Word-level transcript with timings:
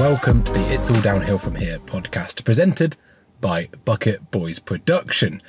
welcome 0.00 0.42
to 0.42 0.52
the 0.54 0.72
It's 0.72 0.90
All 0.90 1.00
Downhill 1.02 1.36
From 1.36 1.56
Here 1.56 1.78
podcast, 1.78 2.42
presented 2.42 2.96
by 3.42 3.68
Bucket 3.84 4.30
Boys 4.30 4.58
Production. 4.58 5.42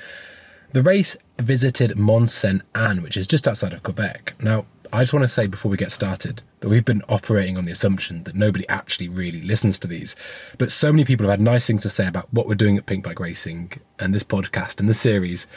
The 0.73 0.81
race 0.81 1.15
visited 1.39 1.97
Mont 1.97 2.29
Sainte 2.29 2.64
Anne, 2.75 3.01
which 3.01 3.15
is 3.15 3.27
just 3.27 3.47
outside 3.47 3.71
of 3.71 3.82
Quebec. 3.82 4.33
Now, 4.41 4.65
I 4.91 5.04
just 5.04 5.14
want 5.14 5.23
to 5.23 5.29
say 5.29 5.47
before 5.47 5.71
we 5.71 5.77
get 5.77 5.93
started 5.93 6.41
that 6.59 6.68
we've 6.68 6.83
been 6.83 7.01
operating 7.07 7.55
on 7.55 7.64
the 7.64 7.71
assumption 7.71 8.25
that 8.25 8.36
nobody 8.36 8.68
actually 8.68 9.07
really 9.07 9.41
listens 9.41 9.79
to 9.79 9.87
these. 9.87 10.18
But 10.57 10.70
so 10.70 10.91
many 10.91 11.05
people 11.05 11.27
have 11.27 11.39
had 11.39 11.41
nice 11.41 11.65
things 11.65 11.83
to 11.83 11.89
say 11.89 12.05
about 12.05 12.27
what 12.33 12.45
we're 12.45 12.55
doing 12.55 12.77
at 12.77 12.86
Pink 12.86 13.05
Bike 13.05 13.21
Racing 13.21 13.71
and 13.99 14.13
this 14.13 14.25
podcast 14.25 14.82
and 14.82 14.89
the 14.89 14.93
series, 14.93 15.47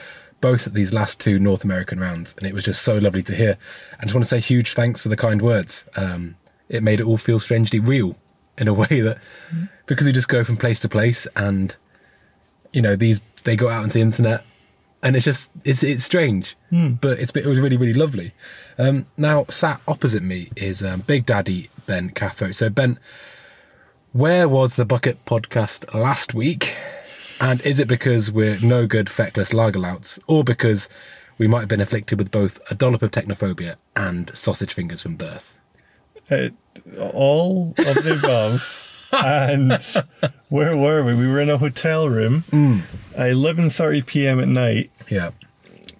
both 0.40 0.68
at 0.68 0.72
these 0.72 0.94
last 0.94 1.18
two 1.18 1.40
North 1.40 1.64
American 1.64 1.98
rounds. 1.98 2.32
And 2.38 2.46
it 2.46 2.54
was 2.54 2.62
just 2.62 2.82
so 2.82 2.98
lovely 2.98 3.24
to 3.24 3.34
hear. 3.34 3.58
I 3.98 4.04
just 4.04 4.14
want 4.14 4.24
to 4.24 4.30
say 4.30 4.38
huge 4.38 4.72
thanks 4.72 5.02
for 5.02 5.08
the 5.08 5.16
kind 5.16 5.42
words. 5.42 5.84
Um, 5.96 6.36
it 6.68 6.84
made 6.84 7.00
it 7.00 7.06
all 7.06 7.18
feel 7.18 7.40
strangely 7.40 7.80
real 7.80 8.16
in 8.58 8.68
a 8.68 8.74
way 8.82 9.00
that, 9.00 9.18
because 9.86 10.06
we 10.06 10.12
just 10.12 10.28
go 10.28 10.44
from 10.44 10.56
place 10.56 10.80
to 10.80 10.88
place 10.88 11.26
and, 11.36 11.76
you 12.72 12.82
know, 12.82 12.96
these, 12.96 13.20
they 13.44 13.56
go 13.56 13.68
out 13.68 13.82
onto 13.82 13.94
the 13.94 14.00
internet 14.00 14.44
and 15.04 15.14
it's 15.14 15.24
just 15.26 15.52
it's 15.64 15.82
it's 15.84 16.02
strange, 16.02 16.56
but 17.00 17.18
it's 17.18 17.30
it 17.36 17.44
was 17.44 17.60
really 17.60 17.76
really 17.76 17.92
lovely. 17.92 18.32
Um, 18.78 19.06
now 19.18 19.44
sat 19.50 19.80
opposite 19.86 20.22
me 20.22 20.50
is 20.56 20.82
um, 20.82 21.00
Big 21.00 21.26
Daddy 21.26 21.68
Ben 21.84 22.10
Cathro. 22.10 22.54
So 22.54 22.70
Ben, 22.70 22.98
where 24.12 24.48
was 24.48 24.76
the 24.76 24.86
Bucket 24.86 25.22
podcast 25.26 25.92
last 25.94 26.32
week? 26.32 26.74
And 27.38 27.60
is 27.62 27.78
it 27.78 27.86
because 27.86 28.32
we're 28.32 28.58
no 28.62 28.86
good 28.86 29.10
feckless 29.10 29.52
lagerlouts, 29.52 30.18
or 30.26 30.42
because 30.42 30.88
we 31.36 31.46
might 31.46 31.60
have 31.60 31.68
been 31.68 31.82
afflicted 31.82 32.16
with 32.18 32.30
both 32.30 32.58
a 32.70 32.74
dollop 32.74 33.02
of 33.02 33.10
technophobia 33.10 33.76
and 33.94 34.34
sausage 34.34 34.72
fingers 34.72 35.02
from 35.02 35.16
birth? 35.16 35.58
Uh, 36.30 36.48
all 37.12 37.74
of 37.78 37.94
the 38.04 38.18
above. 38.22 38.80
and 39.12 39.78
where 40.48 40.76
were 40.76 41.04
we? 41.04 41.14
We 41.14 41.28
were 41.28 41.40
in 41.40 41.48
a 41.50 41.58
hotel 41.58 42.08
room 42.08 42.42
at 43.14 43.30
11:30 43.30 44.04
p.m. 44.06 44.40
at 44.40 44.48
night, 44.48 44.90
Yeah, 45.08 45.30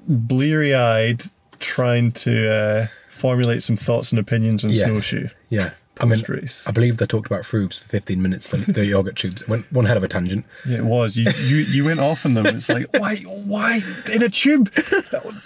bleary-eyed, 0.09 1.23
trying 1.61 2.13
to 2.13 2.53
uh, 2.53 2.87
formulate 3.09 3.63
some 3.63 3.77
thoughts 3.77 4.11
and 4.13 4.19
opinions 4.19 4.65
on 4.65 4.71
Yes. 4.71 4.81
snowshoe. 4.85 5.29
yeah. 5.49 5.71
I 6.01 6.07
mean, 6.07 6.25
I 6.67 6.73
believe 6.73 6.97
they 6.97 7.07
talked 7.07 7.27
about 7.27 7.43
Frubes 7.43 7.79
for 7.81 7.89
15 7.89 8.21
minutes, 8.21 8.49
the, 8.49 8.57
the 8.57 8.85
yogurt 8.85 9.15
tubes. 9.15 9.43
It 9.43 9.49
went 9.49 9.71
one 9.73 9.85
hell 9.85 9.97
of 9.97 10.03
a 10.03 10.09
tangent. 10.09 10.45
Yeah, 10.67 10.79
it 10.79 10.85
was. 10.85 11.17
You 11.17 11.31
you 11.45 11.57
you 11.59 11.85
went 11.85 12.01
off 12.01 12.27
on 12.27 12.35
them. 12.35 12.47
It's 12.47 12.69
like 12.69 12.89
why 12.99 13.19
why 13.19 13.81
in 14.13 14.23
a 14.23 14.29
tube? 14.29 14.73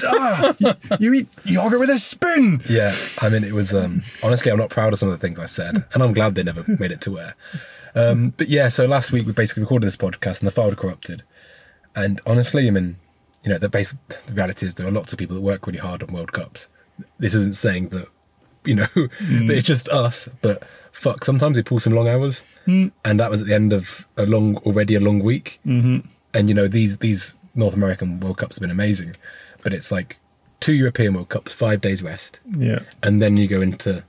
Ah, 0.05 0.55
you, 0.59 0.75
you 0.99 1.15
eat 1.15 1.29
yogurt 1.45 1.81
with 1.81 1.91
a 1.91 1.99
spoon. 1.99 2.63
Yeah, 2.69 2.95
I 3.21 3.29
mean, 3.29 3.45
it 3.45 3.53
was 3.53 3.75
um, 3.75 4.03
honestly, 4.23 4.51
I'm 4.51 4.59
not 4.59 4.71
proud 4.71 4.93
of 4.93 4.99
some 4.99 5.11
of 5.11 5.21
the 5.21 5.27
things 5.27 5.39
I 5.39 5.47
said, 5.47 5.85
and 5.93 6.03
I'm 6.03 6.15
glad 6.15 6.35
they 6.35 6.43
never 6.43 6.65
made 6.67 6.93
it 6.93 7.01
to 7.03 7.19
air. 7.19 7.35
Um, 7.95 8.31
but 8.37 8.49
yeah, 8.49 8.69
so 8.69 8.87
last 8.87 9.13
week 9.13 9.27
we 9.27 9.33
basically 9.33 9.63
recorded 9.63 9.87
this 9.87 9.97
podcast, 9.97 10.41
and 10.41 10.47
the 10.47 10.51
file 10.51 10.75
corrupted. 10.75 11.25
And 11.95 12.21
honestly, 12.27 12.67
I 12.69 12.71
mean, 12.71 12.97
you 13.45 13.51
know, 13.51 13.59
the 13.59 13.69
basic 13.69 13.99
the 14.27 14.35
reality 14.35 14.67
is 14.67 14.77
there 14.77 14.87
are 14.87 14.91
lots 14.93 15.13
of 15.13 15.19
people 15.19 15.35
that 15.35 15.43
work 15.43 15.67
really 15.67 15.79
hard 15.79 16.03
on 16.03 16.13
World 16.13 16.33
Cups. 16.33 16.69
This 17.19 17.35
isn't 17.35 17.55
saying 17.55 17.89
that, 17.91 18.09
you 18.65 18.75
know, 18.75 18.89
that 18.95 19.11
mm. 19.21 19.51
it's 19.51 19.67
just 19.67 19.89
us, 19.89 20.29
but 20.43 20.65
fuck, 20.93 21.25
sometimes 21.25 21.57
we 21.57 21.63
pull 21.63 21.79
some 21.81 21.93
long 21.95 22.09
hours, 22.09 22.43
mm. 22.67 22.93
and 23.05 23.21
that 23.21 23.31
was 23.31 23.41
at 23.41 23.47
the 23.47 23.55
end 23.55 23.73
of 23.73 24.07
a 24.17 24.27
long, 24.27 24.57
already 24.59 24.95
a 24.95 25.01
long 25.01 25.21
week. 25.21 25.61
Mm-hmm. 25.67 26.07
And 26.35 26.49
you 26.49 26.55
know, 26.55 26.69
these 26.69 26.99
these 26.99 27.35
North 27.55 27.75
American 27.75 28.21
World 28.21 28.39
Cups 28.39 28.57
have 28.57 28.61
been 28.61 28.71
amazing, 28.71 29.17
but 29.63 29.73
it's 29.73 29.91
like 29.91 30.19
two 30.61 30.73
European 30.73 31.15
World 31.15 31.29
Cups, 31.29 31.53
five 31.53 31.81
days 31.81 32.03
rest 32.03 32.41
Yeah. 32.57 32.81
and 33.03 33.23
then 33.23 33.37
you 33.37 33.47
go 33.47 33.61
into 33.61 34.05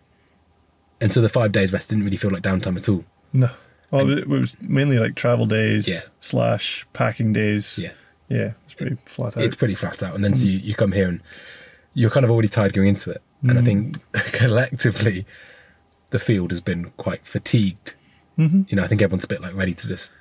and 1.01 1.13
so 1.13 1.21
the 1.21 1.29
five 1.29 1.51
days 1.51 1.71
rest 1.71 1.89
didn't 1.89 2.03
really 2.03 2.17
feel 2.17 2.31
like 2.31 2.43
downtime 2.43 2.75
at 2.75 2.89
all. 2.89 3.05
No. 3.31 3.49
Well, 3.91 4.09
it 4.09 4.27
was 4.27 4.55
mainly 4.61 4.99
like 4.99 5.15
travel 5.15 5.45
days 5.45 5.87
Yeah. 5.87 6.01
slash 6.19 6.85
packing 6.93 7.33
days. 7.33 7.79
Yeah, 7.79 7.91
Yeah, 8.27 8.53
it's 8.65 8.75
pretty 8.75 8.97
flat 9.05 9.37
out. 9.37 9.43
it's 9.43 9.55
pretty 9.55 9.75
flat 9.75 10.03
out. 10.03 10.13
And 10.15 10.23
then 10.23 10.33
mm. 10.33 10.37
so 10.37 10.45
you, 10.45 10.59
you 10.59 10.73
come 10.75 10.91
here 10.91 11.07
and 11.07 11.21
you're 11.93 12.09
kind 12.11 12.23
of 12.23 12.29
already 12.31 12.49
tired 12.49 12.73
going 12.73 12.89
into 12.89 13.11
it. 13.11 13.21
And 13.41 13.57
I 13.57 13.61
think 13.61 13.97
collectively, 14.33 15.25
the 16.09 16.19
field 16.19 16.51
has 16.51 16.61
been 16.61 16.91
quite 16.97 17.25
fatigued. 17.25 17.95
Mm-hmm. 18.37 18.63
You 18.67 18.75
know, 18.77 18.83
I 18.83 18.87
think 18.87 19.01
everyone's 19.01 19.23
a 19.23 19.27
bit 19.27 19.41
like 19.41 19.55
ready 19.55 19.73
to 19.73 19.87
just 19.87 20.11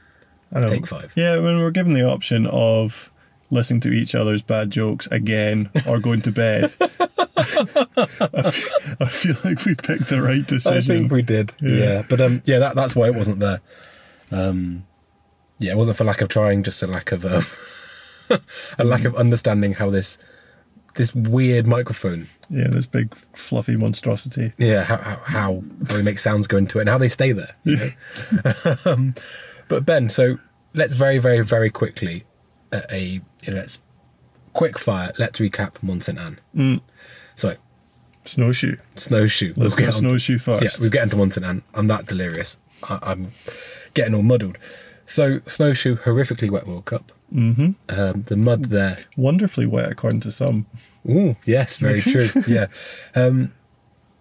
I 0.52 0.64
take 0.66 0.86
five. 0.86 1.12
Yeah, 1.16 1.34
when 1.38 1.58
we're 1.58 1.70
given 1.70 1.94
the 1.94 2.08
option 2.08 2.46
of 2.46 3.10
listening 3.50 3.80
to 3.80 3.90
each 3.92 4.14
other's 4.14 4.42
bad 4.42 4.70
jokes 4.70 5.06
again 5.08 5.70
or 5.86 5.98
going 5.98 6.22
to 6.22 6.32
bed, 6.32 6.72
I, 6.80 8.50
feel, 8.50 8.96
I 9.00 9.04
feel 9.06 9.34
like 9.44 9.64
we 9.64 9.74
picked 9.74 10.08
the 10.08 10.20
right 10.22 10.46
decision. 10.46 10.76
I 10.92 10.98
think 10.98 11.12
we 11.12 11.22
did. 11.22 11.52
Yeah, 11.60 11.70
Yeah. 11.76 12.02
but 12.08 12.20
um, 12.20 12.42
yeah, 12.44 12.58
that, 12.58 12.74
that's 12.76 12.94
why 12.94 13.06
it 13.06 13.14
wasn't 13.14 13.40
there. 13.40 13.60
Um, 14.30 14.86
yeah, 15.58 15.72
it 15.72 15.76
wasn't 15.76 15.96
for 15.96 16.04
lack 16.04 16.20
of 16.20 16.28
trying, 16.28 16.62
just 16.62 16.82
a 16.82 16.86
lack 16.86 17.10
of 17.12 17.24
um, 17.24 18.40
a 18.78 18.84
lack 18.84 19.04
of 19.04 19.14
understanding 19.16 19.74
how 19.74 19.90
this 19.90 20.18
this 20.94 21.14
weird 21.14 21.66
microphone 21.66 22.28
yeah, 22.50 22.68
this 22.68 22.86
big 22.86 23.14
fluffy 23.34 23.76
monstrosity. 23.76 24.52
Yeah, 24.56 24.82
how 24.82 24.96
how 24.96 25.16
how, 25.16 25.62
how 25.88 25.96
we 25.96 26.02
make 26.02 26.18
sounds 26.18 26.46
go 26.46 26.56
into 26.56 26.78
it 26.78 26.82
and 26.82 26.90
how 26.90 26.98
they 26.98 27.08
stay 27.08 27.32
there. 27.32 27.54
know? 27.64 28.74
um, 28.86 29.14
but 29.68 29.84
Ben, 29.84 30.08
so 30.08 30.38
let's 30.74 30.94
very 30.94 31.18
very 31.18 31.44
very 31.44 31.70
quickly 31.70 32.24
uh, 32.72 32.80
a 32.90 33.20
you 33.42 33.52
know, 33.52 33.56
let's 33.56 33.80
quick 34.54 34.78
fire. 34.78 35.12
Let's 35.18 35.38
recap 35.38 35.82
Mont 35.82 36.04
Sainte 36.04 36.40
Anne. 36.54 36.80
So 37.36 37.54
Snowshoe. 38.24 38.76
snowshoe. 38.96 39.54
Let's 39.56 39.74
go 39.74 39.84
on 39.84 39.92
to- 39.92 39.98
snowshoe 39.98 40.38
first. 40.38 40.62
Yeah, 40.62 40.70
we'll 40.80 40.90
get 40.90 41.04
into 41.04 41.16
Mont 41.16 41.34
Sainte 41.34 41.46
Anne. 41.46 41.62
I'm 41.74 41.86
that 41.88 42.06
delirious. 42.06 42.58
I, 42.88 42.98
I'm 43.02 43.32
getting 43.92 44.14
all 44.14 44.22
muddled. 44.22 44.56
So 45.08 45.40
snowshoe, 45.46 45.96
horrifically 45.96 46.50
wet 46.50 46.66
World 46.66 46.84
Cup. 46.84 47.12
Mm-hmm. 47.34 47.70
Um, 47.88 48.22
the 48.22 48.36
mud 48.36 48.66
there 48.66 48.98
Wonderfully 49.16 49.66
wet, 49.66 49.90
according 49.90 50.20
to 50.20 50.30
some. 50.30 50.66
Ooh, 51.08 51.36
yes, 51.44 51.78
very 51.78 52.00
true. 52.00 52.28
yeah. 52.46 52.66
Um, 53.14 53.52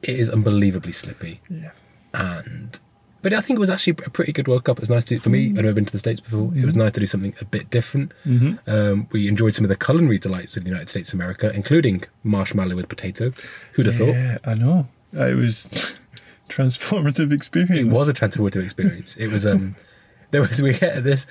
it 0.01 0.17
is 0.17 0.29
unbelievably 0.29 0.93
slippy. 0.93 1.41
Yeah. 1.49 1.71
And 2.13 2.79
but 3.21 3.33
I 3.33 3.41
think 3.41 3.57
it 3.57 3.59
was 3.59 3.69
actually 3.69 3.97
a 4.05 4.09
pretty 4.09 4.31
good 4.31 4.47
World 4.47 4.63
Cup. 4.63 4.77
It 4.77 4.81
was 4.81 4.89
nice 4.89 5.03
to 5.05 5.15
do 5.15 5.19
for 5.19 5.29
me. 5.29 5.47
I'd 5.47 5.55
never 5.55 5.73
been 5.73 5.85
to 5.85 5.91
the 5.91 5.99
States 5.99 6.21
before. 6.21 6.51
It 6.55 6.63
was 6.63 6.75
nice 6.77 6.93
to 6.93 6.99
do 7.01 7.05
something 7.07 7.33
a 7.41 7.45
bit 7.45 7.69
different. 7.69 8.13
Um, 8.25 9.07
we 9.11 9.27
enjoyed 9.27 9.55
some 9.55 9.65
of 9.65 9.69
the 9.69 9.75
culinary 9.75 10.19
delights 10.19 10.55
of 10.55 10.63
the 10.63 10.69
United 10.69 10.87
States 10.87 11.11
of 11.11 11.19
America, 11.19 11.51
including 11.53 12.03
marshmallow 12.23 12.75
with 12.77 12.87
potato. 12.87 13.33
Who'd 13.73 13.87
have 13.87 13.95
thought? 13.95 14.07
Yeah, 14.09 14.37
I 14.45 14.53
know. 14.53 14.87
Uh, 15.15 15.25
It 15.25 15.35
was 15.35 15.67
transformative 16.49 17.33
experience. 17.33 17.79
It 17.79 17.87
was 17.87 18.07
a 18.07 18.13
transformative 18.13 18.63
experience. 18.63 19.17
It 19.17 19.29
was 19.31 19.45
um 19.45 19.75
there 20.31 20.41
was 20.41 20.61
we 20.61 20.71
ate 20.75 20.83
at 20.83 21.03
this 21.03 21.25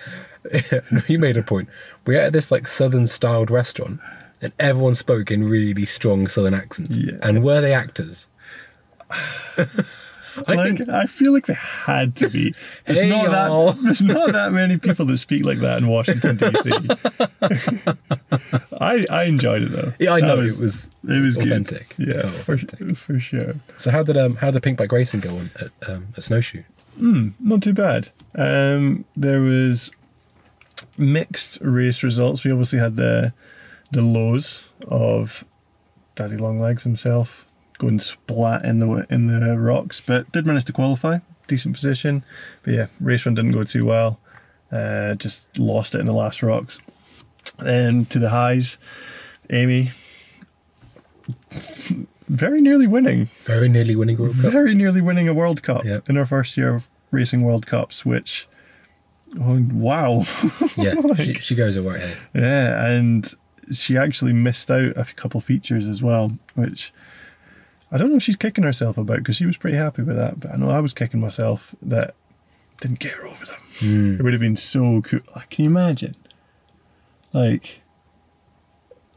you 1.08 1.18
made 1.18 1.36
a 1.36 1.42
point. 1.42 1.68
We 2.06 2.16
ate 2.16 2.26
at 2.26 2.32
this 2.32 2.50
like 2.50 2.66
southern 2.68 3.06
styled 3.06 3.50
restaurant 3.50 4.00
and 4.40 4.52
everyone 4.58 4.94
spoke 4.94 5.30
in 5.30 5.44
really 5.48 5.86
strong 5.86 6.26
southern 6.28 6.54
accents. 6.54 6.96
Yeah. 6.96 7.14
And 7.22 7.42
were 7.42 7.60
they 7.60 7.74
actors? 7.74 8.26
I 10.48 10.52
like 10.54 10.76
think 10.76 10.88
I 10.90 11.06
feel 11.06 11.32
like 11.32 11.46
they 11.46 11.54
had 11.54 12.14
to 12.16 12.28
be. 12.28 12.54
There's 12.84 12.98
Hey, 13.00 13.08
not 13.08 13.24
y'all. 13.30 13.72
that 13.72 13.82
there's 13.82 14.02
not 14.02 14.32
that 14.32 14.52
many 14.52 14.76
people 14.76 15.06
that 15.06 15.16
speak 15.16 15.44
like 15.46 15.58
that 15.60 15.78
in 15.78 15.86
Washington 15.88 16.36
DC. 16.36 17.96
I 18.80 19.06
I 19.10 19.24
enjoyed 19.24 19.62
it 19.62 19.72
though. 19.72 19.92
yeah, 19.98 20.12
I 20.12 20.20
know 20.20 20.40
it 20.42 20.58
was 20.58 20.90
it 21.08 21.22
was 21.22 21.36
good. 21.36 21.46
authentic. 21.46 21.94
It 21.98 22.08
Yeah, 22.08 22.20
felt 22.22 22.34
for, 22.34 22.94
for 22.94 23.18
sure. 23.18 23.54
So 23.78 23.90
how 23.90 24.02
did 24.02 24.16
um 24.18 24.36
how 24.36 24.50
did 24.50 24.62
Pink 24.62 24.76
Bike 24.78 24.92
Racing 24.92 25.20
go 25.20 25.36
on 25.38 25.50
at 25.58 25.70
um 25.88 26.08
at 26.16 26.22
Snowshoe? 26.22 26.64
Not 26.98 27.62
too 27.62 27.72
bad. 27.72 28.10
Um, 28.34 29.04
there 29.16 29.40
was 29.40 29.90
mixed 30.98 31.58
race 31.60 32.02
results. 32.02 32.44
We 32.44 32.50
obviously 32.50 32.78
had 32.78 32.96
the 32.96 33.32
the 33.92 34.02
lows 34.02 34.68
of 34.88 35.44
Daddy 36.14 36.36
Longlegs 36.36 36.82
himself 36.82 37.46
going 37.78 38.00
splat 38.00 38.64
in 38.64 38.78
the 38.80 39.06
in 39.10 39.26
the 39.26 39.58
rocks, 39.58 40.00
but 40.00 40.30
did 40.32 40.46
manage 40.46 40.64
to 40.66 40.72
qualify. 40.72 41.18
Decent 41.46 41.74
position, 41.74 42.24
but 42.62 42.74
yeah, 42.74 42.86
race 43.00 43.24
run 43.24 43.34
didn't 43.34 43.52
go 43.52 43.62
too 43.62 43.84
well. 43.84 44.18
Uh, 44.72 45.14
just 45.14 45.58
lost 45.58 45.94
it 45.94 46.00
in 46.00 46.06
the 46.06 46.12
last 46.12 46.42
rocks. 46.42 46.80
Then 47.58 48.04
to 48.06 48.18
the 48.18 48.30
highs, 48.30 48.78
Aimi 49.48 49.92
very 52.28 52.60
nearly 52.60 52.86
winning 52.86 53.28
Very 53.44 53.68
nearly 53.68 53.94
winning 53.96 54.18
World 54.18 54.34
Cup. 54.40 54.52
very 54.52 54.74
nearly 54.74 55.00
winning 55.00 55.28
a 55.28 55.34
World 55.34 55.62
Cup 55.62 55.84
Yeah. 55.84 56.00
in 56.08 56.16
her 56.16 56.26
first 56.26 56.56
year 56.56 56.74
of 56.74 56.88
racing 57.10 57.42
World 57.42 57.66
Cups, 57.66 58.04
which, 58.04 58.48
oh, 59.40 59.64
wow. 59.72 60.24
Yeah, 60.76 60.94
she, 61.16 61.34
she 61.34 61.54
goes 61.54 61.76
all 61.76 61.84
right 61.84 62.00
here. 62.00 62.16
yeah, 62.34 62.86
and 62.88 63.32
she 63.72 63.96
actually 63.96 64.32
missed 64.32 64.70
out 64.70 64.96
a 64.96 65.04
couple 65.14 65.40
features 65.40 65.86
as 65.86 66.02
well, 66.02 66.36
which 66.54 66.92
I 67.92 67.98
don't 67.98 68.10
know 68.10 68.16
if 68.16 68.22
she's 68.22 68.36
kicking 68.36 68.64
herself 68.64 68.98
about 68.98 69.18
because 69.18 69.36
she 69.36 69.46
was 69.46 69.56
pretty 69.56 69.76
happy 69.76 70.02
with 70.02 70.16
that, 70.16 70.40
but 70.40 70.52
I 70.52 70.56
know 70.56 70.70
I 70.70 70.80
was 70.80 70.92
kicking 70.92 71.20
myself 71.20 71.74
that 71.82 72.14
didn't 72.80 72.98
get 72.98 73.12
her 73.12 73.26
over 73.26 73.44
them. 73.46 73.60
Hmm. 73.78 74.14
It 74.16 74.22
would 74.22 74.32
have 74.32 74.40
been 74.40 74.56
so 74.56 75.00
cool. 75.02 75.20
Like, 75.34 75.50
can 75.50 75.64
you 75.64 75.70
imagine? 75.70 76.16
Like, 77.32 77.80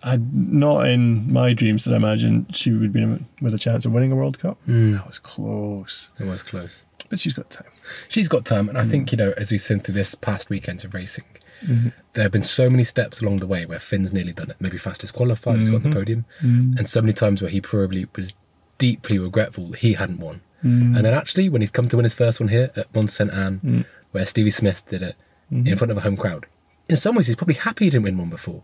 I 0.03 0.17
not 0.31 0.87
in 0.87 1.31
my 1.31 1.53
dreams 1.53 1.83
did 1.83 1.93
I 1.93 1.97
imagine 1.97 2.45
she 2.51 2.71
would 2.71 2.93
be 2.93 3.05
with 3.41 3.53
a 3.53 3.59
chance 3.59 3.85
of 3.85 3.91
winning 3.91 4.11
a 4.11 4.15
World 4.15 4.39
Cup. 4.39 4.57
That 4.65 5.05
was 5.07 5.19
close. 5.19 6.09
It 6.19 6.25
was 6.25 6.41
close. 6.43 6.83
but 7.09 7.19
she's 7.19 7.33
got 7.33 7.49
time. 7.49 7.65
She's 8.07 8.27
got 8.27 8.45
time, 8.45 8.69
and 8.69 8.77
I 8.77 8.83
Mm. 8.83 8.91
think 8.91 9.11
you 9.11 9.17
know, 9.17 9.33
as 9.35 9.51
we've 9.51 9.61
seen 9.61 9.79
through 9.79 9.95
this 9.95 10.13
past 10.15 10.49
weekends 10.49 10.83
of 10.83 10.93
racing, 10.93 11.25
Mm-hmm. 11.65 11.89
there 12.13 12.23
have 12.23 12.31
been 12.31 12.43
so 12.43 12.69
many 12.69 12.83
steps 12.85 13.19
along 13.19 13.37
the 13.37 13.47
way 13.47 13.65
where 13.65 13.79
Finn's 13.79 14.13
nearly 14.13 14.31
done 14.31 14.49
it. 14.51 14.57
Maybe 14.59 14.77
fastest 14.77 15.13
qualified, 15.13 15.57
he's 15.57 15.69
got 15.69 15.77
on 15.77 15.83
the 15.83 15.89
Mm-hmm. 15.89 15.97
podium, 15.99 16.25
Mm. 16.41 16.77
and 16.77 16.87
so 16.87 17.01
many 17.01 17.13
times 17.13 17.41
where 17.41 17.49
he 17.51 17.59
probably 17.61 18.05
was 18.15 18.33
deeply 18.77 19.17
regretful 19.19 19.67
that 19.71 19.79
he 19.79 19.93
hadn't 19.93 20.19
won. 20.19 20.41
Mm. 20.63 20.95
And 20.95 21.03
then 21.05 21.13
actually, 21.13 21.49
when 21.49 21.61
he's 21.61 21.71
come 21.71 21.89
to 21.89 21.97
win 21.97 22.03
his 22.05 22.13
first 22.13 22.39
one 22.39 22.49
here 22.49 22.69
at 22.77 22.93
Mont 22.95 23.09
Sainte 23.11 23.33
Anne, 23.33 23.59
Mm. 23.65 23.85
where 24.11 24.25
Stevie 24.25 24.51
Smith 24.51 24.83
did 24.87 25.01
it 25.01 25.15
Mm-hmm. 25.51 25.67
in 25.67 25.75
front 25.77 25.91
of 25.91 25.97
a 25.97 26.01
home 26.01 26.15
crowd, 26.15 26.45
in 26.87 26.95
some 26.95 27.15
ways 27.15 27.25
he's 27.27 27.35
probably 27.35 27.55
happy 27.55 27.85
he 27.85 27.89
didn't 27.89 28.03
win 28.03 28.17
one 28.17 28.29
before. 28.29 28.61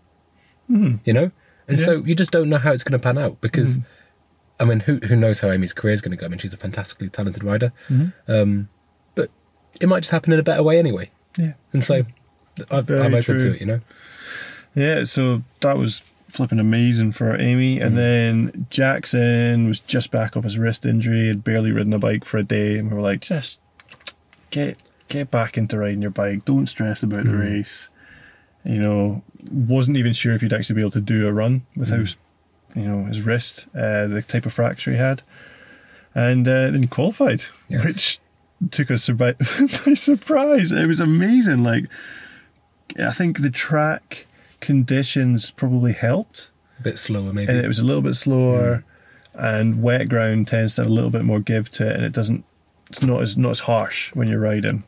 Mm. 0.70 1.00
You 1.06 1.14
know, 1.14 1.32
and 1.68 1.80
so 1.80 2.04
you 2.04 2.16
just 2.16 2.32
don't 2.32 2.50
know 2.50 2.58
how 2.58 2.72
it's 2.72 2.84
going 2.84 3.00
to 3.00 3.04
pan 3.04 3.18
out 3.18 3.42
because. 3.42 3.78
Mm. 3.78 3.86
I 4.58 4.64
mean, 4.64 4.80
who 4.80 5.00
who 5.00 5.18
knows 5.18 5.42
how 5.42 5.50
Aimi's 5.50 5.74
career 5.74 5.94
is 5.94 6.00
going 6.00 6.12
to 6.12 6.18
go? 6.18 6.26
I 6.26 6.30
mean, 6.30 6.40
she's 6.40 6.54
a 6.54 6.58
fantastically 6.58 7.10
talented 7.10 7.44
rider, 7.44 7.74
mm-hmm. 7.90 8.32
um, 8.32 8.70
but 9.14 9.30
it 9.82 9.90
might 9.90 10.00
just 10.00 10.12
happen 10.12 10.32
in 10.32 10.40
a 10.40 10.44
better 10.44 10.64
way 10.64 10.80
anyway. 10.80 11.12
Yeah. 11.38 11.56
And 11.74 11.84
so, 11.84 12.06
I, 12.72 12.78
I'm 12.78 12.86
open 12.90 13.22
true. 13.22 13.38
to 13.38 13.54
it. 13.54 13.60
You 13.60 13.66
know, 13.66 13.82
Yeah, 14.76 15.06
so 15.06 15.44
that 15.62 15.78
was 15.78 16.04
flipping 16.28 16.60
amazing 16.60 17.14
for 17.14 17.38
Aimi. 17.38 17.82
And 17.82 17.94
mm. 17.94 17.96
then 17.96 18.68
Jackson 18.70 19.68
was 19.68 19.80
just 19.80 20.12
back 20.12 20.36
off 20.36 20.44
his 20.44 20.60
wrist 20.60 20.86
injury, 20.86 21.28
had 21.28 21.44
barely 21.44 21.72
ridden 21.72 21.94
a 21.94 22.00
bike 22.00 22.26
for 22.26 22.38
a 22.38 22.44
day, 22.44 22.78
and 22.78 22.90
we 22.90 22.96
were 22.96 23.02
like, 23.02 23.22
just 23.22 23.60
get 24.52 24.78
get 25.08 25.32
back 25.32 25.58
into 25.58 25.78
riding 25.78 26.02
your 26.02 26.12
bike. 26.12 26.46
Don't 26.46 26.68
stress 26.68 27.04
about 27.04 27.24
the 27.24 27.36
race. 27.36 27.90
You 28.64 28.80
know, 28.80 29.24
wasn't 29.52 29.98
even 29.98 30.14
sure 30.14 30.34
if 30.34 30.42
he'd 30.42 30.54
actually 30.54 30.76
be 30.76 30.82
able 30.82 30.92
to 30.92 31.02
do 31.02 31.28
a 31.28 31.32
run 31.34 31.66
with 31.76 31.90
how, 31.90 32.04
you 32.80 32.88
know, 32.88 33.06
his 33.06 33.22
wrist, 33.22 33.68
uh, 33.76 34.08
the 34.08 34.22
type 34.22 34.46
of 34.46 34.54
fracture 34.54 34.92
he 34.92 34.98
had. 34.98 35.22
And 36.14 36.48
uh, 36.48 36.72
then 36.72 36.82
he 36.84 36.88
qualified, 36.88 37.44
Yes. 37.68 37.84
which 37.86 38.20
took 38.72 38.90
us 38.92 39.10
by, 39.10 39.34
by 39.86 39.94
surprise. 39.94 40.72
It 40.72 40.86
was 40.88 41.00
amazing. 41.02 41.64
Like, 41.64 41.86
I 43.00 43.12
think 43.12 43.42
the 43.42 43.50
track 43.52 44.26
conditions 44.62 45.52
probably 45.52 45.94
helped, 45.94 46.50
a 46.80 46.84
bit 46.84 46.98
slower 47.00 47.32
maybe. 47.34 47.52
and 47.52 47.64
it 47.64 47.68
was 47.68 47.80
a 47.80 47.86
little 47.86 48.02
bit 48.02 48.16
slower. 48.16 48.84
And 49.34 49.84
wet 49.84 50.08
ground 50.08 50.48
tends 50.48 50.76
to 50.76 50.84
have 50.84 50.90
a 50.90 50.94
little 50.94 51.10
bit 51.10 51.26
more 51.26 51.42
give 51.42 51.70
to 51.74 51.90
it, 51.90 51.96
and 51.98 52.06
it 52.06 52.14
doesn't. 52.14 52.46
It's 52.90 53.04
not 53.04 53.22
as 53.22 53.38
not 53.38 53.50
as 53.50 53.60
harsh 53.62 54.16
when 54.16 54.30
you're 54.30 54.40
riding. 54.40 54.84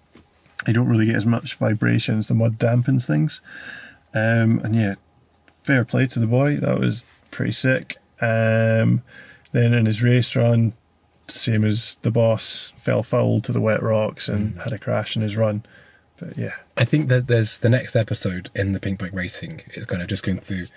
You 0.65 0.71
don't 0.73 0.87
really 0.87 1.05
get 1.07 1.15
as 1.15 1.25
much 1.25 1.55
vibrations. 1.55 2.29
The 2.29 2.33
mud 2.33 2.57
dampens 2.57 3.05
things. 3.05 3.41
Um, 4.17 4.59
and 4.63 4.75
yeah, 4.75 4.95
fair 5.63 5.85
play 5.85 6.07
to 6.07 6.19
the 6.19 6.27
boy. 6.27 6.57
That 6.57 6.79
was 6.79 7.05
pretty 7.31 7.51
sick. 7.51 7.97
Um, 8.21 9.01
then 9.51 9.73
in 9.73 9.85
his 9.85 10.01
race 10.03 10.35
run, 10.35 10.73
same 11.27 11.63
as 11.63 11.95
the 12.01 12.11
boss, 12.11 12.73
fell 12.77 13.03
foul 13.03 13.41
to 13.41 13.51
the 13.51 13.61
wet 13.61 13.81
rocks 13.83 14.27
and 14.29 14.59
had 14.61 14.71
a 14.73 14.79
crash 14.79 15.15
in 15.15 15.21
his 15.21 15.35
run. 15.35 15.63
But 16.17 16.37
yeah, 16.37 16.55
I 16.75 16.83
think 16.85 17.09
there's, 17.09 17.25
there's 17.25 17.59
the 17.59 17.69
next 17.69 17.95
episode 17.95 18.49
in 18.55 18.71
the 18.71 18.79
Pink 18.79 18.99
Bike 18.99 19.13
Racing. 19.13 19.61
It's 19.67 19.85
kind 19.85 20.01
of 20.01 20.07
just 20.07 20.23
going 20.23 20.39
through 20.39 20.67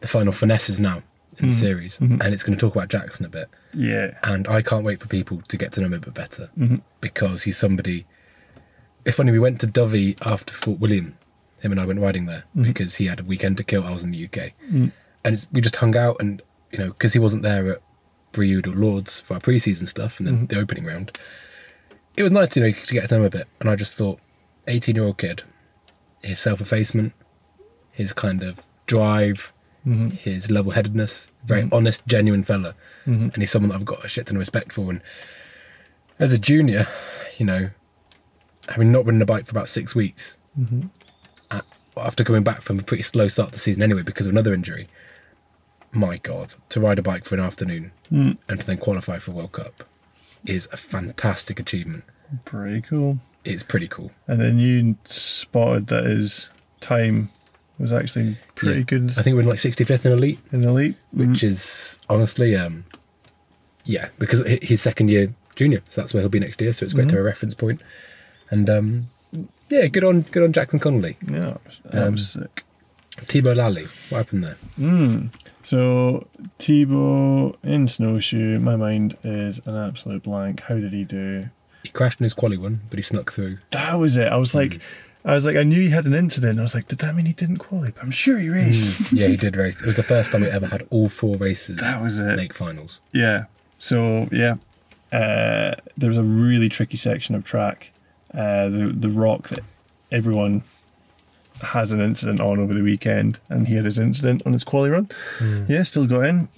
the 0.00 0.06
final 0.08 0.32
finesses 0.32 0.78
now 0.78 1.02
in 1.38 1.48
the 1.48 1.52
series, 1.54 1.98
and 2.00 2.22
it's 2.22 2.42
going 2.42 2.56
to 2.56 2.60
talk 2.64 2.74
about 2.74 2.88
Jackson 2.88 3.26
a 3.26 3.28
bit. 3.28 3.48
yeah, 3.74 4.16
And 4.22 4.46
I 4.48 4.62
can't 4.62 4.84
wait 4.84 5.00
for 5.00 5.08
people 5.08 5.42
to 5.48 5.56
get 5.58 5.72
to 5.72 5.80
know 5.80 5.86
him 5.86 5.94
a 5.94 5.98
bit 5.98 6.14
better 6.14 6.50
because 7.00 7.42
he's 7.42 7.58
somebody. 7.58 8.06
It's 9.04 9.16
funny. 9.16 9.32
We 9.32 9.38
went 9.38 9.60
to 9.60 9.66
Dovey 9.66 10.16
after 10.24 10.52
Fort 10.54 10.78
William. 10.80 11.16
Him 11.66 11.72
and 11.72 11.80
I 11.80 11.84
went 11.84 12.00
riding 12.00 12.26
there 12.26 12.44
mm-hmm. 12.50 12.62
because 12.62 12.96
he 12.96 13.06
had 13.06 13.20
a 13.20 13.24
weekend 13.24 13.56
to 13.56 13.64
kill. 13.64 13.84
I 13.84 13.92
was 13.92 14.02
in 14.04 14.12
the 14.12 14.24
UK, 14.24 14.52
mm. 14.70 14.92
and 15.24 15.34
it's, 15.34 15.48
we 15.50 15.60
just 15.60 15.76
hung 15.76 15.96
out 15.96 16.16
and 16.20 16.40
you 16.70 16.78
know 16.78 16.88
because 16.88 17.12
he 17.12 17.18
wasn't 17.18 17.42
there 17.42 17.72
at 17.72 17.78
Brioude 18.32 18.66
or 18.68 18.76
Lords 18.76 19.20
for 19.20 19.34
our 19.34 19.40
pre-season 19.40 19.86
stuff 19.86 20.18
and 20.18 20.26
then 20.26 20.34
mm-hmm. 20.36 20.46
the 20.46 20.60
opening 20.60 20.84
round. 20.84 21.18
It 22.16 22.22
was 22.22 22.32
nice, 22.32 22.56
you 22.56 22.62
know, 22.62 22.70
to 22.70 22.94
get 22.94 23.08
to 23.08 23.14
know 23.14 23.20
him 23.20 23.26
a 23.26 23.30
bit. 23.30 23.48
And 23.60 23.68
I 23.68 23.76
just 23.76 23.96
thought, 23.96 24.20
eighteen-year-old 24.68 25.18
kid, 25.18 25.42
his 26.22 26.40
self-effacement, 26.40 27.12
his 27.90 28.12
kind 28.12 28.42
of 28.42 28.64
drive, 28.86 29.52
mm-hmm. 29.86 30.10
his 30.10 30.50
level-headedness, 30.50 31.28
very 31.44 31.68
honest, 31.72 32.06
genuine 32.06 32.44
fella, 32.44 32.74
and 33.04 33.36
he's 33.36 33.50
someone 33.50 33.70
that 33.70 33.76
I've 33.76 33.84
got 33.84 34.04
a 34.04 34.08
shit 34.08 34.26
ton 34.26 34.36
of 34.36 34.40
respect 34.40 34.72
for. 34.72 34.90
And 34.90 35.02
as 36.18 36.32
a 36.32 36.38
junior, 36.38 36.86
you 37.38 37.44
know, 37.44 37.70
having 38.68 38.92
not 38.92 39.04
ridden 39.04 39.20
a 39.20 39.26
bike 39.26 39.46
for 39.46 39.52
about 39.52 39.68
six 39.68 39.94
weeks, 39.94 40.38
uh, 40.58 40.88
after 41.96 42.24
coming 42.24 42.42
back 42.42 42.60
from 42.62 42.78
a 42.78 42.82
pretty 42.82 43.02
slow 43.02 43.28
start 43.28 43.48
to 43.50 43.52
the 43.54 43.58
season 43.58 43.82
anyway 43.82 44.02
because 44.02 44.26
of 44.26 44.32
another 44.32 44.52
injury, 44.54 44.88
my 45.92 46.18
God, 46.18 46.54
to 46.70 46.80
ride 46.80 46.98
a 46.98 47.02
bike 47.02 47.24
for 47.24 47.34
an 47.34 47.40
afternoon 47.40 47.92
and 48.10 48.38
to 48.48 48.66
then 48.66 48.78
qualify 48.78 49.18
for 49.18 49.32
World 49.32 49.52
Cup 49.52 49.84
is 50.44 50.68
a 50.72 50.76
fantastic 50.76 51.58
achievement. 51.58 52.04
pretty 52.44 52.80
cool. 52.82 53.18
It's 53.44 53.62
pretty 53.62 53.88
cool. 53.88 54.10
And 54.26 54.40
then 54.40 54.58
you 54.58 54.96
spotted 55.04 55.86
that 55.88 56.04
his 56.04 56.50
time 56.80 57.30
was 57.78 57.92
actually 57.92 58.36
pretty 58.54 58.80
Yeah. 58.80 58.84
good 58.84 59.10
I 59.16 59.22
think 59.22 59.34
we're 59.34 59.42
in 59.42 59.48
like 59.48 59.58
65th 59.58 60.04
in 60.06 60.12
elite, 60.12 60.38
in 60.52 60.60
the 60.60 60.68
elite. 60.68 60.96
which 61.12 61.42
is 61.44 61.98
honestly, 62.08 62.56
um, 62.56 62.84
yeah, 63.84 64.08
because 64.18 64.44
he's 64.62 64.82
second 64.82 65.08
year 65.08 65.32
junior, 65.54 65.80
so 65.88 66.00
that's 66.00 66.12
where 66.12 66.20
he'll 66.22 66.28
be 66.28 66.40
next 66.40 66.60
year. 66.60 66.72
So 66.72 66.84
it's 66.84 66.94
great 66.94 67.08
to 67.08 67.14
have 67.16 67.20
a 67.20 67.24
reference 67.24 67.54
point. 67.54 67.80
And 68.50 68.68
um, 68.68 69.08
yeah, 69.70 69.86
good 69.86 70.04
on 70.04 70.22
good 70.22 70.42
on 70.44 70.52
Jackson 70.52 70.78
Connolly. 70.78 71.16
Yeah, 71.30 71.56
that 71.90 72.06
Um, 72.06 72.12
was 72.12 72.30
sick. 72.30 72.64
Thibaut 73.28 73.56
Laly, 73.56 73.86
what 74.10 74.18
happened 74.18 74.44
there? 74.44 74.56
Mm. 74.78 75.30
So 75.64 76.26
Thibaut 76.58 77.58
in 77.62 77.88
snowshoe, 77.88 78.58
my 78.58 78.76
mind 78.76 79.16
is 79.24 79.60
an 79.66 79.74
absolute 79.76 80.22
blank. 80.22 80.60
How 80.62 80.74
did 80.74 80.92
he 80.92 81.04
do? 81.04 81.48
He 81.82 81.88
crashed 81.90 82.20
in 82.20 82.24
his 82.24 82.34
quali 82.34 82.56
one, 82.56 82.80
but 82.90 82.98
he 82.98 83.02
snuck 83.02 83.32
through. 83.32 83.58
That 83.70 83.94
was 83.94 84.16
it. 84.16 84.28
I 84.28 84.36
was 84.36 84.54
like, 84.54 84.80
I 85.24 85.34
was 85.34 85.46
like, 85.46 85.56
I 85.56 85.62
knew 85.62 85.80
he 85.80 85.90
had 85.90 86.04
an 86.04 86.14
incident. 86.14 86.58
I 86.58 86.62
was 86.62 86.74
like, 86.74 86.88
did 86.88 86.98
that 86.98 87.14
mean 87.16 87.26
he 87.26 87.32
didn't 87.32 87.56
qualify? 87.58 87.92
But 87.94 88.02
I'm 88.04 88.10
sure 88.10 88.38
he 88.38 88.48
raced. 88.48 89.12
yeah, 89.12 89.28
he 89.28 89.36
did 89.36 89.56
race. 89.56 89.80
It 89.80 89.86
was 89.86 89.96
the 89.96 90.02
first 90.14 90.32
time 90.32 90.42
we 90.42 90.48
ever 90.48 90.66
had 90.66 90.86
all 90.90 91.08
four 91.08 91.36
races 91.36 91.76
That 91.78 92.02
was 92.02 92.18
it. 92.18 92.36
make 92.36 92.52
finals. 92.54 93.00
Yeah. 93.12 93.44
So 93.78 94.28
yeah, 94.32 94.56
uh, 95.12 95.74
there 95.96 96.08
was 96.08 96.18
a 96.18 96.22
really 96.22 96.68
tricky 96.68 96.96
section 96.96 97.34
of 97.34 97.44
track, 97.44 97.92
uh, 98.34 98.68
the 98.68 98.94
the 98.96 99.08
rock 99.08 99.48
that 99.48 99.60
everyone 100.10 100.62
has 101.62 101.92
an 101.92 102.00
incident 102.00 102.40
on 102.40 102.58
over 102.58 102.74
the 102.74 102.82
weekend, 102.82 103.40
and 103.48 103.68
he 103.68 103.74
had 103.74 103.84
his 103.84 103.98
incident 103.98 104.42
on 104.46 104.52
his 104.52 104.64
quali 104.64 104.90
run. 104.90 105.08
Hmm. 105.38 105.64
Yeah, 105.68 105.82
still 105.82 106.06
got 106.06 106.24
in, 106.24 106.48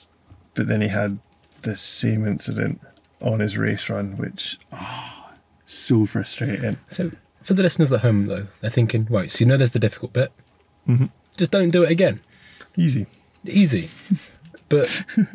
but 0.54 0.66
then 0.66 0.80
he 0.80 0.88
had 0.88 1.18
the 1.62 1.76
same 1.76 2.26
incident 2.26 2.80
on 3.20 3.40
his 3.40 3.56
race 3.58 3.88
run, 3.88 4.16
which 4.16 4.58
oh, 4.72 5.30
so 5.66 6.06
frustrating. 6.06 6.78
So 6.88 7.12
for 7.42 7.54
the 7.54 7.62
listeners 7.62 7.92
at 7.92 8.00
home, 8.00 8.26
though, 8.26 8.46
they're 8.60 8.70
thinking, 8.70 9.06
right, 9.10 9.30
so 9.30 9.40
you 9.40 9.46
know 9.46 9.56
there's 9.56 9.72
the 9.72 9.78
difficult 9.78 10.12
bit. 10.12 10.32
Mm-hmm. 10.88 11.06
Just 11.36 11.52
don't 11.52 11.70
do 11.70 11.84
it 11.84 11.90
again. 11.90 12.20
Easy. 12.76 13.06
Easy. 13.44 13.90
but 14.68 14.88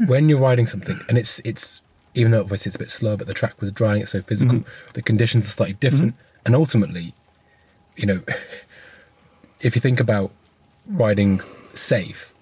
when 0.07 0.29
you're 0.29 0.39
riding 0.39 0.67
something, 0.67 0.99
and 1.07 1.17
it's 1.17 1.39
it's 1.39 1.81
even 2.15 2.31
though 2.31 2.41
obviously 2.41 2.69
it's 2.69 2.75
a 2.75 2.79
bit 2.79 2.91
slow, 2.91 3.17
but 3.17 3.27
the 3.27 3.33
track 3.33 3.59
was 3.59 3.71
drying, 3.71 4.01
it's 4.01 4.11
so 4.11 4.21
physical. 4.21 4.59
The 4.93 5.01
conditions 5.01 5.45
are 5.45 5.49
slightly 5.51 5.73
different, 5.75 6.15
and 6.45 6.55
ultimately, 6.55 7.13
you 7.95 8.05
know, 8.05 8.21
if 9.61 9.75
you 9.75 9.81
think 9.81 9.99
about 9.99 10.31
riding 10.87 11.41
safe, 11.73 12.33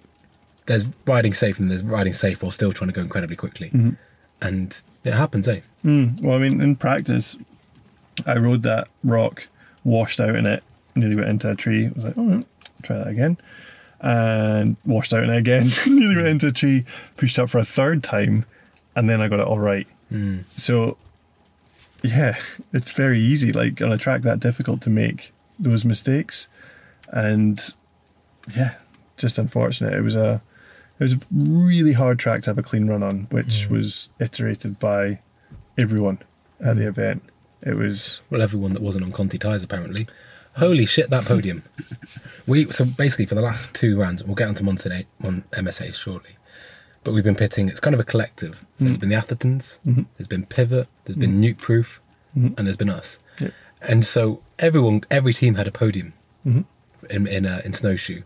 there's 0.65 0.85
riding 1.05 1.33
safe 1.33 1.59
and 1.59 1.69
there's 1.71 1.83
riding 1.83 2.13
safe 2.13 2.41
while 2.41 2.51
still 2.51 2.71
trying 2.73 2.89
to 2.89 2.95
go 2.95 3.01
incredibly 3.01 3.35
quickly, 3.35 3.69
and 4.41 4.81
it 5.03 5.13
happens, 5.13 5.47
eh? 5.47 5.61
Mm, 5.85 6.21
well, 6.21 6.35
I 6.35 6.39
mean, 6.39 6.61
in 6.61 6.75
practice, 6.75 7.37
I 8.25 8.37
rode 8.37 8.63
that 8.63 8.87
rock, 9.03 9.47
washed 9.83 10.19
out 10.19 10.35
in 10.35 10.45
it, 10.45 10.63
nearly 10.95 11.15
went 11.15 11.29
into 11.29 11.49
a 11.49 11.55
tree. 11.55 11.87
I 11.87 11.91
was 11.95 12.03
like, 12.05 12.17
all 12.17 12.25
right, 12.25 12.47
try 12.83 12.97
that 12.97 13.07
again. 13.07 13.37
And 13.99 14.77
washed 14.85 15.13
out 15.13 15.23
in 15.23 15.29
it 15.29 15.37
again, 15.37 15.69
nearly 15.87 16.15
went 16.15 16.27
into 16.27 16.47
a 16.47 16.51
tree, 16.51 16.85
pushed 17.17 17.39
up 17.39 17.49
for 17.49 17.59
a 17.59 17.65
third 17.65 18.03
time, 18.03 18.45
and 18.95 19.09
then 19.09 19.21
I 19.21 19.27
got 19.27 19.39
it 19.39 19.47
all 19.47 19.59
right. 19.59 19.87
Hmm. 20.09 20.39
So, 20.57 20.97
yeah, 22.03 22.37
it's 22.73 22.91
very 22.91 23.21
easy, 23.21 23.51
like 23.51 23.81
on 23.81 23.91
a 23.91 23.97
track 23.97 24.21
that 24.23 24.39
difficult 24.39 24.81
to 24.81 24.89
make 24.89 25.33
those 25.59 25.85
mistakes. 25.85 26.47
And 27.09 27.61
yeah, 28.55 28.75
just 29.17 29.37
unfortunate. 29.37 29.93
It 29.93 30.01
was 30.01 30.15
a 30.15 30.41
it 30.99 31.03
was 31.03 31.13
a 31.13 31.19
really 31.31 31.93
hard 31.93 32.19
track 32.19 32.43
to 32.43 32.49
have 32.51 32.57
a 32.57 32.63
clean 32.63 32.87
run 32.87 33.03
on, 33.03 33.27
which 33.31 33.65
hmm. 33.65 33.75
was 33.75 34.09
iterated 34.19 34.79
by 34.79 35.19
everyone 35.77 36.19
at 36.59 36.77
the 36.77 36.87
event. 36.87 37.23
It 37.61 37.75
was 37.75 38.21
Well, 38.29 38.41
everyone 38.41 38.73
that 38.73 38.81
wasn't 38.81 39.05
on 39.05 39.11
Conti 39.11 39.37
tyres 39.37 39.63
apparently. 39.63 40.07
Holy 40.57 40.85
shit, 40.85 41.09
that 41.09 41.25
podium! 41.25 41.63
we 42.47 42.69
so 42.71 42.83
basically 42.83 43.25
for 43.25 43.35
the 43.35 43.41
last 43.41 43.73
two 43.73 43.99
rounds, 43.99 44.23
we'll 44.23 44.35
get 44.35 44.49
onto 44.49 44.63
Monson 44.63 45.05
Mon 45.19 45.43
MSA 45.51 45.93
shortly, 45.93 46.31
but 47.03 47.13
we've 47.13 47.23
been 47.23 47.35
pitting. 47.35 47.69
It's 47.69 47.79
kind 47.79 47.93
of 47.93 47.99
a 47.99 48.03
collective. 48.03 48.65
So 48.75 48.85
there's 48.85 48.97
mm-hmm. 48.97 49.09
been 49.09 49.09
the 49.09 49.15
Athertons, 49.15 49.79
mm-hmm. 49.85 50.03
there's 50.17 50.27
been 50.27 50.45
Pivot, 50.45 50.87
there's 51.05 51.17
been 51.17 51.41
mm-hmm. 51.41 51.59
Nukeproof, 51.59 51.99
and 52.35 52.67
there's 52.67 52.77
been 52.77 52.89
us. 52.89 53.19
Yep. 53.39 53.53
And 53.81 54.05
so 54.05 54.43
everyone, 54.59 55.01
every 55.09 55.33
team 55.33 55.55
had 55.55 55.67
a 55.67 55.71
podium 55.71 56.13
in 56.45 57.27
in, 57.27 57.45
uh, 57.45 57.61
in 57.65 57.73
snowshoe, 57.73 58.21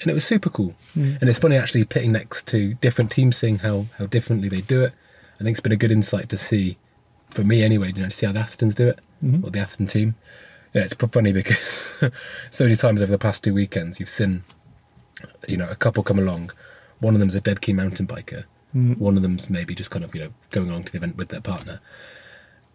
and 0.00 0.10
it 0.10 0.14
was 0.14 0.24
super 0.24 0.50
cool. 0.50 0.74
And 0.94 1.28
it's 1.28 1.38
funny 1.38 1.56
actually 1.56 1.84
pitting 1.84 2.12
next 2.12 2.46
to 2.48 2.74
different 2.74 3.10
teams, 3.10 3.36
seeing 3.36 3.58
how 3.58 3.86
how 3.98 4.06
differently 4.06 4.48
they 4.48 4.60
do 4.60 4.82
it. 4.82 4.92
I 5.40 5.44
think 5.44 5.54
it's 5.54 5.60
been 5.60 5.72
a 5.72 5.76
good 5.76 5.92
insight 5.92 6.28
to 6.28 6.38
see 6.38 6.78
for 7.30 7.42
me 7.42 7.62
anyway, 7.62 7.88
you 7.88 8.02
know, 8.02 8.08
to 8.08 8.10
see 8.10 8.26
how 8.26 8.32
the 8.32 8.40
Athertons 8.40 8.74
do 8.74 8.88
it, 8.88 9.00
or 9.42 9.50
the 9.50 9.58
Atherton 9.58 9.86
team. 9.86 10.14
You 10.72 10.80
know, 10.80 10.84
it's 10.84 10.94
funny 10.94 11.32
because 11.32 12.04
so 12.50 12.64
many 12.64 12.76
times 12.76 13.02
over 13.02 13.10
the 13.10 13.18
past 13.18 13.44
two 13.44 13.54
weekends, 13.54 14.00
you've 14.00 14.08
seen, 14.08 14.44
you 15.48 15.56
know, 15.56 15.68
a 15.68 15.76
couple 15.76 16.02
come 16.02 16.18
along. 16.18 16.50
One 17.00 17.14
of 17.14 17.20
them's 17.20 17.34
a 17.34 17.40
dead 17.40 17.60
key 17.60 17.72
mountain 17.72 18.06
biker. 18.06 18.44
Mm. 18.74 18.98
One 18.98 19.16
of 19.16 19.22
them's 19.22 19.48
maybe 19.50 19.74
just 19.74 19.90
kind 19.90 20.04
of, 20.04 20.14
you 20.14 20.20
know, 20.22 20.32
going 20.50 20.68
along 20.70 20.84
to 20.84 20.92
the 20.92 20.98
event 20.98 21.16
with 21.16 21.28
their 21.28 21.40
partner. 21.40 21.80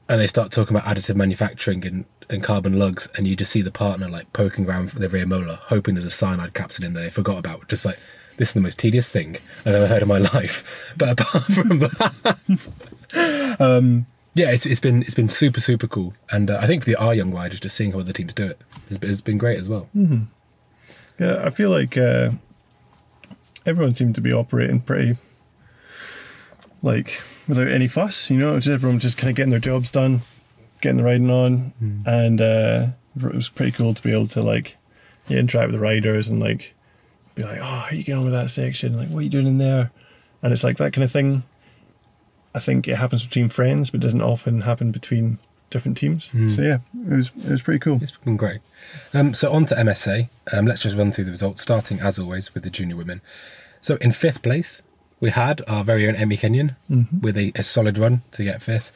And 0.08 0.20
they 0.22 0.28
start 0.28 0.52
talking 0.52 0.76
about 0.76 0.88
additive 0.88 1.16
manufacturing 1.16 1.86
and, 1.86 2.06
and 2.30 2.44
carbon 2.44 2.80
lugs, 2.80 3.10
and 3.16 3.28
you 3.28 3.36
just 3.36 3.52
see 3.52 3.62
the 3.62 3.72
partner 3.72 4.10
like 4.10 4.32
poking 4.34 4.66
around 4.68 4.92
for 4.92 4.98
the 5.00 5.10
rear 5.10 5.26
molar, 5.26 5.60
hoping 5.64 5.94
there's 5.96 6.06
a 6.06 6.10
cyanide 6.12 6.54
capsule 6.54 6.86
in 6.86 6.94
there 6.94 7.04
they 7.04 7.10
forgot 7.12 7.38
about. 7.38 7.68
Just 7.68 7.86
like, 7.86 8.00
this 8.38 8.50
is 8.50 8.54
the 8.54 8.62
most 8.62 8.80
tedious 8.80 9.12
thing 9.12 9.38
I've 9.66 9.76
ever 9.76 9.88
heard 9.88 10.02
in 10.02 10.08
my 10.08 10.18
life. 10.34 10.94
But 10.98 11.20
apart 11.20 11.44
from 11.54 11.80
that, 11.80 13.58
um, 13.60 14.06
yeah, 14.34 14.52
it's, 14.52 14.66
it's 14.66 14.80
been 14.80 15.02
it's 15.02 15.16
been 15.16 15.30
super 15.30 15.60
super 15.60 15.88
cool, 15.88 16.14
and 16.32 16.50
uh, 16.50 16.58
I 16.62 16.66
think 16.68 16.84
for 16.84 16.90
the 16.90 16.96
our 16.96 17.14
young 17.14 17.32
riders, 17.34 17.60
just 17.60 17.76
seeing 17.76 17.92
how 17.92 18.00
other 18.00 18.14
teams 18.14 18.34
do 18.34 18.48
it 18.48 18.60
has, 18.88 18.98
been- 18.98 19.10
has 19.10 19.22
been 19.22 19.38
great 19.38 19.60
as 19.60 19.68
well. 19.70 19.90
Yeah, 21.20 21.42
I 21.44 21.50
feel 21.50 21.70
like 21.70 21.98
uh, 21.98 22.32
everyone 23.66 23.96
seemed 23.96 24.16
to 24.16 24.22
be 24.22 24.34
operating 24.34 24.82
pretty 24.82 25.16
like 26.82 27.22
without 27.48 27.68
any 27.68 27.88
fuss. 27.88 28.30
You 28.30 28.38
know, 28.38 28.56
just 28.58 28.70
everyone 28.70 29.00
just 29.00 29.18
kind 29.18 29.30
of 29.30 29.36
getting 29.36 29.52
their 29.52 29.60
jobs 29.60 29.92
done, 29.92 30.22
getting 30.82 30.98
the 30.98 31.04
riding 31.04 31.30
on, 31.30 31.74
and 32.06 32.42
uh, 32.42 32.88
it 33.16 33.36
was 33.36 33.50
pretty 33.50 33.72
cool 33.72 33.94
to 33.94 34.02
be 34.02 34.12
able 34.12 34.28
to 34.30 34.42
like 34.42 34.78
yeah, 35.28 35.38
interact 35.38 35.68
with 35.68 35.76
the 35.76 35.80
riders 35.80 36.30
and 36.30 36.40
like 36.40 36.74
be 37.36 37.44
like, 37.44 37.60
oh, 37.60 37.64
how 37.64 37.88
are 37.90 37.96
you 37.96 38.04
getting 38.04 38.20
on 38.20 38.24
with 38.26 38.34
that 38.34 38.50
section? 38.50 38.98
Like, 38.98 39.10
what 39.10 39.20
are 39.20 39.24
you 39.24 39.30
doing 39.30 39.48
in 39.48 39.58
there? 39.58 39.92
And 40.42 40.52
it's 40.54 40.64
like 40.64 40.78
that 40.78 40.94
kind 40.94 41.04
of 41.04 41.12
thing. 41.12 41.44
I 42.54 42.60
think 42.60 42.88
it 42.88 42.96
happens 42.96 43.26
between 43.26 43.50
friends, 43.50 43.90
but 43.90 44.00
doesn't 44.00 44.22
often 44.22 44.62
happen 44.62 44.92
between 44.92 45.38
different 45.70 45.98
teams. 45.98 46.30
So 46.56 46.62
yeah, 46.62 46.80
it 47.08 47.16
was 47.16 47.32
it 47.46 47.52
was 47.52 47.62
pretty 47.62 47.80
cool. 47.80 48.00
It's 48.02 48.12
been 48.12 48.38
great. 48.38 48.60
Um, 49.14 49.34
so 49.34 49.52
on 49.52 49.66
to 49.68 49.76
MSA. 49.76 50.30
Um, 50.54 50.66
let's 50.66 50.82
just 50.82 50.98
run 50.98 51.12
through 51.12 51.26
the 51.26 51.32
results, 51.32 51.62
starting 51.62 52.00
as 52.00 52.18
always 52.20 52.54
with 52.54 52.64
the 52.64 52.70
junior 52.70 52.96
women. 52.96 53.22
So 53.82 53.96
in 53.98 54.12
fifth 54.12 54.42
place, 54.42 54.82
we 55.20 55.32
had 55.32 55.62
our 55.68 55.84
very 55.84 56.08
own 56.08 56.16
Aimi 56.16 56.40
Kenyon 56.40 56.76
with 57.22 57.38
a, 57.38 57.52
a 57.56 57.64
solid 57.64 57.98
run 57.98 58.22
to 58.32 58.44
get 58.44 58.62
fifth. 58.62 58.92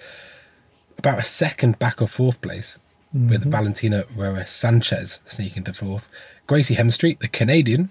About 0.97 1.19
a 1.19 1.23
second 1.23 1.79
back 1.79 2.01
of 2.01 2.11
fourth 2.11 2.41
place 2.41 2.79
with 3.13 3.51
Valentina 3.51 4.05
Roa 4.15 4.47
Sanchez 4.47 5.19
sneaking 5.25 5.63
to 5.65 5.73
fourth. 5.73 6.09
Gracey 6.47 6.75
Hemstreet, 6.75 7.19
the 7.19 7.27
Canadian, 7.27 7.89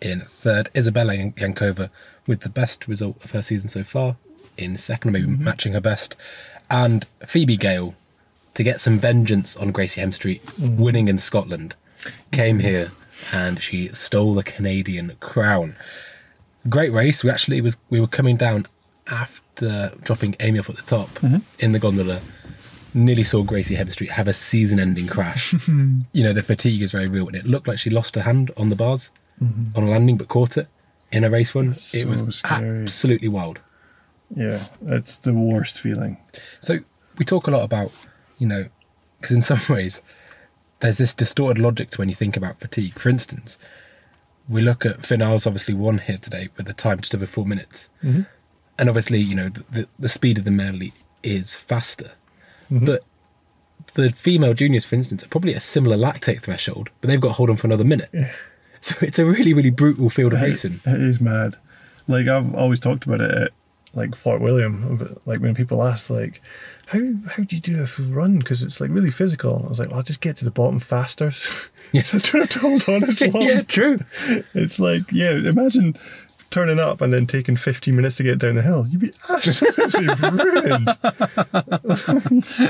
in 0.00 0.20
third. 0.20 0.70
Izabela 0.74 1.34
Yankova 1.34 1.90
with 2.26 2.40
the 2.40 2.48
best 2.48 2.88
result 2.88 3.22
of 3.24 3.32
her 3.32 3.42
season 3.42 3.68
so 3.68 3.84
far 3.84 4.16
in 4.56 4.76
second, 4.78 5.12
maybe 5.12 5.26
matching 5.26 5.72
her 5.72 5.80
best. 5.80 6.16
And 6.70 7.06
Phoebe 7.26 7.56
Gale 7.56 7.94
to 8.54 8.62
get 8.62 8.80
some 8.80 8.98
vengeance 8.98 9.56
on 9.56 9.72
Gracey 9.72 10.02
Hemstreet, 10.02 10.40
winning 10.58 11.08
in 11.08 11.18
Scotland, 11.18 11.74
came 12.30 12.58
here 12.58 12.92
and 13.32 13.62
she 13.62 13.88
stole 13.88 14.34
the 14.34 14.42
Canadian 14.42 15.16
crown. 15.20 15.76
Great 16.68 16.92
race. 16.92 17.24
We 17.24 17.30
actually 17.30 17.60
was 17.60 17.76
we 17.90 18.00
were 18.00 18.06
coming 18.06 18.36
down 18.36 18.66
after 19.10 19.92
dropping 20.02 20.34
Aimi 20.34 20.60
off 20.60 20.70
at 20.70 20.76
the 20.76 20.82
top 20.82 21.08
mm-hmm. 21.20 21.38
in 21.58 21.72
the 21.72 21.78
gondola. 21.78 22.20
Nearly 22.94 23.24
saw 23.24 23.42
Gracey 23.42 23.76
Hemstreet 23.76 24.10
have 24.10 24.28
a 24.28 24.34
season-ending 24.34 25.06
crash. 25.06 25.54
you 25.68 26.22
know 26.22 26.32
the 26.32 26.42
fatigue 26.42 26.82
is 26.82 26.92
very 26.92 27.06
real, 27.06 27.26
and 27.26 27.36
it 27.36 27.46
looked 27.46 27.66
like 27.66 27.78
she 27.78 27.90
lost 27.90 28.14
her 28.16 28.22
hand 28.22 28.50
on 28.56 28.68
the 28.68 28.76
bars 28.76 29.10
mm-hmm. 29.42 29.76
on 29.76 29.84
a 29.84 29.90
landing, 29.90 30.16
but 30.16 30.28
caught 30.28 30.56
it 30.56 30.68
in 31.10 31.24
a 31.24 31.30
race 31.30 31.54
run. 31.54 31.70
it 31.70 31.76
So 31.76 32.06
was 32.06 32.36
scary. 32.36 32.82
absolutely 32.82 33.28
wild. 33.28 33.60
Yeah, 34.34 34.64
it's 34.86 35.16
the 35.18 35.34
worst 35.34 35.78
feeling. 35.80 36.16
So 36.60 36.80
we 37.18 37.24
talk 37.24 37.46
a 37.46 37.50
lot 37.50 37.64
about, 37.64 37.92
you 38.42 38.48
know, 38.48 38.64
because 39.20 39.34
in 39.34 39.42
some 39.50 39.60
ways 39.68 40.02
there's 40.80 40.98
this 40.98 41.14
distorted 41.14 41.62
logic 41.62 41.90
to 41.90 41.98
when 41.98 42.08
you 42.08 42.14
think 42.16 42.36
about 42.36 42.58
fatigue. 42.58 42.94
For 42.94 43.08
instance, 43.08 43.56
we 44.48 44.60
look 44.60 44.84
at 44.84 45.06
Finn 45.06 45.22
Iles 45.22 45.46
obviously 45.46 45.74
won 45.74 45.98
here 45.98 46.18
today 46.18 46.48
with 46.56 46.68
a 46.68 46.72
time 46.72 47.00
just 47.00 47.14
over 47.14 47.26
four 47.26 47.46
minutes, 47.46 47.88
Mhm. 48.02 48.26
and 48.78 48.88
obviously 48.88 49.20
you 49.20 49.36
know 49.36 49.48
the, 49.48 49.64
the, 49.70 49.88
the 49.98 50.08
speed 50.08 50.38
of 50.38 50.44
the 50.44 50.50
male 50.50 50.80
is 51.22 51.54
faster, 51.54 52.12
Mhm. 52.70 52.84
but 52.86 53.04
the 53.94 54.10
female 54.10 54.54
juniors, 54.54 54.84
for 54.84 54.94
instance, 54.96 55.22
are 55.24 55.28
probably 55.28 55.52
at 55.52 55.58
a 55.58 55.60
similar 55.60 55.96
lactate 55.96 56.42
threshold, 56.42 56.90
but 57.00 57.08
they've 57.08 57.20
got 57.20 57.28
to 57.28 57.34
hold 57.34 57.50
on 57.50 57.56
for 57.56 57.66
another 57.68 57.84
minute. 57.84 58.10
Yeah. 58.12 58.32
So 58.84 58.96
it's 59.00 59.20
a 59.20 59.24
really 59.24 59.54
really 59.54 59.70
brutal 59.70 60.10
field 60.10 60.32
of 60.32 60.40
racing. 60.42 60.80
It 60.84 61.00
is 61.00 61.20
mad. 61.20 61.54
Like 62.08 62.26
I've 62.26 62.52
always 62.52 62.80
talked 62.80 63.06
about 63.06 63.20
it 63.20 63.30
at 63.30 63.52
like 63.94 64.14
Fort 64.14 64.40
William. 64.40 64.96
but, 64.96 65.26
Like 65.26 65.40
when 65.40 65.54
people 65.54 65.82
ask 65.82 66.08
like, 66.10 66.40
how 66.86 66.98
how 67.36 67.42
do 67.44 67.56
you 67.56 67.60
do 67.62 67.82
a 67.82 67.86
full 67.86 68.06
run? 68.06 68.38
Because 68.38 68.62
it's 68.62 68.80
like 68.80 68.90
really 68.90 69.10
physical. 69.10 69.62
I 69.64 69.68
was 69.68 69.78
like, 69.78 69.88
well, 69.88 69.98
I'll 69.98 70.02
just 70.02 70.20
get 70.20 70.36
to 70.38 70.44
the 70.44 70.50
bottom 70.50 70.78
faster. 70.78 71.32
Yeah. 71.94 72.04
I 72.14 72.18
don't 72.20 72.40
have 72.40 72.48
to 72.48 72.58
hold 72.60 72.88
on 72.88 73.04
as 73.04 73.20
long. 73.34 73.42
yeah, 73.42 73.60
true. 73.60 73.98
It's 74.54 74.80
like 74.80 75.02
yeah, 75.12 75.32
imagine 75.32 75.94
turning 76.48 76.78
up 76.80 77.02
and 77.02 77.12
then 77.12 77.26
taking 77.26 77.54
15 77.54 77.94
minutes 77.94 78.14
to 78.16 78.22
get 78.22 78.38
down 78.38 78.54
the 78.54 78.62
hill. 78.62 78.86
You'd 78.88 79.00
be 79.02 79.12
absolutely 79.28 80.06
ruined. 80.30 80.88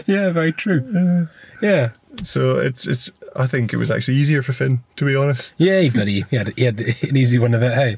yeah, 0.06 0.30
very 0.30 0.52
true. 0.52 1.28
yeah. 1.60 1.90
So 2.24 2.58
it's 2.58 2.86
it's. 2.88 3.12
I 3.36 3.46
think 3.46 3.72
it 3.72 3.76
was 3.76 3.90
actually 3.92 4.16
easier 4.18 4.42
for 4.42 4.52
Finn, 4.52 4.82
to 4.96 5.04
be 5.06 5.14
honest. 5.16 5.52
Yeah, 5.56 5.80
he 5.80 5.90
bloody 5.90 6.22
he 6.22 6.36
had, 6.36 6.52
he 6.56 6.64
had 6.64 6.80
an 6.80 7.16
easy 7.16 7.38
one 7.38 7.54
of 7.54 7.62
it. 7.62 7.72
Hey, 7.74 7.96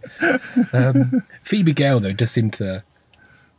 um, 0.72 1.22
Phoebe 1.42 1.72
Gale 1.72 2.00
though 2.00 2.12
just 2.12 2.32
seemed 2.34 2.52
to. 2.54 2.84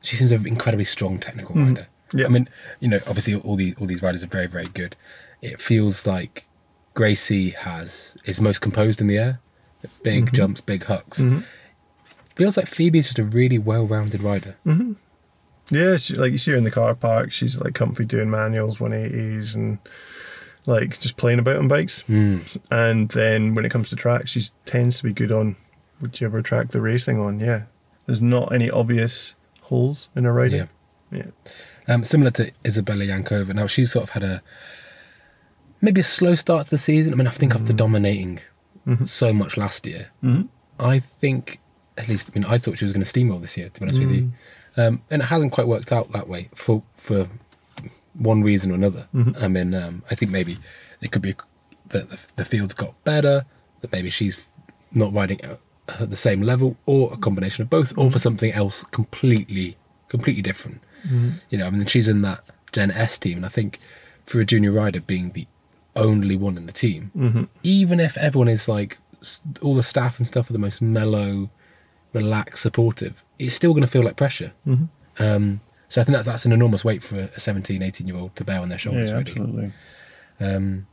She 0.06 0.16
seems 0.16 0.32
an 0.32 0.46
incredibly 0.46 0.86
strong 0.86 1.20
technical 1.20 1.56
hmm. 1.56 1.68
rider. 1.68 1.88
Yeah. 2.14 2.28
I 2.28 2.30
mean, 2.30 2.48
you 2.80 2.88
know, 2.88 3.00
obviously 3.08 3.36
all 3.36 3.56
the 3.56 3.74
all 3.80 3.88
these 3.88 4.02
riders 4.02 4.24
are 4.24 4.28
very 4.28 4.48
very 4.48 4.68
good. 4.68 4.96
It 5.42 5.60
feels 5.60 6.06
like 6.06 6.48
Gracey 6.96 7.54
has 7.54 8.16
is 8.26 8.40
most 8.40 8.62
composed 8.62 9.02
in 9.02 9.08
the 9.08 9.18
air, 9.18 9.40
big 10.04 10.26
mm-hmm. 10.26 10.36
jumps, 10.36 10.62
big 10.62 10.84
hucks. 10.86 11.22
Mm-hmm. 11.22 11.40
Feels 12.36 12.58
like 12.58 12.68
Phoebe's 12.68 13.08
just 13.08 13.20
a 13.20 13.24
really 13.24 13.58
well-rounded 13.58 14.22
rider. 14.22 14.58
Mm-hmm. 14.66 14.94
Yeah, 15.72 15.98
she, 15.98 16.16
like 16.16 16.32
you 16.32 16.38
see 16.38 16.52
her 16.52 16.58
in 16.58 16.64
the 16.64 16.72
car 16.72 16.94
park. 16.94 17.32
She's 17.32 17.60
like 17.60 17.74
comfy 17.74 18.06
doing 18.06 18.30
manuals, 18.30 18.78
180s, 18.78 19.56
and 19.56 19.80
like 20.66 21.00
just 21.00 21.18
playing 21.18 21.40
about 21.40 21.58
on 21.58 21.68
bikes. 21.68 22.04
Mm. 22.04 22.58
And 22.70 23.10
then 23.10 23.56
when 23.56 23.66
it 23.66 23.72
comes 23.72 23.90
to 23.90 23.96
track, 23.96 24.28
she 24.28 24.44
tends 24.66 24.98
to 24.98 25.04
be 25.04 25.14
good 25.14 25.32
on 25.32 25.56
whichever 26.00 26.42
track 26.42 26.70
they're 26.70 26.82
racing 26.82 27.20
on. 27.20 27.40
Yeah, 27.40 27.64
there's 28.06 28.22
not 28.22 28.54
any 28.54 28.70
obvious 28.70 29.36
holes 29.70 30.10
in 30.16 30.24
her 30.26 30.34
riding. 30.34 30.70
Yeah, 31.12 31.24
Um, 31.88 32.04
similar 32.04 32.32
to 32.32 32.52
Izabela 32.64 33.06
Yankova. 33.08 33.54
Now 33.54 33.68
she's 33.68 33.92
sort 33.92 34.04
of 34.04 34.10
had 34.12 34.24
a 34.24 34.42
maybe 35.82 36.02
a 36.02 36.04
slow 36.04 36.36
start 36.36 36.66
to 36.66 36.72
the 36.72 36.78
season. 36.78 37.14
I 37.14 37.16
mean, 37.16 37.28
I 37.28 37.32
think 37.32 37.54
after 37.56 37.74
dominating 37.74 38.40
so 39.06 39.34
much 39.34 39.58
last 39.58 39.86
year, 39.88 40.10
Mhm. 40.24 40.48
I 40.80 41.00
think 41.00 41.60
at 41.98 42.08
least 42.08 42.30
I 42.32 42.40
mean 42.40 42.46
I 42.54 42.58
thought 42.58 42.78
she 42.78 42.86
was 42.86 42.92
going 42.94 43.06
to 43.06 43.12
steamroll 43.12 43.42
this 43.42 43.58
year. 43.58 43.70
To 43.70 43.80
be 43.80 43.84
honest 43.86 44.00
with 44.00 44.12
you, 44.12 44.32
um, 44.78 45.02
and 45.10 45.22
it 45.22 45.26
hasn't 45.26 45.52
quite 45.52 45.68
worked 45.68 45.92
out 45.92 46.12
that 46.12 46.28
way 46.28 46.50
for 46.56 46.84
for 46.96 47.30
one 48.14 48.42
reason 48.44 48.72
or 48.72 48.76
another. 48.76 49.08
I 49.42 49.48
mean, 49.48 49.74
um, 49.74 50.04
I 50.12 50.16
think 50.16 50.32
maybe 50.32 50.58
it 51.02 51.12
could 51.12 51.22
be 51.22 51.36
that 51.90 52.10
the, 52.10 52.18
the 52.38 52.46
field's 52.46 52.74
got 52.74 52.92
better, 53.04 53.46
that 53.82 53.92
maybe 53.92 54.10
she's 54.10 54.48
not 54.92 55.14
riding 55.14 55.40
at 55.42 55.60
at 55.88 56.10
the 56.10 56.18
same 56.18 56.42
level, 56.42 56.77
or 56.86 57.13
a 57.13 57.18
combination 57.18 57.62
of 57.62 57.70
both, 57.70 57.92
or 57.98 58.10
for 58.12 58.18
mm. 58.18 58.22
something 58.22 58.51
else 58.51 58.84
completely 58.92 59.77
completely 60.08 60.42
different. 60.42 60.82
Mm. 61.08 61.42
You 61.50 61.58
know, 61.58 61.68
I 61.68 61.70
mean, 61.70 61.86
she's 61.88 62.08
in 62.08 62.22
that 62.22 62.44
Gen 62.72 62.92
S 62.92 63.20
team, 63.20 63.38
and 63.38 63.46
I 63.46 63.50
think 63.50 63.80
for 64.25 64.39
a 64.39 64.46
junior 64.46 64.72
rider 64.72 65.01
being 65.01 65.32
the 65.32 65.48
only 65.96 66.36
one 66.36 66.58
in 66.58 66.65
the 66.65 66.72
team, 66.72 67.12
mm-hmm. 67.15 67.44
even 67.63 68.00
if 68.00 68.18
everyone 68.18 68.48
is 68.48 68.68
like 68.68 68.98
all 69.62 69.75
the 69.75 69.84
staff 69.84 70.18
and 70.18 70.27
stuff 70.27 70.50
are 70.50 70.54
the 70.54 70.60
most 70.60 70.82
mellow, 70.82 71.50
relaxed, 72.13 72.63
supportive, 72.63 73.24
it's 73.39 73.56
still 73.56 73.72
going 73.72 73.82
to 73.82 73.88
feel 73.88 74.04
like 74.04 74.15
pressure. 74.15 74.54
Mm-hmm. 74.68 75.24
Um, 75.24 75.62
so 75.88 76.01
I 76.01 76.04
think 76.04 76.15
that's 76.15 76.27
that's 76.27 76.46
an 76.46 76.51
enormous 76.51 76.84
weight 76.84 77.04
for 77.04 77.30
a 77.36 77.39
17, 77.39 77.82
18 77.82 78.08
year 78.08 78.18
old 78.18 78.36
to 78.36 78.44
bear 78.44 78.60
on 78.60 78.70
their 78.70 78.77
shoulders. 78.77 79.10
yeah, 79.10 79.18
really. 79.18 79.32
absolutely. 79.32 79.72
Um, 80.39 80.88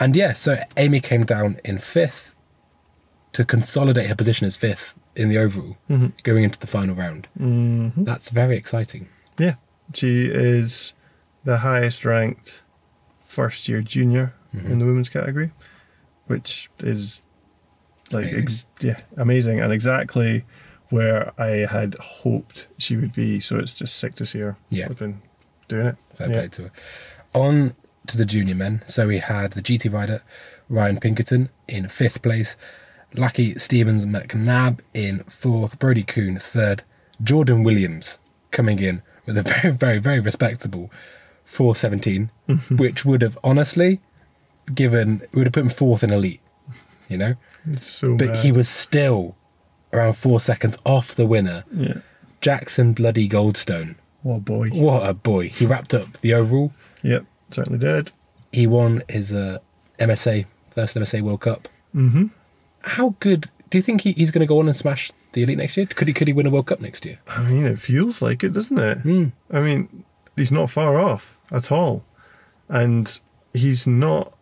and 0.00 0.16
yeah, 0.16 0.32
so 0.32 0.56
Aimi 0.76 1.02
came 1.02 1.24
down 1.24 1.58
in 1.64 1.78
fifth 1.78 2.34
to 3.38 3.44
consolidate 3.44 4.08
her 4.08 4.16
position 4.16 4.46
as 4.48 4.56
fifth 4.56 4.94
in 5.14 5.28
the 5.28 5.38
overall, 5.38 5.76
going 6.24 6.42
into 6.42 6.58
the 6.58 6.66
final 6.66 6.92
round. 6.96 7.28
hmm 7.38 7.90
That's 7.96 8.30
very 8.30 8.56
exciting. 8.56 9.08
Yeah, 9.38 9.54
she 9.94 10.26
is 10.26 10.92
the 11.44 11.58
highest 11.58 12.04
ranked 12.04 12.62
first 13.24 13.68
year 13.68 13.80
junior 13.80 14.34
in 14.52 14.80
the 14.80 14.86
women's 14.86 15.08
category, 15.08 15.52
which 16.26 16.68
is 16.80 17.20
like 18.10 18.24
Amazing. 18.24 18.42
ex- 18.42 18.66
yeah, 18.80 18.96
amazing 19.16 19.60
and 19.60 19.72
exactly 19.72 20.44
where 20.88 21.32
I 21.40 21.66
had 21.70 21.94
hoped 22.00 22.66
she 22.76 22.96
would 22.96 23.12
be. 23.12 23.38
So 23.38 23.56
it's 23.58 23.74
just 23.74 23.94
sick 23.98 24.16
to 24.16 24.26
see 24.26 24.40
her. 24.40 24.56
Yeah. 24.68 24.86
flipping 24.86 25.22
doing 25.68 25.86
it. 25.86 25.96
Fair 26.16 26.26
yeah. 26.28 26.32
play 26.32 26.48
to 26.48 26.62
her. 26.62 26.70
On 27.34 27.74
to 28.08 28.16
the 28.16 28.24
junior 28.24 28.56
men. 28.56 28.82
So 28.86 29.06
we 29.06 29.18
had 29.18 29.52
the 29.52 29.60
GT 29.60 29.92
rider 29.92 30.22
Ryan 30.68 30.98
Pinkerton 30.98 31.50
in 31.68 31.86
fifth 31.88 32.20
place, 32.22 32.56
Lachie 33.14 33.58
Stevens 33.60 34.06
McNab 34.06 34.80
in 34.94 35.20
fourth, 35.20 35.78
Bodhi 35.78 36.02
Kuhn 36.02 36.38
third, 36.38 36.82
Jordan 37.22 37.62
Williams 37.64 38.18
coming 38.50 38.78
in 38.78 39.02
with 39.26 39.38
a 39.38 39.42
very, 39.62 39.70
very, 39.74 39.98
very 39.98 40.20
respectable 40.20 40.90
417, 41.44 42.30
which 42.78 43.04
would 43.04 43.22
have 43.22 43.38
honestly 43.42 44.00
given, 44.74 45.22
would 45.32 45.46
have 45.46 45.52
put 45.54 45.62
him 45.64 45.68
fourth 45.70 46.02
in 46.04 46.12
elite, 46.12 46.40
you 47.08 47.16
know? 47.16 47.34
So 47.80 48.16
But 48.16 48.28
bad. 48.28 48.36
he 48.44 48.52
was 48.52 48.68
still 48.68 49.36
around 49.92 50.14
four 50.14 50.40
seconds 50.40 50.78
off 50.84 51.14
the 51.14 51.26
winner, 51.26 51.64
Yeah. 51.74 51.94
Jackson 52.40 52.92
Bloody 52.92 53.28
Goldstone. 53.28 53.96
What 54.22 54.36
a 54.36 54.40
boy. 54.40 54.68
What 54.68 55.08
a 55.08 55.14
boy. 55.14 55.48
He 55.48 55.66
wrapped 55.66 55.92
up 55.94 56.12
the 56.20 56.34
overall. 56.34 56.72
Yep. 57.02 57.24
Certainly 57.50 57.78
did. 57.80 58.12
He 58.52 58.66
won 58.66 59.02
his 59.08 59.32
uh, 59.32 59.58
MSA, 59.98 60.44
first 60.74 60.96
MSA 60.96 61.22
World 61.22 61.40
Cup. 61.40 61.68
Mm-hmm. 61.94 62.26
How 62.82 63.14
good 63.20 63.50
do 63.70 63.78
you 63.78 63.82
think 63.82 64.02
he, 64.02 64.12
he's 64.12 64.30
going 64.30 64.40
to 64.40 64.46
go 64.46 64.58
on 64.60 64.66
and 64.66 64.76
smash 64.76 65.10
the 65.32 65.42
elite 65.42 65.58
next 65.58 65.76
year? 65.76 65.86
Could 65.86 66.08
he 66.08 66.14
could 66.14 66.28
he 66.28 66.32
win 66.32 66.46
a 66.46 66.50
World 66.50 66.66
Cup 66.66 66.80
next 66.80 67.04
year? 67.04 67.18
I 67.26 67.42
mean, 67.42 67.66
it 67.66 67.78
feels 67.78 68.22
like 68.22 68.42
it, 68.44 68.52
doesn't 68.52 68.78
it? 68.78 69.02
Mm. 69.04 69.32
I 69.50 69.60
mean, 69.60 70.04
he's 70.36 70.52
not 70.52 70.70
far 70.70 70.98
off 71.00 71.36
at 71.50 71.70
all. 71.72 72.04
And 72.68 73.20
he's 73.52 73.86
not 73.86 74.34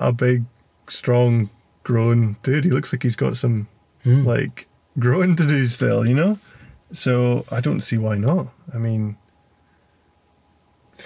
a 0.00 0.12
big, 0.12 0.44
strong, 0.88 1.50
grown 1.82 2.36
dude. 2.42 2.64
He 2.64 2.70
looks 2.70 2.92
like 2.92 3.02
he's 3.02 3.16
got 3.16 3.36
some, 3.36 3.68
Mm. 4.04 4.24
like, 4.24 4.68
growing 4.98 5.34
to 5.36 5.46
do 5.46 5.66
still, 5.66 6.08
you 6.08 6.14
know? 6.14 6.38
So 6.92 7.44
I 7.50 7.60
don't 7.60 7.80
see 7.80 7.98
why 7.98 8.16
not. 8.16 8.48
I 8.72 8.78
mean, 8.78 9.16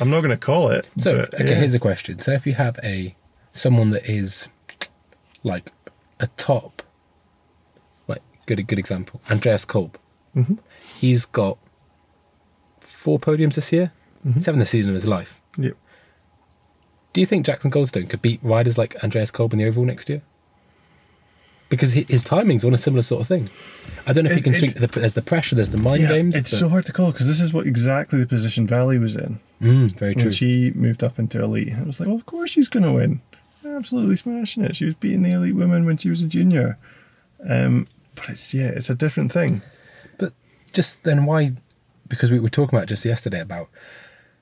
I'm 0.00 0.11
not 0.11 0.21
going 0.21 0.31
to 0.31 0.37
call 0.37 0.69
it. 0.69 0.88
So 0.99 1.21
but, 1.31 1.35
okay, 1.35 1.50
yeah. 1.50 1.54
here's 1.57 1.75
a 1.75 1.78
question. 1.78 2.19
So 2.19 2.33
if 2.33 2.47
you 2.47 2.54
have 2.54 2.78
a 2.85 3.14
someone 3.52 3.90
that 3.90 4.07
is 4.09 4.49
like 5.42 5.73
a 6.23 6.26
top, 6.38 6.83
like 8.09 8.23
good 8.47 8.67
good 8.67 8.79
example, 8.79 9.21
Andreas 9.31 9.64
Kolb. 9.67 9.99
Mhm. 10.35 10.59
He's 10.97 11.26
got 11.26 11.59
four 12.81 13.19
podiums 13.19 13.55
this 13.57 13.73
year. 13.73 13.93
Mhm. 14.26 14.35
He's 14.35 14.47
having 14.47 14.61
the 14.61 14.67
season 14.67 14.91
of 14.91 14.95
his 14.95 15.07
life. 15.07 15.41
Yep. 15.59 15.76
Do 17.12 17.21
you 17.21 17.26
think 17.26 17.45
Jackson 17.45 17.71
Goldstone 17.71 18.09
could 18.09 18.23
beat 18.23 18.41
riders 18.43 18.79
like 18.79 18.97
Andreas 19.05 19.31
Kolb 19.31 19.52
in 19.52 19.59
the 19.59 19.67
overall 19.67 19.85
next 19.85 20.09
year? 20.09 20.23
Because 21.69 21.95
hi- 21.95 22.07
his 22.09 22.23
timing's 22.25 22.64
on 22.64 22.73
a 22.75 22.79
similar 22.79 23.02
sort 23.02 23.23
of 23.23 23.26
thing. 23.29 23.50
I 24.07 24.12
don't 24.12 24.25
know 24.25 24.31
if 24.31 24.37
he 24.37 24.43
can 24.43 24.52
swing. 24.55 24.71
The, 24.76 24.87
there's 24.87 25.14
the 25.14 25.23
pressure. 25.23 25.55
There's 25.57 25.71
the 25.71 25.79
mind 25.79 26.02
Yeah, 26.02 26.09
games. 26.09 26.37
It's 26.37 26.50
but- 26.50 26.57
so 26.59 26.69
hard 26.69 26.87
to 26.87 26.93
call 26.93 27.12
because 27.12 27.26
this 27.26 27.41
is 27.41 27.52
what 27.52 27.67
exactly 27.67 28.21
the 28.21 28.26
position 28.26 28.67
Vali 28.67 28.99
was 28.99 29.17
in 29.17 29.41
Mm, 29.61 29.99
very 29.99 30.14
when 30.14 30.25
true. 30.25 30.33
she 30.33 30.71
moved 30.75 31.02
up 31.02 31.19
into 31.19 31.43
elite. 31.43 31.73
I 31.79 31.83
was 31.83 31.99
like, 32.00 32.09
well, 32.09 32.17
of 32.17 32.26
course 32.26 32.50
she's 32.50 32.69
going 32.69 32.83
to 32.85 32.93
win. 32.93 33.21
Absolutely 33.64 34.16
smashing 34.16 34.64
it. 34.64 34.76
She 34.76 34.85
was 34.85 34.95
beating 34.95 35.23
the 35.23 35.31
elite 35.31 35.54
women 35.54 35.85
when 35.85 35.97
she 35.97 36.11
was 36.11 36.21
a 36.23 36.26
junior. 36.26 36.78
Um, 37.49 37.87
but 38.14 38.28
it's 38.31 38.52
yeah, 38.54 38.69
it's 38.69 38.90
a 38.90 38.95
different 38.95 39.33
thing. 39.33 39.62
But 40.19 40.33
just 40.73 41.04
then, 41.04 41.25
why? 41.26 41.52
Because 42.09 42.31
we 42.31 42.40
were 42.40 42.49
talking 42.50 42.76
about 42.76 42.88
just 42.88 43.04
yesterday 43.04 43.40
about, 43.40 43.69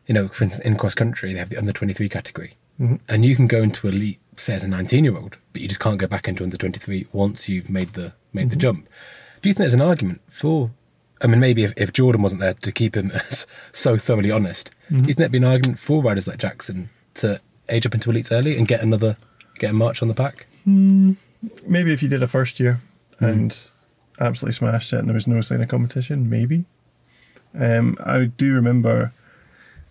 you 0.07 0.15
know, 0.15 0.29
for 0.29 0.45
instance, 0.45 0.65
in 0.67 0.77
cross 0.77 0.95
country 0.95 1.33
they 1.33 1.39
have 1.39 1.51
the 1.51 1.57
under 1.59 1.73
twenty 1.73 1.93
three 1.95 2.09
category, 2.09 2.55
Mhm. 2.81 3.01
and 3.09 3.25
you 3.25 3.37
can 3.37 3.47
go 3.47 3.63
into 3.63 3.87
elite, 3.89 4.19
say 4.37 4.55
as 4.55 4.65
a 4.65 4.69
nineteen 4.69 5.05
year 5.05 5.17
old, 5.17 5.37
but 5.53 5.63
you 5.63 5.69
just 5.69 5.81
can't 5.81 5.99
go 5.99 6.07
back 6.07 6.27
into 6.29 6.43
under 6.43 6.57
twenty 6.57 6.79
three 6.81 7.07
once 7.13 7.49
you've 7.49 7.71
made 7.71 7.93
the 7.95 8.13
made 8.33 8.51
the 8.51 8.57
jump. 8.57 8.89
Do 9.43 9.49
you 9.49 9.55
think 9.55 9.65
there's 9.65 9.75
an 9.75 9.81
argument 9.83 10.21
for? 10.29 10.71
I 11.23 11.27
mean, 11.27 11.39
maybe 11.41 11.65
if, 11.65 11.75
if 11.77 11.93
Jordan 11.93 12.23
wasn't 12.23 12.41
there 12.41 12.55
to 12.55 12.73
keep 12.73 12.97
him 12.97 13.11
as 13.11 13.47
so 13.73 13.97
thoroughly 13.99 14.31
honest, 14.31 14.71
do 14.91 14.97
you 14.97 15.03
think 15.05 15.17
there'd 15.19 15.33
be 15.33 15.39
an 15.39 15.45
argument 15.45 15.79
for 15.79 16.03
riders 16.03 16.27
like 16.27 16.39
Jackson 16.39 16.89
to 17.15 17.41
age 17.71 17.87
up 17.87 17.95
into 17.95 18.11
elites 18.11 18.33
early 18.33 18.57
and 18.57 18.67
get 18.67 18.83
another 18.83 19.17
get 19.59 19.71
a 19.71 19.75
march 19.75 20.03
on 20.03 20.09
the 20.09 20.15
back? 20.15 20.47
Maybe 21.67 21.93
if 21.93 22.03
you 22.03 22.09
did 22.09 22.23
a 22.23 22.29
first 22.29 22.61
year 22.61 22.81
and 23.19 23.57
absolutely 24.19 24.55
smashed 24.55 24.93
it 24.93 24.99
and 24.99 25.09
there 25.09 25.15
was 25.15 25.27
no 25.27 25.41
sign 25.41 25.63
of 25.63 25.69
competition, 25.69 26.29
maybe. 26.29 26.65
Um, 27.59 27.97
I 28.05 28.25
do 28.25 28.53
remember 28.53 29.13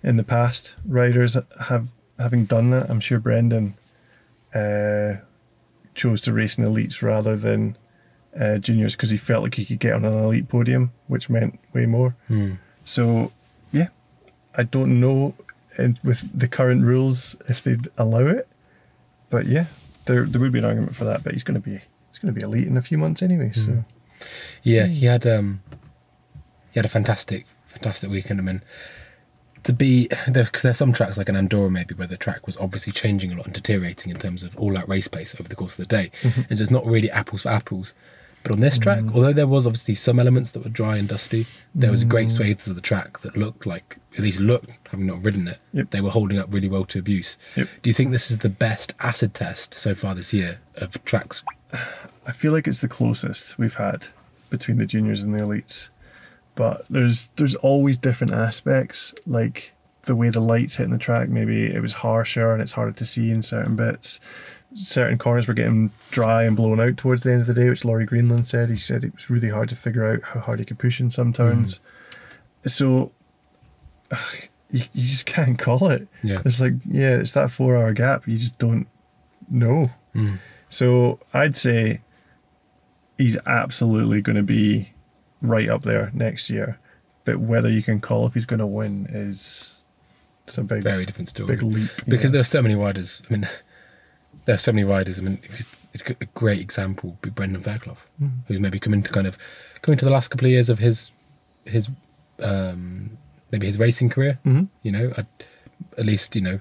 in 0.04 0.18
the 0.18 0.24
past 0.24 0.76
riders 0.86 1.36
have 1.68 1.88
having 2.18 2.46
done 2.46 2.70
that. 2.72 2.90
I'm 2.90 3.00
sure 3.00 3.20
Brendan 3.20 3.76
uh, 4.54 5.16
chose 5.96 6.22
to 6.22 6.34
race 6.34 6.58
in 6.58 6.66
elites 6.66 7.02
rather 7.02 7.36
than 7.36 7.78
uh, 8.40 8.58
juniors 8.58 8.96
because 8.96 9.10
he 9.10 9.18
felt 9.18 9.44
like 9.44 9.56
he 9.56 9.66
could 9.66 9.80
get 9.80 9.94
on 9.94 10.06
an 10.06 10.14
elite 10.14 10.48
podium, 10.48 10.92
which 11.08 11.30
meant 11.30 11.60
way 11.74 11.86
more. 11.86 12.16
Hmm. 12.28 12.54
So, 12.86 13.32
yeah, 13.72 13.88
I 14.56 14.64
don't 14.64 15.00
know 15.00 15.36
in, 15.78 15.98
with 16.04 16.38
the 16.38 16.48
current 16.48 16.84
rules 16.84 17.36
if 17.48 17.64
they'd 17.64 17.88
allow 17.98 18.26
it, 18.28 18.48
but 19.30 19.46
yeah, 19.46 19.66
there 20.06 20.26
there 20.26 20.42
would 20.42 20.52
be 20.52 20.60
an 20.60 20.66
argument 20.66 20.96
for 20.96 21.06
that. 21.06 21.24
But 21.24 21.34
he's 21.34 21.44
going 21.44 21.62
to 21.62 21.70
be 21.70 21.80
he's 22.10 22.20
going 22.20 22.34
to 22.34 22.40
be 22.40 22.42
elite 22.42 22.68
in 22.68 22.78
a 22.78 22.82
few 22.82 22.98
months 22.98 23.22
anyway. 23.22 23.52
So 23.54 23.84
Yeah, 24.64 24.88
he 24.88 25.06
had 25.06 25.26
um, 25.26 25.62
he 26.72 26.80
had 26.80 26.86
a 26.86 26.90
fantastic, 26.90 27.46
fantastic 27.68 28.10
weekend. 28.10 28.40
I 28.40 28.44
mean, 28.44 28.62
to 29.64 29.74
be 29.74 30.08
there, 30.28 30.46
because 30.46 30.62
there's 30.62 30.78
some 30.78 30.94
tracks 30.94 31.18
like 31.18 31.30
an 31.30 31.36
Andorra 31.36 31.70
maybe 31.70 31.96
where 31.96 32.08
the 32.08 32.18
track 32.18 32.46
was 32.46 32.58
obviously 32.58 32.94
changing 32.94 33.32
a 33.32 33.38
lot 33.38 33.46
and 33.46 33.56
deteriorating 33.56 34.12
in 34.12 34.20
terms 34.20 34.44
of 34.44 34.58
all-out 34.58 34.88
race 34.90 35.08
pace 35.08 35.36
over 35.40 35.50
the 35.50 35.56
course 35.56 35.78
of 35.78 35.88
the 35.88 35.96
day, 35.96 36.12
and 36.50 36.58
so 36.58 36.62
it's 36.62 36.72
not 36.72 36.86
really 36.86 37.10
apples 37.12 37.44
for 37.44 37.50
apples. 37.50 37.94
But 38.44 38.54
on 38.54 38.60
this 38.62 38.78
track, 38.78 39.00
mm. 39.00 39.14
although 39.14 39.34
there 39.34 39.48
was 39.48 39.68
obviously 39.68 39.96
some 39.96 40.20
elements 40.20 40.52
that 40.52 40.64
were 40.64 40.70
dry 40.70 40.98
and 40.98 41.08
dusty, 41.08 41.46
there 41.76 41.92
was 41.92 42.06
great 42.06 42.28
mm. 42.28 42.32
swathes 42.32 42.68
of 42.68 42.76
the 42.76 42.82
track 42.82 43.20
that 43.20 43.36
looked 43.36 43.66
like, 43.66 43.98
at 44.14 44.20
least 44.20 44.40
looked, 44.40 44.78
having 44.90 45.06
not 45.08 45.24
ridden 45.24 45.48
it, 45.48 45.60
Yep. 45.74 45.92
they 45.92 46.02
were 46.02 46.10
holding 46.12 46.40
up 46.40 46.54
really 46.54 46.70
well 46.70 46.86
to 46.86 47.00
abuse. 47.00 47.38
Yep. 47.56 47.68
Do 47.82 47.90
you 47.90 47.94
think 47.94 48.12
this 48.12 48.32
is 48.32 48.40
the 48.40 48.50
best 48.50 48.94
acid 49.02 49.34
test 49.34 49.74
so 49.74 49.94
far 49.94 50.16
this 50.16 50.34
year 50.34 50.60
of 50.76 51.04
tracks? 51.06 51.44
I 52.26 52.32
feel 52.32 52.52
like 52.52 52.68
it's 52.68 52.80
the 52.80 52.88
closest 52.88 53.58
we've 53.58 53.76
had 53.76 54.08
between 54.50 54.78
the 54.78 54.86
juniors 54.86 55.24
and 55.24 55.34
the 55.34 55.44
elites. 55.44 55.90
But 56.56 56.86
there's 56.90 57.28
there's 57.38 57.56
always 57.56 57.98
different 57.98 58.34
aspects, 58.34 59.14
like 59.26 59.74
the 60.10 60.16
way 60.16 60.30
the 60.30 60.40
lights 60.40 60.78
hitting 60.78 60.92
the 60.92 60.98
track. 60.98 61.30
Maybe 61.30 61.68
it 61.68 61.82
was 61.82 61.94
harsher 61.94 62.52
and 62.52 62.64
it's 62.64 62.72
harder 62.72 62.92
to 62.94 63.06
see 63.06 63.30
in 63.30 63.44
certain 63.44 63.76
bits. 63.76 64.20
Certain 64.74 65.20
corners 65.20 65.48
were 65.48 65.54
getting 65.54 65.92
dry 66.10 66.44
and 66.44 66.56
blown 66.56 66.80
out 66.80 66.98
towards 66.98 67.22
the 67.22 67.32
end 67.32 67.42
of 67.42 67.48
the 67.48 67.54
day, 67.54 67.70
which 67.70 67.86
Laurie 67.86 68.06
Greenland 68.06 68.48
said. 68.48 68.72
He 68.72 68.78
said 68.78 69.04
it 69.04 69.14
was 69.14 69.30
really 69.30 69.50
hard 69.50 69.70
to 69.70 69.76
figure 69.76 70.12
out 70.12 70.24
how 70.24 70.40
hard 70.40 70.58
he 70.58 70.66
could 70.66 70.80
push 70.80 71.00
in 71.00 71.12
some 71.12 71.32
turns. 71.32 71.80
So 72.66 73.12
you, 74.72 74.82
you 74.94 75.06
just 75.06 75.28
can't 75.28 75.60
call 75.60 75.90
it. 75.90 76.08
Yeah. 76.24 76.42
It's 76.44 76.60
like, 76.60 76.74
yeah, 76.90 77.18
it's 77.18 77.32
that 77.32 77.52
four 77.52 77.78
hour 77.78 77.94
gap. 77.94 78.28
You 78.28 78.40
just 78.40 78.58
don't 78.58 78.88
know. 79.48 79.92
Mm. 80.16 80.40
So 80.70 81.20
I'd 81.36 81.56
say 81.56 82.02
he's 83.16 83.38
absolutely 83.46 84.22
going 84.22 84.38
to 84.38 84.44
be 84.44 84.94
right 85.40 85.70
up 85.70 85.84
there 85.84 86.10
next 86.16 86.50
year. 86.50 86.80
But 87.26 87.40
whether 87.40 87.70
you 87.70 87.84
can 87.84 88.00
call 88.00 88.26
if 88.26 88.34
he's 88.34 88.46
going 88.46 88.60
to 88.60 88.66
win 88.66 89.08
is 89.12 89.79
it's 90.50 90.58
a 90.58 90.64
big, 90.64 90.84
Very 90.84 91.06
different 91.06 91.30
story. 91.30 91.56
big 91.56 91.64
leap. 91.64 91.90
because 92.08 92.26
yeah. 92.26 92.32
there 92.32 92.42
are 92.42 92.52
so 92.56 92.62
many 92.62 92.76
riders. 92.76 93.22
I 93.30 93.34
mean, 93.34 93.48
there 94.46 94.56
are 94.56 94.60
so 94.60 94.72
many 94.72 94.84
riders. 94.84 95.20
I 95.20 95.22
mean, 95.24 95.40
a 96.22 96.26
great 96.36 96.60
example 96.60 97.12
would 97.12 97.22
be 97.22 97.30
Brendan 97.30 97.62
Fairclough, 97.62 97.98
Mm. 98.22 98.32
who's 98.48 98.60
maybe 98.60 98.80
coming 98.80 99.02
to 99.04 99.12
kind 99.12 99.28
of 99.28 99.38
coming 99.82 99.98
to 99.98 100.06
the 100.06 100.12
last 100.12 100.28
couple 100.30 100.46
of 100.48 100.52
years 100.52 100.70
of 100.70 100.80
his 100.80 101.12
his 101.66 101.90
um, 102.42 103.18
maybe 103.52 103.68
his 103.68 103.78
racing 103.80 104.10
career. 104.10 104.40
Mhm. 104.46 104.68
You 104.84 104.92
know, 104.92 105.14
at, 105.18 105.28
at 105.98 106.06
least 106.06 106.36
you 106.36 106.42
know, 106.42 106.60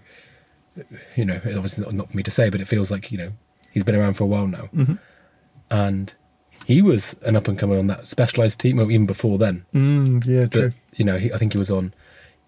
you 1.16 1.24
know, 1.24 1.36
obviously 1.44 1.84
not, 1.84 1.92
not 1.94 2.10
for 2.10 2.16
me 2.16 2.22
to 2.22 2.30
say, 2.30 2.50
but 2.50 2.60
it 2.60 2.68
feels 2.68 2.90
like 2.90 3.10
you 3.12 3.18
know 3.18 3.32
he's 3.70 3.84
been 3.84 3.94
around 3.94 4.14
for 4.14 4.24
a 4.24 4.26
while 4.26 4.46
now, 4.46 4.68
Mhm. 4.74 4.98
and 5.70 6.14
he 6.66 6.82
was 6.82 7.14
an 7.22 7.36
up 7.36 7.48
and 7.48 7.58
comer 7.58 7.78
on 7.78 7.86
that 7.88 8.06
specialized 8.06 8.60
team, 8.60 8.78
or 8.80 8.90
even 8.90 9.06
before 9.06 9.38
then. 9.38 9.64
Mm, 9.74 10.24
yeah, 10.26 10.42
But 10.42 10.52
true. 10.52 10.72
you 10.96 11.04
know, 11.04 11.18
he, 11.18 11.32
I 11.32 11.38
think 11.38 11.52
he 11.52 11.58
was 11.58 11.70
on. 11.70 11.92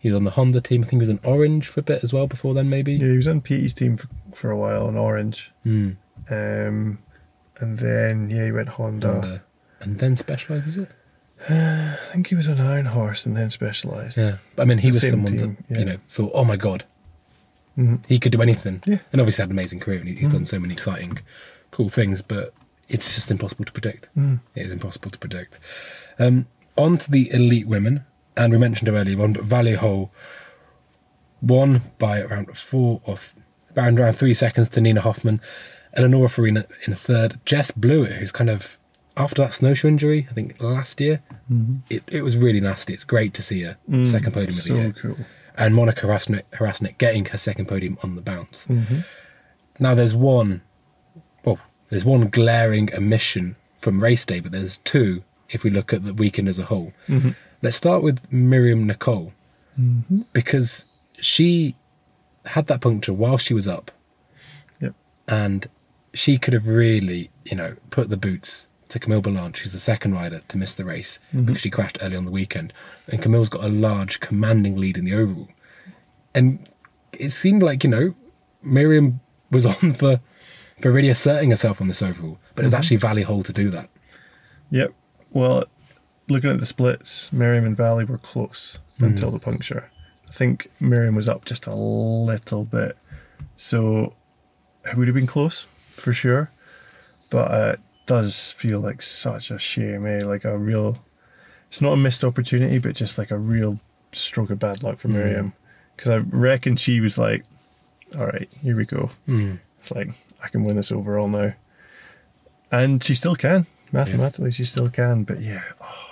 He 0.00 0.08
was 0.10 0.16
on 0.16 0.24
the 0.24 0.30
Honda 0.32 0.60
team. 0.60 0.82
I 0.82 0.86
think 0.86 1.02
he 1.02 1.08
was 1.08 1.16
on 1.16 1.20
Orange 1.22 1.68
for 1.68 1.80
a 1.80 1.82
bit 1.82 2.02
as 2.02 2.12
well 2.12 2.26
before 2.26 2.54
then, 2.54 2.68
maybe. 2.68 2.94
Yeah, 2.94 3.08
he 3.08 3.16
was 3.18 3.28
on 3.28 3.40
Petey's 3.42 3.74
team 3.74 3.96
for, 3.98 4.08
for 4.34 4.50
a 4.50 4.56
while 4.56 4.86
on 4.86 4.96
Orange. 4.96 5.52
Hmm. 5.62 5.90
Um, 6.30 6.98
and 7.58 7.78
then, 7.78 8.30
yeah, 8.30 8.46
he 8.46 8.52
went 8.52 8.70
Honda. 8.70 9.12
and, 9.12 9.24
uh, 9.24 9.38
and 9.82 9.98
then 9.98 10.16
Specialized 10.16 10.66
was 10.66 10.78
it? 10.78 10.88
I 11.48 11.96
think 12.12 12.28
he 12.28 12.34
was 12.34 12.48
on 12.48 12.58
Iron 12.60 12.86
Horse 12.86 13.26
and 13.26 13.36
then 13.36 13.50
Specialized. 13.50 14.16
Yeah, 14.18 14.36
I 14.58 14.64
mean, 14.64 14.78
he 14.78 14.88
The 14.90 14.94
was 14.94 15.08
someone 15.10 15.32
team, 15.36 15.56
that 15.68 15.74
yeah. 15.74 15.78
you 15.80 15.84
know 15.84 15.96
thought, 16.08 16.30
oh 16.34 16.44
my 16.44 16.56
god, 16.56 16.84
Mhm. 17.78 18.04
he 18.06 18.18
could 18.18 18.32
do 18.32 18.42
anything. 18.42 18.82
Yeah. 18.86 18.98
and 19.12 19.20
obviously 19.20 19.42
had 19.42 19.48
an 19.50 19.54
amazing 19.56 19.80
career, 19.80 20.00
and 20.00 20.08
he- 20.08 20.16
he's 20.16 20.28
done 20.28 20.44
so 20.44 20.58
many 20.58 20.72
exciting, 20.74 21.18
cool 21.70 21.88
things. 21.88 22.20
But 22.22 22.52
it's 22.88 23.14
just 23.14 23.30
impossible 23.30 23.64
to 23.66 23.72
predict. 23.72 24.08
Mm. 24.16 24.40
It 24.54 24.66
is 24.66 24.72
impossible 24.72 25.10
to 25.10 25.18
predict. 25.18 25.58
Um, 26.18 26.46
on 26.76 26.98
to 26.98 27.10
the 27.10 27.30
elite 27.32 27.66
women, 27.66 28.04
and 28.40 28.52
we 28.52 28.58
mentioned 28.58 28.88
earlier 28.88 29.20
on, 29.22 29.32
but 29.34 29.44
Vali 29.44 29.76
Höll 29.76 30.10
won 31.42 31.82
by 31.98 32.20
around 32.20 32.56
four 32.56 33.00
or 33.04 33.16
th- 33.16 33.34
around 33.76 33.98
around 34.00 34.14
three 34.14 34.34
seconds 34.34 34.68
to 34.70 34.80
Nina 34.80 35.00
Hoffmann, 35.00 35.40
Eleonora 35.96 36.28
Farina 36.28 36.64
in 36.86 36.94
third, 36.94 37.38
Jess 37.44 37.70
Blewitt, 37.70 38.12
who's 38.12 38.32
kind 38.32 38.50
of 38.50 38.78
after 39.16 39.42
that 39.42 39.52
snowshoe 39.54 39.88
injury, 39.88 40.26
I 40.30 40.32
think 40.34 40.60
last 40.62 41.00
year, 41.00 41.20
it, 41.90 42.02
it 42.08 42.22
was 42.22 42.36
really 42.36 42.60
nasty. 42.60 42.94
It's 42.94 43.04
great 43.04 43.34
to 43.34 43.42
see 43.42 43.62
her 43.62 43.76
Mm, 43.88 44.10
second 44.10 44.32
podium 44.32 44.50
of 44.50 44.62
so 44.62 44.72
the 44.74 44.80
year, 44.80 44.92
cool. 44.92 45.16
and 45.58 45.74
Monika 45.74 46.02
Hrastnik, 46.06 46.44
Hrastnik 46.52 46.96
getting 46.98 47.24
her 47.26 47.38
second 47.38 47.66
podium 47.66 47.98
on 48.02 48.14
the 48.14 48.22
bounce. 48.22 48.66
Mhm. 48.66 49.04
Now 49.78 49.94
there's 49.94 50.14
one, 50.14 50.62
well, 51.44 51.58
there's 51.90 52.04
one 52.04 52.28
glaring 52.28 52.94
omission 52.94 53.56
from 53.76 54.02
race 54.02 54.24
day, 54.24 54.40
but 54.40 54.52
there's 54.52 54.78
two 54.78 55.22
if 55.50 55.64
we 55.64 55.70
look 55.70 55.92
at 55.92 56.04
the 56.04 56.14
weekend 56.14 56.48
as 56.48 56.58
a 56.58 56.66
whole. 56.66 56.92
Mhm. 57.08 57.34
Let's 57.62 57.76
start 57.76 58.02
with 58.02 58.30
Myriam 58.30 58.84
Nicole. 58.84 59.32
Mm-hmm. 59.78 60.22
because 60.34 60.84
she 61.20 61.74
had 62.44 62.66
that 62.66 62.82
puncture 62.82 63.14
while 63.14 63.38
she 63.38 63.54
was 63.54 63.66
up, 63.68 63.90
Yep. 64.80 64.94
and 65.26 65.68
she 66.12 66.36
could 66.36 66.52
have 66.52 66.66
really, 66.66 67.30
you 67.44 67.56
know, 67.56 67.76
put 67.88 68.10
the 68.10 68.16
boots 68.18 68.68
to 68.88 68.98
Camille 68.98 69.22
Balanche, 69.22 69.60
who's 69.60 69.72
the 69.72 69.78
second 69.78 70.12
rider 70.12 70.42
to 70.48 70.58
miss 70.58 70.74
the 70.74 70.84
race 70.84 71.18
mm-hmm. 71.28 71.46
because 71.46 71.62
she 71.62 71.70
crashed 71.70 71.98
early 72.02 72.16
on 72.16 72.26
the 72.26 72.30
weekend, 72.30 72.72
and 73.06 73.22
Camille's 73.22 73.48
got 73.48 73.64
a 73.64 73.68
large, 73.68 74.20
commanding 74.20 74.76
lead 74.76 74.98
in 74.98 75.04
the 75.04 75.14
overall. 75.14 75.48
and 76.34 76.68
it 77.12 77.30
seemed 77.30 77.62
like 77.62 77.82
you 77.84 77.90
know, 77.90 78.14
Myriam 78.64 79.20
was 79.50 79.64
on 79.82 79.92
for 79.94 80.20
for 80.80 80.90
really 80.90 81.08
asserting 81.10 81.50
herself 81.50 81.80
on 81.80 81.88
this 81.88 82.02
overall, 82.02 82.38
but 82.54 82.64
it 82.64 82.66
was 82.66 82.72
mm-hmm. 82.74 82.80
actually 82.80 82.96
Vali 82.98 83.24
Höll 83.24 83.44
to 83.44 83.52
do 83.52 83.70
that. 83.70 83.88
Yep. 84.70 84.92
Well, 85.30 85.64
looking 86.30 86.50
at 86.50 86.60
the 86.60 86.66
splits, 86.66 87.30
Myriam 87.30 87.66
and 87.66 87.76
Vali 87.76 88.04
were 88.04 88.18
close 88.18 88.78
until 88.98 89.30
the 89.30 89.38
puncture. 89.38 89.90
I 90.28 90.32
think 90.32 90.70
Myriam 90.80 91.16
was 91.16 91.28
up 91.28 91.44
just 91.44 91.66
a 91.66 91.74
little 91.74 92.64
bit, 92.64 92.96
so 93.56 94.14
it 94.84 94.96
would 94.96 95.08
have 95.08 95.14
been 95.14 95.26
close 95.26 95.66
for 95.90 96.12
sure. 96.12 96.50
But 97.30 97.50
uh, 97.50 97.72
it 97.74 97.80
does 98.06 98.52
feel 98.52 98.80
like 98.80 99.02
such 99.02 99.50
a 99.50 99.58
shame, 99.58 100.06
eh? 100.06 100.20
Like 100.24 100.44
a 100.44 100.56
real. 100.56 100.98
It's 101.68 101.80
not 101.80 101.92
a 101.92 101.96
missed 101.96 102.24
opportunity, 102.24 102.78
but 102.78 102.94
just 102.94 103.18
like 103.18 103.30
a 103.30 103.38
real 103.38 103.80
stroke 104.12 104.50
of 104.50 104.58
bad 104.58 104.82
luck 104.82 104.98
for 104.98 105.08
Myriam. 105.08 105.52
Because 105.96 106.10
I 106.10 106.16
reckon 106.18 106.76
she 106.76 107.00
was 107.00 107.18
like, 107.18 107.44
"All 108.16 108.26
right, 108.26 108.48
here 108.62 108.76
we 108.76 108.84
go." 108.84 109.10
Mm. 109.28 109.60
It's 109.78 109.90
like 109.90 110.10
I 110.42 110.48
can 110.48 110.64
win 110.64 110.76
this 110.76 110.92
overall 110.92 111.28
now, 111.28 111.54
and 112.70 113.02
she 113.02 113.14
still 113.14 113.36
can. 113.36 113.66
Mathematically, 113.92 114.52
she 114.52 114.64
still 114.64 114.88
can. 114.88 115.24
But 115.24 115.40
yeah, 115.40 115.62
oh, 115.80 116.09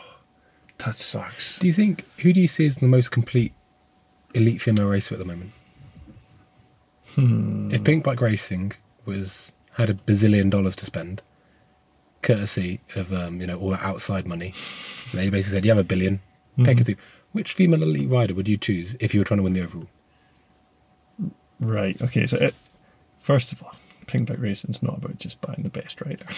that 0.78 0.98
sucks. 0.98 1.58
Do 1.58 1.66
you 1.66 1.72
think 1.72 2.04
who 2.20 2.32
do 2.32 2.40
you 2.40 2.48
see 2.48 2.66
as 2.66 2.76
the 2.76 2.86
most 2.86 3.10
complete 3.10 3.52
elite 4.34 4.62
female 4.62 4.86
racer 4.86 5.14
at 5.14 5.18
the 5.18 5.24
moment? 5.24 5.52
Hmm. 7.14 7.70
If 7.72 7.84
Pink 7.84 8.04
Bike 8.04 8.20
Racing 8.20 8.72
was 9.04 9.52
had 9.74 9.90
a 9.90 9.94
bazillion 9.94 10.50
dollars 10.50 10.76
to 10.76 10.86
spend, 10.86 11.22
courtesy 12.22 12.80
of 12.94 13.12
um, 13.12 13.40
you 13.40 13.46
know 13.46 13.58
all 13.58 13.70
that 13.70 13.82
outside 13.82 14.26
money, 14.26 14.54
they 15.12 15.30
basically 15.30 15.56
said 15.56 15.64
you 15.64 15.74
have 15.74 15.78
a 15.78 15.84
1000000000 15.84 16.20
pick 16.64 16.80
a 16.80 16.84
team. 16.84 16.96
Mm-hmm. 16.96 17.02
Which 17.32 17.52
female 17.52 17.82
elite 17.82 18.08
rider 18.08 18.34
would 18.34 18.48
you 18.48 18.56
choose 18.56 18.96
if 19.00 19.12
you 19.14 19.20
were 19.20 19.24
trying 19.24 19.38
to 19.38 19.44
win 19.44 19.52
the 19.52 19.62
overall? 19.62 19.88
Right. 21.60 22.00
Okay. 22.00 22.26
So 22.26 22.36
it, 22.38 22.54
first 23.18 23.52
of 23.52 23.62
all, 23.62 23.74
Pink 24.08 24.28
Bike 24.28 24.40
Racing's 24.40 24.82
not 24.82 24.98
about 24.98 25.18
just 25.18 25.40
buying 25.40 25.62
the 25.62 25.68
best 25.68 26.00
rider. 26.00 26.26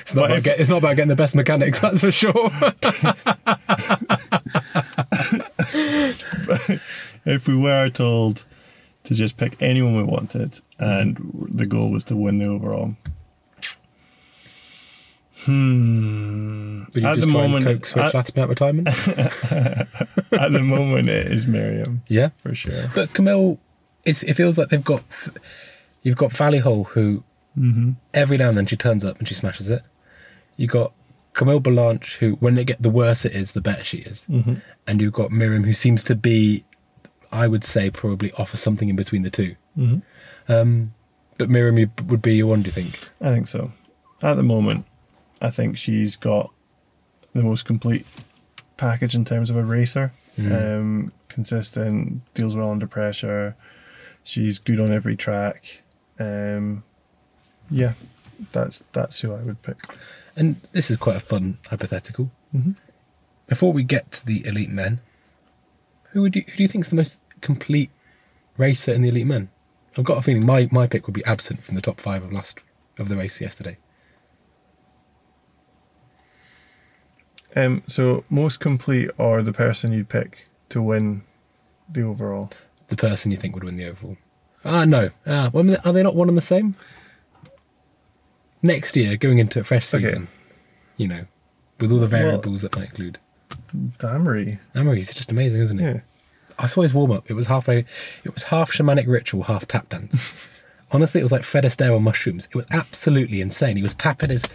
It's 0.00 0.14
not, 0.14 0.24
about 0.24 0.38
if- 0.38 0.44
get, 0.44 0.58
it's 0.58 0.68
not 0.68 0.78
about 0.78 0.96
getting 0.96 1.08
the 1.08 1.14
best 1.14 1.36
mechanics, 1.36 1.78
that's 1.78 2.00
for 2.00 2.10
sure. 2.10 2.50
if 7.24 7.46
we 7.46 7.56
were 7.56 7.88
told 7.90 8.44
to 9.04 9.14
just 9.14 9.36
pick 9.36 9.56
anyone 9.60 9.96
we 9.96 10.02
wanted 10.02 10.60
and 10.78 11.48
the 11.50 11.66
goal 11.66 11.90
was 11.90 12.04
to 12.04 12.16
win 12.16 12.38
the 12.38 12.48
overall. 12.48 12.96
Hmm. 15.44 16.84
Would 16.92 17.02
you 17.02 17.08
at 17.08 17.14
just 17.16 17.28
the 17.28 17.32
moment, 17.32 17.64
coax 17.64 17.94
Rich 17.94 18.14
at, 18.14 18.38
out 18.38 18.48
retirement? 18.48 18.88
at 18.88 20.50
the 20.50 20.62
moment, 20.64 21.08
it 21.08 21.30
is 21.30 21.46
Myriam 21.46 22.00
yeah. 22.08 22.30
for 22.38 22.54
sure. 22.54 22.90
But 22.94 23.12
Camille, 23.12 23.60
it's, 24.04 24.22
it 24.24 24.34
feels 24.34 24.58
like 24.58 24.70
they've 24.70 24.82
got, 24.82 25.04
you've 26.06 26.16
got 26.16 26.32
Vali 26.32 26.60
Höll 26.60 26.84
who 26.88 27.24
every 28.12 28.36
now 28.36 28.48
and 28.50 28.56
then 28.58 28.66
she 28.66 28.76
turns 28.76 29.02
up 29.04 29.18
and 29.18 29.26
she 29.26 29.34
smashes 29.34 29.68
it. 29.70 29.82
You've 30.56 30.70
got 30.70 30.92
Camille 31.32 31.60
Balanche 31.60 32.16
who, 32.18 32.32
when 32.36 32.54
they 32.54 32.64
get 32.64 32.82
the 32.82 32.90
worse 32.90 33.24
it 33.24 33.34
is, 33.34 33.52
the 33.52 33.60
better 33.62 33.82
she 33.84 33.98
is. 33.98 34.26
And 34.86 35.00
you've 35.00 35.14
got 35.14 35.30
Myriam 35.30 35.64
who 35.64 35.72
seems 35.72 36.02
to 36.04 36.14
be, 36.14 36.64
I 37.32 37.46
would 37.48 37.64
say, 37.64 37.90
probably 37.90 38.30
offer 38.32 38.56
something 38.56 38.88
in 38.88 38.96
between 38.96 39.22
the 39.22 39.30
2 39.30 39.56
Um, 40.48 40.94
but 41.38 41.48
Myriam 41.48 41.78
you- 41.78 41.90
would 42.06 42.22
be 42.22 42.36
your 42.36 42.46
one, 42.48 42.62
do 42.62 42.68
you 42.68 42.72
think? 42.72 43.08
I 43.20 43.30
think 43.34 43.48
so. 43.48 43.72
At 44.22 44.34
the 44.34 44.42
moment, 44.42 44.84
I 45.42 45.50
think 45.50 45.76
she's 45.76 46.14
got 46.16 46.52
the 47.34 47.42
most 47.42 47.64
complete 47.64 48.06
package 48.76 49.14
in 49.14 49.24
terms 49.24 49.50
of 49.50 49.56
a 49.56 49.64
racer. 49.64 50.12
Um, 50.38 51.12
consistent, 51.28 52.22
deals 52.34 52.54
well 52.54 52.70
under 52.70 52.86
pressure. 52.86 53.56
She's 54.22 54.58
good 54.58 54.78
on 54.80 54.92
every 54.92 55.16
track. 55.16 55.82
Um, 56.18 56.84
yeah, 57.70 57.92
that's 58.52 58.78
that's 58.92 59.20
who 59.20 59.34
I 59.34 59.42
would 59.42 59.62
pick. 59.62 59.76
And 60.36 60.60
this 60.72 60.90
is 60.90 60.96
quite 60.96 61.16
a 61.16 61.20
fun 61.20 61.58
hypothetical. 61.68 62.30
Mhm. 62.54 62.76
Before 63.46 63.72
we 63.72 63.82
get 63.84 64.12
to 64.12 64.26
the 64.26 64.46
elite 64.46 64.70
men, 64.70 65.00
who 66.10 66.22
would 66.22 66.36
you 66.36 66.42
who 66.42 66.56
do 66.56 66.62
you 66.62 66.68
think 66.68 66.84
is 66.84 66.90
the 66.90 66.96
most 66.96 67.18
complete 67.40 67.90
racer 68.56 68.92
in 68.92 69.02
the 69.02 69.08
elite 69.08 69.26
men? 69.26 69.50
I've 69.98 70.04
got 70.04 70.18
a 70.18 70.22
feeling 70.22 70.44
my, 70.44 70.68
my 70.70 70.86
pick 70.86 71.06
would 71.06 71.14
be 71.14 71.24
absent 71.24 71.62
from 71.62 71.74
the 71.74 71.80
top 71.80 72.00
five 72.00 72.22
of 72.22 72.32
last 72.32 72.58
of 72.98 73.08
the 73.08 73.16
race 73.16 73.40
yesterday. 73.40 73.78
Um, 77.54 77.82
so 77.86 78.24
most 78.28 78.60
complete 78.60 79.10
or 79.16 79.42
the 79.42 79.52
person 79.52 79.92
you'd 79.92 80.10
pick 80.10 80.48
to 80.68 80.82
win 80.82 81.22
the 81.88 82.02
overall. 82.02 82.50
The 82.88 82.96
person 82.96 83.30
you 83.30 83.38
think 83.38 83.54
would 83.54 83.64
win 83.64 83.76
the 83.76 83.88
overall. 83.88 84.18
Ah, 84.66 84.84
no. 84.84 85.10
Ah, 85.26 85.50
well, 85.52 85.76
are 85.84 85.92
they 85.92 86.02
not 86.02 86.14
one 86.14 86.28
and 86.28 86.36
the 86.36 86.42
same? 86.42 86.74
Next 88.62 88.96
year, 88.96 89.16
going 89.16 89.38
into 89.38 89.60
a 89.60 89.64
fresh 89.64 89.92
Okay. 89.94 90.04
season, 90.06 90.28
you 90.96 91.06
know, 91.08 91.26
with 91.78 91.92
all 91.92 91.98
the 91.98 92.06
variables 92.08 92.62
that 92.62 92.74
might 92.76 92.86
include. 92.88 93.18
Damery. 93.98 94.58
Amaury's 94.74 95.14
just 95.14 95.30
amazing, 95.30 95.60
isn't 95.60 95.78
it? 95.78 95.94
Yeah. 95.96 96.00
I 96.58 96.66
saw 96.66 96.80
his 96.82 96.94
warm 96.94 97.12
up. 97.12 97.30
It 97.30 97.34
was 97.34 97.46
half 97.46 97.68
a, 97.68 97.84
it 98.24 98.32
was 98.34 98.44
half 98.44 98.72
shamanic 98.72 99.06
ritual, 99.06 99.44
half 99.44 99.68
tap 99.68 99.90
dance. 99.90 100.34
Honestly, 100.92 101.20
it 101.20 101.24
was 101.24 101.32
like 101.32 101.42
Fred 101.42 101.64
Astaire 101.64 101.94
on 101.94 102.02
mushrooms. 102.04 102.46
It 102.46 102.54
was 102.54 102.66
absolutely 102.70 103.40
insane. 103.40 103.76
He 103.76 103.82
was 103.82 103.94
tapping 103.94 104.30
his, 104.30 104.48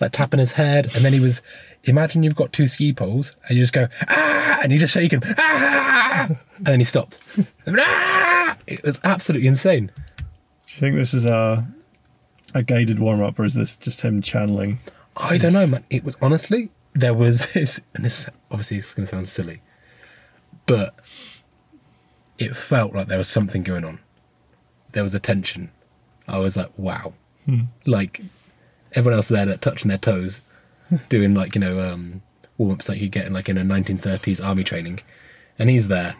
like 0.00 0.12
tapping 0.12 0.38
his 0.38 0.52
head, 0.52 0.94
and 0.94 1.04
then 1.04 1.12
he 1.12 1.20
was. 1.20 1.42
Imagine 1.84 2.22
you've 2.22 2.34
got 2.34 2.52
two 2.52 2.68
ski 2.68 2.92
poles, 2.92 3.34
and 3.48 3.56
you 3.56 3.62
just 3.62 3.72
go 3.72 3.86
ah, 4.08 4.60
and 4.62 4.70
you 4.72 4.78
just 4.78 4.92
shake 4.92 5.12
him 5.12 5.22
ah, 5.38 6.26
and 6.56 6.66
then 6.66 6.78
he 6.80 6.84
stopped. 6.84 7.18
ah! 7.66 8.24
It 8.68 8.82
was 8.84 9.00
absolutely 9.02 9.48
insane. 9.48 9.90
Do 10.66 10.74
you 10.74 10.80
think 10.80 10.96
this 10.96 11.14
is 11.14 11.24
a 11.24 11.66
a 12.54 12.62
guided 12.62 12.98
warm 12.98 13.22
up 13.22 13.38
or 13.38 13.44
is 13.44 13.54
this 13.54 13.76
just 13.76 14.02
him 14.02 14.22
channeling? 14.22 14.78
I 15.16 15.38
don't 15.38 15.52
know, 15.52 15.66
man. 15.66 15.84
It 15.90 16.04
was 16.04 16.16
honestly 16.20 16.70
there 16.94 17.14
was 17.14 17.46
this, 17.54 17.80
and 17.94 18.04
this 18.04 18.28
obviously 18.50 18.78
it's 18.78 18.94
going 18.94 19.06
to 19.06 19.10
sound 19.10 19.28
silly, 19.28 19.62
but 20.66 20.94
it 22.38 22.56
felt 22.56 22.94
like 22.94 23.08
there 23.08 23.18
was 23.18 23.28
something 23.28 23.62
going 23.62 23.84
on. 23.84 24.00
There 24.92 25.02
was 25.02 25.14
a 25.14 25.20
tension. 25.20 25.70
I 26.26 26.38
was 26.38 26.56
like, 26.56 26.70
wow, 26.76 27.14
like 27.86 28.20
everyone 28.92 29.16
else 29.16 29.28
there 29.28 29.46
that 29.46 29.62
touching 29.62 29.88
their 29.88 29.98
toes, 29.98 30.42
doing 31.08 31.34
like 31.34 31.54
you 31.54 31.60
know 31.60 31.80
um, 31.80 32.22
warm 32.58 32.72
ups 32.72 32.88
like 32.88 33.00
you 33.00 33.08
get 33.08 33.26
in 33.26 33.32
like 33.32 33.48
in 33.48 33.56
a 33.56 33.62
1930s 33.62 34.44
army 34.44 34.64
training, 34.64 35.00
and 35.58 35.70
he's 35.70 35.88
there, 35.88 36.16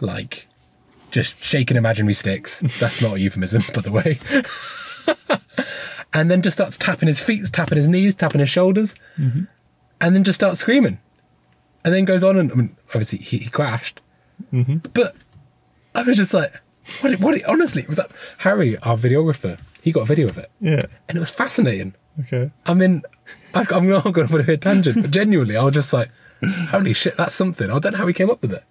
like 0.00 0.46
just 1.10 1.42
shaking 1.42 1.76
imaginary 1.76 2.14
sticks. 2.14 2.60
That's 2.80 3.00
not 3.00 3.14
a 3.16 3.20
euphemism, 3.20 3.62
by 3.74 3.80
the 3.80 3.92
way. 3.92 4.18
and 6.12 6.30
then 6.30 6.42
just 6.42 6.56
starts 6.56 6.76
tapping 6.76 7.08
his 7.08 7.20
feet, 7.20 7.46
tapping 7.52 7.76
his 7.76 7.88
knees, 7.88 8.14
tapping 8.14 8.40
his 8.40 8.50
shoulders, 8.50 8.94
mm-hmm. 9.18 9.44
and 10.00 10.14
then 10.14 10.24
just 10.24 10.40
starts 10.40 10.60
screaming. 10.60 10.98
And 11.84 11.94
then 11.94 12.04
goes 12.04 12.24
on 12.24 12.36
and 12.36 12.50
I 12.50 12.54
mean, 12.56 12.76
obviously 12.88 13.20
he, 13.20 13.38
he 13.38 13.48
crashed, 13.50 14.00
mm-hmm. 14.52 14.78
but 14.92 15.14
I 15.94 16.02
was 16.02 16.16
just 16.16 16.34
like, 16.34 16.60
what? 17.00 17.12
It, 17.12 17.20
what? 17.20 17.44
Honestly, 17.48 17.82
it 17.82 17.88
was 17.88 17.98
like 17.98 18.10
Harry, 18.38 18.76
our 18.78 18.96
videographer. 18.96 19.60
He 19.82 19.92
got 19.92 20.00
a 20.00 20.06
video 20.06 20.26
of 20.26 20.36
it, 20.36 20.50
Yeah. 20.60 20.82
and 21.08 21.16
it 21.16 21.20
was 21.20 21.30
fascinating. 21.30 21.94
Okay. 22.20 22.50
I 22.64 22.74
mean, 22.74 23.02
I, 23.54 23.64
I'm 23.70 23.88
not 23.88 24.02
going 24.12 24.26
to 24.26 24.32
put 24.32 24.48
a 24.48 24.56
tangent, 24.56 25.00
but 25.00 25.10
genuinely, 25.12 25.56
I 25.56 25.62
was 25.62 25.74
just 25.74 25.92
like, 25.92 26.10
holy 26.70 26.92
shit, 26.92 27.16
that's 27.16 27.34
something. 27.36 27.70
I 27.70 27.78
don't 27.78 27.92
know 27.92 27.98
how 27.98 28.06
he 28.06 28.12
came 28.12 28.30
up 28.30 28.42
with 28.42 28.52
it. 28.52 28.64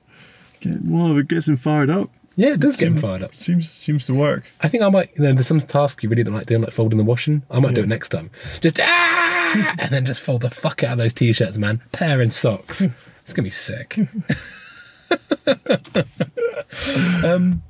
Get, 0.60 0.82
well, 0.84 1.18
it 1.18 1.28
gets 1.30 1.48
him 1.48 1.56
fired 1.56 1.90
up. 1.90 2.10
Yeah, 2.36 2.54
it 2.54 2.60
does 2.60 2.76
get 2.76 2.88
him 2.88 2.98
fired 2.98 3.24
up. 3.24 3.34
Seems 3.34 3.70
seems 3.70 4.06
to 4.06 4.14
work. 4.14 4.52
I 4.62 4.68
think 4.68 4.84
I 4.84 4.90
might, 4.90 5.12
you 5.16 5.24
know, 5.24 5.34
there's 5.34 5.48
some 5.48 5.60
tasks 5.60 6.04
you 6.04 6.10
really 6.10 6.24
don't 6.24 6.34
like 6.34 6.48
doing, 6.48 6.62
like 6.62 6.74
folding 6.74 6.98
the 6.98 7.04
washing. 7.04 7.44
I 7.50 7.60
might 7.60 7.76
do 7.76 7.82
it 7.82 7.88
next 7.88 8.10
time. 8.10 8.30
Just, 8.62 8.80
ah! 8.82 9.22
And 9.80 9.90
then 9.90 10.06
just 10.06 10.22
fold 10.22 10.42
the 10.42 10.50
fuck 10.50 10.84
out 10.84 10.94
of 10.94 10.98
those 10.98 11.14
t 11.14 11.32
shirts, 11.32 11.58
man. 11.58 11.82
Pair 11.94 12.20
and 12.20 12.34
socks. 12.34 12.82
It's 12.82 13.34
going 13.34 13.38
to 13.38 13.42
be 13.44 13.50
sick. 13.50 13.96
um, 17.26 17.64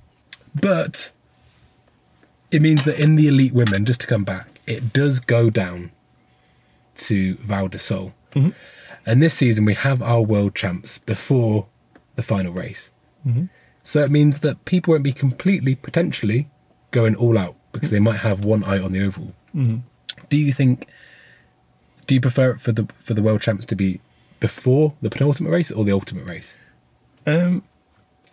but 0.59 1.11
it 2.49 2.61
means 2.61 2.85
that 2.85 2.99
in 2.99 3.17
the 3.17 3.27
elite 3.27 3.53
women, 3.53 3.85
just 3.85 4.01
to 4.01 4.07
come 4.07 4.23
back, 4.23 4.59
it 4.65 4.93
does 4.93 5.19
go 5.19 5.51
down 5.51 5.91
to 6.95 7.35
Val 7.35 7.67
di 7.67 7.77
Sole. 7.77 8.15
And 9.05 9.21
this 9.21 9.35
season, 9.35 9.65
we 9.65 9.75
have 9.75 10.01
our 10.01 10.21
world 10.21 10.55
champs 10.55 10.97
before 10.97 11.67
the 12.15 12.23
final 12.23 12.51
race. 12.51 12.89
So 13.85 14.03
it 14.03 14.09
means 14.09 14.39
that 14.39 14.65
people 14.65 14.91
won't 14.93 15.03
be 15.03 15.13
completely, 15.13 15.75
potentially, 15.75 16.49
going 16.89 17.15
all 17.15 17.37
out 17.37 17.55
because 17.71 17.91
they 17.91 17.99
might 17.99 18.17
have 18.17 18.43
one 18.43 18.63
eye 18.63 18.79
on 18.79 18.91
the 18.91 19.01
oval. 19.05 19.33
Do 19.53 20.37
you 20.37 20.51
think? 20.51 20.87
Do 22.07 22.15
you 22.15 22.19
prefer 22.21 22.51
it 22.51 22.61
for 22.61 22.71
the 22.71 22.87
for 22.97 23.13
the 23.13 23.21
world 23.21 23.41
champs 23.41 23.65
to 23.67 23.75
be 23.75 24.01
before 24.39 24.93
the 25.01 25.09
penultimate 25.09 25.51
race 25.51 25.71
or 25.71 25.85
the 25.85 25.91
ultimate 25.93 26.25
race? 26.27 26.57
Um, 27.25 27.63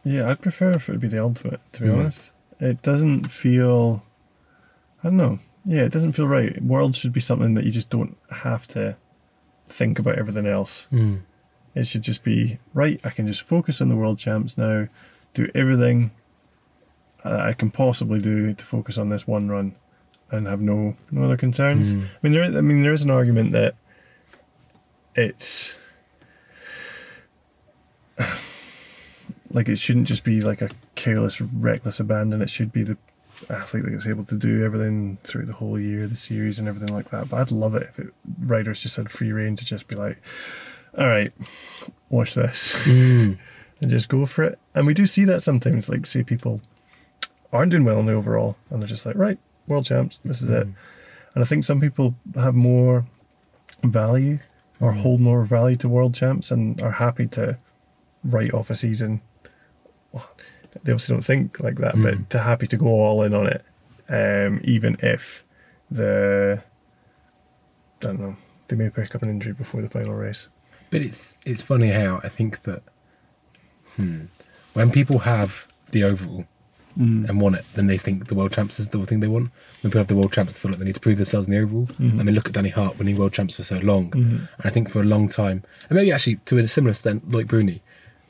Yeah, 0.05 0.29
I'd 0.29 0.41
prefer 0.41 0.73
if 0.73 0.89
it 0.89 0.93
would 0.93 1.01
be 1.01 1.07
the 1.07 1.23
ultimate, 1.23 1.61
to 1.75 1.83
be 1.83 1.89
Mhm. 1.89 1.95
honest. 1.99 2.33
It 2.59 2.83
doesn't 2.83 3.31
feel. 3.31 4.03
I 5.05 5.09
don't 5.09 5.17
know. 5.17 5.39
Yeah, 5.65 5.83
it 5.83 5.93
doesn't 5.93 6.13
feel 6.15 6.27
right. 6.27 6.61
World 6.61 6.97
should 6.97 7.13
be 7.13 7.21
something 7.21 7.55
that 7.55 7.65
you 7.65 7.71
just 7.71 7.89
don't 7.91 8.17
have 8.31 8.67
to 8.69 8.97
think 9.69 10.01
about 10.01 10.19
everything 10.19 10.47
else. 10.47 10.89
Mm. 10.91 11.21
It 11.77 11.87
should 11.87 12.03
just 12.03 12.25
be, 12.25 12.59
right, 12.75 13.01
I 13.05 13.11
can 13.11 13.29
just 13.29 13.43
focus 13.43 13.81
on 13.81 13.89
the 13.91 13.95
world 13.97 14.19
champs 14.19 14.59
now, 14.59 14.89
do 15.35 15.51
everything 15.55 16.11
uh, 17.25 17.41
I 17.45 17.53
can 17.53 17.71
possibly 17.71 18.21
do 18.21 18.53
to 18.53 18.65
focus 18.65 18.99
on 18.99 19.09
this 19.09 19.27
one 19.27 19.49
run 19.49 19.77
and 20.31 20.47
have 20.47 20.61
no 20.61 20.97
no 21.11 21.25
other 21.25 21.37
concerns. 21.37 21.95
Mm. 21.95 22.05
I 22.05 22.07
mean, 22.23 22.33
there. 22.33 22.45
I 22.45 22.61
mean, 22.61 22.83
there 22.83 22.93
is 22.93 23.03
an 23.03 23.11
argument 23.11 23.53
that 23.53 23.77
it's 25.15 25.77
like 29.51 29.69
it 29.69 29.77
shouldn't 29.77 30.09
just 30.09 30.25
be 30.25 30.41
like 30.41 30.63
a 30.63 30.71
careless, 30.95 31.41
reckless 31.41 32.01
abandon. 32.01 32.43
It 32.43 32.51
should 32.51 32.73
be 32.73 32.83
the 32.83 32.97
athlete 33.51 33.85
that's 33.87 34.07
able 34.07 34.25
to 34.25 34.37
do 34.37 34.65
everything 34.65 35.19
through 35.25 35.47
the 35.47 35.55
whole 35.55 35.79
year, 35.79 36.07
the 36.07 36.17
series, 36.17 36.59
and 36.59 36.67
everything 36.69 36.95
like 36.95 37.11
that. 37.11 37.29
But 37.29 37.41
I'd 37.41 37.51
love 37.51 37.75
it 37.75 37.83
if 37.85 37.99
it, 37.99 38.15
riders 38.41 38.81
just 38.81 38.97
had 38.97 39.11
free 39.11 39.33
reign 39.33 39.57
to 39.57 39.65
just 39.65 39.87
be 39.87 39.95
like, 39.97 40.19
"All 40.97 41.07
right, 41.07 41.33
watch 42.09 42.35
this," 42.35 42.75
Mm. 42.85 43.39
and 43.83 43.91
just 43.91 44.09
go 44.09 44.25
for 44.25 44.43
it. 44.45 44.59
And 44.75 44.87
we 44.87 44.95
do 44.95 45.07
see 45.07 45.25
that 45.27 45.43
sometimes. 45.43 45.89
Like, 45.91 46.07
say 46.07 46.23
people 46.23 46.63
aren't 47.53 47.71
doing 47.73 47.85
well 47.85 48.01
in 48.01 48.07
the 48.07 48.15
overall, 48.15 48.57
and 48.71 48.81
they're 48.81 48.87
just 48.89 49.05
like, 49.05 49.17
"Right, 49.17 49.39
world 49.67 49.85
champs, 49.85 50.21
this 50.25 50.41
is 50.43 50.49
it." 50.49 50.67
And 51.35 51.43
I 51.43 51.45
think 51.45 51.65
some 51.65 51.81
people 51.81 52.15
have 52.35 52.55
more 52.55 53.05
value 53.83 54.39
or 54.81 54.93
hold 54.93 55.21
more 55.21 55.45
value 55.45 55.77
to 55.77 55.89
world 55.89 56.15
champs 56.15 56.51
and 56.51 56.81
are 56.83 56.93
happy 56.93 57.27
to 57.29 57.57
write 58.25 58.55
off 58.55 58.71
a 58.71 58.75
season. 58.75 59.21
Well, 60.13 60.29
they 60.85 60.93
obviously 60.93 61.15
don't 61.15 61.23
think 61.25 61.61
like 61.61 61.77
that, 61.77 61.95
Mm. 61.97 62.03
but 62.03 62.31
to 62.31 62.39
happy 62.41 62.67
to 62.69 62.77
go 62.77 62.87
all 62.87 63.23
in 63.23 63.35
on 63.35 63.47
it, 63.47 63.65
um, 64.09 64.61
even 64.65 64.97
if 65.03 65.45
the 65.91 66.63
I 68.01 68.07
don't 68.07 68.21
know 68.21 68.37
they 68.69 68.77
may 68.77 68.89
pick 68.91 69.15
up 69.15 69.23
an 69.23 69.29
injury 69.31 69.53
before 69.53 69.83
the 69.83 69.89
final 69.91 70.15
race. 70.15 70.49
But 70.91 71.03
it's 71.03 71.39
it's 71.45 71.63
funny 71.63 71.91
how 71.91 72.21
I 72.25 72.29
think 72.29 72.63
that 72.63 72.83
hmm, 73.97 74.21
when 74.75 74.91
people 74.91 75.21
have 75.21 75.67
the 75.91 76.05
overall 76.05 76.47
and 76.95 77.41
want 77.41 77.55
it, 77.57 77.65
then 77.75 77.87
they 77.87 77.97
think 77.97 78.29
the 78.29 78.35
world 78.35 78.53
champs 78.53 78.79
is 78.79 78.89
the 78.91 79.07
thing 79.07 79.21
they 79.21 79.27
want. 79.29 79.51
When 79.81 79.91
people 79.91 80.01
have 80.01 80.09
the 80.09 80.15
world 80.17 80.33
champs, 80.33 80.53
they 80.53 80.59
feel 80.61 80.71
like 80.73 80.79
they 80.79 80.85
need 80.85 80.95
to 80.95 81.01
prove 81.01 81.17
themselves 81.17 81.49
in 81.49 81.53
the 81.55 81.61
overall. 81.61 81.87
Mhm. 81.87 82.21
I 82.21 82.23
mean, 82.23 82.35
look 82.35 82.47
at 82.49 82.53
Danny 82.53 82.69
Hart 82.69 82.99
winning 82.99 83.17
world 83.17 83.33
champs 83.33 83.57
for 83.57 83.63
so 83.63 83.79
long. 83.79 84.11
Mhm. 84.11 84.31
And 84.59 84.65
I 84.65 84.69
think 84.69 84.91
for 84.91 85.01
a 85.01 85.05
long 85.05 85.31
time, 85.31 85.63
and 85.89 85.97
maybe 85.97 86.13
actually 86.13 86.37
to 86.45 86.59
a 86.59 86.69
similar 86.69 86.91
extent, 86.91 87.31
Loic 87.31 87.47
Bruni, 87.47 87.81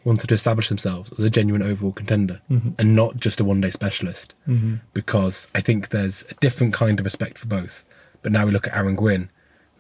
wanted 0.05 0.29
to 0.29 0.35
establish 0.35 0.69
themselves 0.69 1.13
as 1.19 1.25
a 1.25 1.31
genuine 1.31 1.63
overall 1.63 1.93
contender 1.93 2.41
Mhm. 2.51 2.75
and 2.79 2.95
not 2.95 3.17
just 3.19 3.41
a 3.41 3.45
one 3.45 3.61
day 3.61 3.71
specialist. 3.71 4.33
Mm-hmm. 4.49 4.75
Because 4.95 5.49
I 5.57 5.61
think 5.61 5.89
there's 5.89 6.25
a 6.31 6.35
different 6.35 6.73
kind 6.73 7.01
of 7.01 7.05
respect 7.05 7.39
for 7.39 7.47
both. 7.49 7.85
But 8.23 8.31
now 8.31 8.47
we 8.47 8.53
look 8.53 8.69
at 8.69 8.77
Aaron 8.77 8.95
Gwin, 8.95 9.29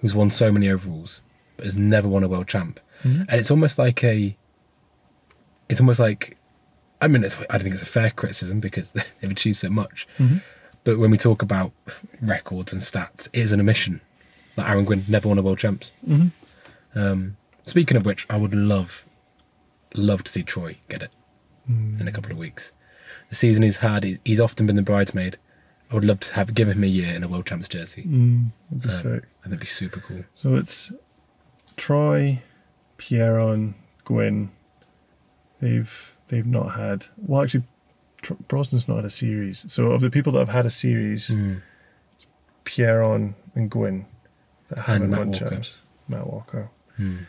who's 0.00 0.14
won 0.14 0.30
so 0.32 0.50
many 0.50 0.68
overalls, 0.68 1.22
but 1.56 1.66
has 1.66 1.78
never 1.78 2.08
won 2.08 2.24
a 2.24 2.28
world 2.28 2.48
champ. 2.48 2.80
Mhm. 3.04 3.26
And 3.28 3.40
it's 3.40 3.50
almost 3.50 3.78
like 3.78 4.02
a. 4.02 4.36
It's 5.72 5.80
almost 5.80 5.98
like. 6.00 6.36
I 7.00 7.08
mean, 7.08 7.24
it's, 7.24 7.36
I 7.50 7.54
don't 7.58 7.62
think 7.62 7.74
it's 7.74 7.82
a 7.82 7.86
fair 7.86 8.10
criticism 8.10 8.60
because 8.60 8.92
they've 9.20 9.30
achieved 9.30 9.56
so 9.56 9.68
much. 9.70 10.06
Mm-hmm. 10.20 10.36
But 10.84 10.98
when 11.00 11.10
we 11.10 11.18
talk 11.18 11.42
about 11.42 11.72
records 12.20 12.72
and 12.72 12.80
stats, 12.80 13.26
it 13.32 13.40
is 13.40 13.50
an 13.52 13.58
omission. 13.60 14.00
Like 14.56 14.68
Aaron 14.68 14.84
Gwin 14.84 15.04
never 15.08 15.28
won 15.28 15.38
a 15.38 15.42
world 15.42 15.58
champs. 15.58 15.90
Mm-hmm. 16.06 16.98
Um, 16.98 17.36
speaking 17.64 17.96
of 17.96 18.04
which, 18.06 18.26
I 18.30 18.36
would 18.36 18.54
love, 18.54 19.04
love 19.96 20.22
to 20.24 20.30
see 20.30 20.42
Troy 20.44 20.76
get 20.88 21.02
it 21.02 21.10
in 21.68 22.06
a 22.06 22.12
couple 22.12 22.30
of 22.32 22.38
weeks. 22.38 22.70
The 23.30 23.34
season 23.36 23.62
he's 23.62 23.78
had, 23.78 24.18
he's 24.24 24.40
often 24.40 24.66
been 24.66 24.76
the 24.76 24.82
bridesmaid. 24.82 25.38
I 25.90 25.94
would 25.94 26.04
love 26.04 26.20
to 26.20 26.34
have 26.34 26.54
given 26.54 26.76
him 26.76 26.84
a 26.84 26.88
year 26.88 27.14
in 27.14 27.22
a 27.24 27.28
world 27.28 27.46
champs 27.46 27.68
jersey. 27.68 28.02
Mm, 28.04 28.50
that'd 28.70 28.82
be 28.82 28.88
Um, 28.90 28.94
sick. 28.94 29.22
and 29.42 29.52
that'd 29.52 29.60
be 29.60 29.66
super 29.66 30.00
cool. 30.00 30.24
So 30.34 30.54
it's 30.56 30.92
Troy, 31.76 32.42
Pierron, 32.98 33.74
Gwin. 34.04 34.50
They've 35.62 36.12
they've 36.28 36.44
not 36.46 36.74
had 36.74 37.06
well 37.16 37.42
actually 37.42 37.64
Tr- 38.20 38.34
Brosnan's 38.48 38.86
not 38.88 38.96
had 38.96 39.04
a 39.06 39.10
series. 39.10 39.64
So 39.72 39.92
of 39.92 40.00
the 40.02 40.10
people 40.10 40.32
that 40.34 40.40
have 40.40 40.48
had 40.50 40.66
a 40.66 40.70
series, 40.70 41.28
Mm. 41.30 41.62
Pierron 42.64 43.34
and 43.54 43.70
Gwin 43.70 44.06
that 44.68 44.78
haven't 44.80 45.10
Matt 45.10 45.18
won 45.20 45.28
Walker. 45.32 45.48
champs. 45.50 45.80
Matt 46.08 46.26
Walker. 46.26 46.70
Mm. 46.98 47.26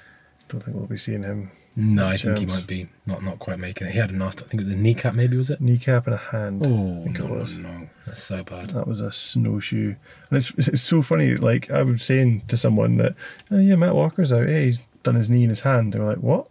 Don't 0.50 0.62
think 0.62 0.76
we'll 0.78 0.86
be 0.86 0.98
seeing 0.98 1.24
him. 1.24 1.52
No, 1.76 2.08
I 2.08 2.18
think 2.18 2.38
he 2.38 2.46
might 2.46 2.68
be 2.68 2.88
not 3.08 3.24
not 3.24 3.40
quite 3.40 3.58
making 3.58 3.88
it. 3.88 3.94
He 3.94 3.98
had 4.00 4.12
a 4.12 4.16
nasty. 4.16 4.44
I 4.46 4.48
think 4.48 4.62
it 4.62 4.66
was 4.66 4.74
a 4.76 4.78
kneecap. 4.78 5.16
Maybe 5.16 5.36
was 5.38 5.50
it? 5.50 5.60
Kneecap 5.60 6.06
and 6.06 6.14
a 6.14 6.18
hand. 6.18 6.62
Oh 6.64 7.04
no, 7.06 7.26
was. 7.34 7.58
no, 7.58 7.90
that's 8.06 8.22
so 8.22 8.44
bad. 8.44 8.70
That 8.72 8.88
was 8.88 9.02
a 9.02 9.12
snowshoe, 9.12 9.96
and 10.30 10.38
it's 10.38 10.52
it's 10.56 10.84
so 10.84 11.02
funny. 11.02 11.36
Like 11.36 11.72
I 11.72 11.82
was 11.82 12.04
saying 12.04 12.44
to 12.50 12.58
someone 12.58 12.98
that, 12.98 13.16
oh 13.50 13.58
yeah, 13.58 13.74
Matt 13.76 13.96
Walker's 13.96 14.32
out. 14.32 14.46
Hey, 14.48 14.66
he's 14.66 14.86
done 15.02 15.16
his 15.16 15.32
knee 15.32 15.44
in 15.44 15.50
his 15.50 15.62
hand. 15.62 15.94
They 15.94 16.00
were 16.00 16.06
like, 16.06 16.18
what? 16.20 16.48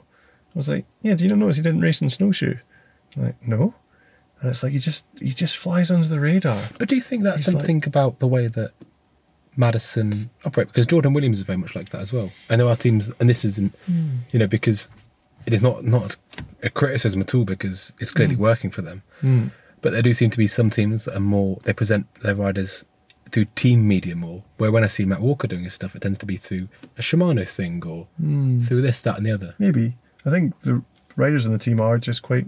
I 0.54 0.58
was 0.58 0.68
like, 0.68 0.84
yeah. 1.02 1.14
Do 1.14 1.24
you 1.24 1.30
not 1.30 1.38
notice 1.38 1.56
he 1.56 1.62
didn't 1.62 1.80
race 1.80 2.02
in 2.02 2.10
snowshoe? 2.10 2.56
I'm 3.16 3.22
like, 3.24 3.46
no. 3.46 3.74
And 4.40 4.50
it's 4.50 4.62
like 4.62 4.72
he 4.72 4.78
just 4.78 5.04
he 5.20 5.32
just 5.32 5.56
flies 5.56 5.90
under 5.90 6.06
the 6.08 6.20
radar. 6.20 6.68
But 6.78 6.88
do 6.88 6.94
you 6.94 7.00
think 7.00 7.22
that's 7.22 7.46
He's 7.46 7.54
like- 7.54 7.60
something 7.62 7.82
about 7.86 8.18
the 8.18 8.26
way 8.26 8.48
that 8.48 8.72
Madison 9.56 10.30
operate? 10.44 10.68
Because 10.68 10.86
Jordan 10.86 11.12
Williams 11.12 11.38
is 11.38 11.44
very 11.44 11.58
much 11.58 11.74
like 11.74 11.90
that 11.90 12.00
as 12.00 12.12
well. 12.12 12.30
I 12.48 12.56
know 12.56 12.68
our 12.68 12.76
teams, 12.76 13.10
and 13.20 13.28
this 13.28 13.44
isn't, 13.44 13.74
you 14.30 14.38
know, 14.38 14.46
because 14.46 14.88
it 15.46 15.52
is 15.52 15.62
not 15.62 15.84
not 15.84 16.16
a 16.62 16.70
criticism 16.70 17.20
at 17.20 17.34
all 17.34 17.44
because 17.44 17.92
it's 17.98 18.10
clearly 18.10 18.36
working 18.36 18.70
for 18.70 18.82
them. 18.82 19.02
Mm. 19.22 19.50
But 19.80 19.92
there 19.92 20.02
do 20.02 20.12
seem 20.14 20.30
to 20.30 20.38
be 20.38 20.46
some 20.46 20.70
teams 20.70 21.04
that 21.04 21.16
are 21.16 21.20
more 21.20 21.58
they 21.64 21.72
present 21.72 22.12
their 22.20 22.34
riders 22.34 22.84
through 23.30 23.46
team 23.56 23.86
media 23.88 24.14
more. 24.14 24.44
Where 24.58 24.70
when 24.70 24.84
I 24.84 24.86
see 24.88 25.04
Matt 25.04 25.20
Walker 25.20 25.46
doing 25.48 25.64
his 25.64 25.74
stuff, 25.74 25.94
it 25.96 26.02
tends 26.02 26.18
to 26.18 26.26
be 26.26 26.36
through 26.36 26.68
a 26.98 27.02
Shimano 27.02 27.48
thing 27.48 27.84
or 27.84 28.06
Mm. 28.22 28.64
through 28.64 28.82
this, 28.82 29.00
that, 29.02 29.16
and 29.16 29.26
the 29.26 29.32
other. 29.32 29.54
Maybe 29.58 29.96
I 30.24 30.30
think 30.30 30.58
the 30.60 30.82
riders 31.16 31.46
on 31.46 31.52
the 31.52 31.58
team 31.58 31.80
are 31.80 31.98
just 31.98 32.22
quite 32.22 32.46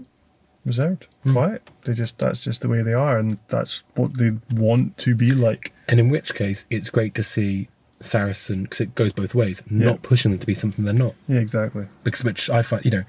reserved, 0.65 1.07
Mm. 1.25 1.33
quiet. 1.33 1.69
They 1.85 1.93
just 1.93 2.17
that's 2.17 2.43
just 2.43 2.61
the 2.61 2.69
way 2.69 2.81
they 2.81 2.93
are, 2.93 3.17
and 3.17 3.37
that's 3.49 3.83
what 3.95 4.17
they 4.17 4.31
want 4.53 4.97
to 4.99 5.13
be 5.15 5.31
like. 5.31 5.73
And 5.87 5.99
in 5.99 6.09
which 6.09 6.33
case, 6.33 6.65
it's 6.69 6.89
great 6.89 7.13
to 7.15 7.23
see 7.23 7.67
Saracen 7.99 8.63
because 8.63 8.81
it 8.81 8.95
goes 8.95 9.13
both 9.13 9.35
ways, 9.35 9.61
Yeah. 9.69 9.85
not 9.85 10.01
pushing 10.01 10.31
them 10.31 10.39
to 10.39 10.47
be 10.47 10.55
something 10.55 10.85
they're 10.85 10.93
not. 10.93 11.15
Yeah, 11.27 11.39
exactly. 11.39 11.85
because 12.03 12.23
which 12.23 12.49
I 12.49 12.61
find 12.61 12.83
you 12.85 12.91
know 12.91 13.03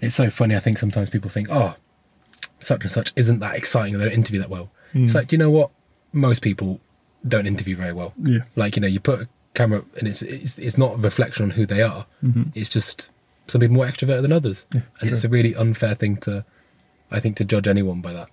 it's 0.00 0.14
so 0.16 0.30
funny. 0.30 0.56
I 0.56 0.60
think 0.60 0.78
sometimes 0.78 1.10
people 1.10 1.30
think, 1.30 1.48
oh, 1.50 1.76
such 2.58 2.82
and 2.82 2.90
such 2.92 3.12
isn't 3.16 3.38
that 3.40 3.54
exciting. 3.54 3.94
or 3.94 3.98
They 3.98 4.04
don't 4.06 4.14
interview 4.14 4.40
that 4.40 4.50
well. 4.50 4.70
It's 4.94 5.12
Mm. 5.12 5.16
like, 5.16 5.28
do 5.28 5.34
you 5.34 5.38
know 5.38 5.50
what? 5.50 5.70
Most 6.12 6.42
people 6.42 6.80
don't 7.26 7.46
interview 7.46 7.76
very 7.76 7.92
well. 7.92 8.14
Yeah. 8.22 8.40
Like 8.56 8.76
you 8.76 8.82
know, 8.82 8.88
you 8.88 8.98
put 8.98 9.20
a 9.20 9.28
camera 9.54 9.84
and 9.98 10.08
it's 10.08 10.22
it's, 10.22 10.58
it's 10.58 10.78
not 10.78 10.94
a 10.94 10.96
reflection 10.96 11.44
on 11.44 11.50
who 11.50 11.66
they 11.66 11.82
are. 11.82 12.06
Mhm. 12.24 12.50
It's 12.54 12.68
just 12.70 13.10
some 13.50 13.60
people 13.60 13.76
more 13.76 13.86
extroverted 13.86 14.22
than 14.22 14.32
others, 14.32 14.66
Yeah, 14.72 14.82
and 15.00 15.10
it's 15.10 15.24
a 15.24 15.28
really 15.28 15.54
unfair 15.54 15.94
thing 15.94 16.16
to, 16.18 16.44
I 17.10 17.20
think, 17.20 17.36
to 17.38 17.44
judge 17.44 17.66
anyone 17.68 18.00
by 18.00 18.12
that. 18.12 18.28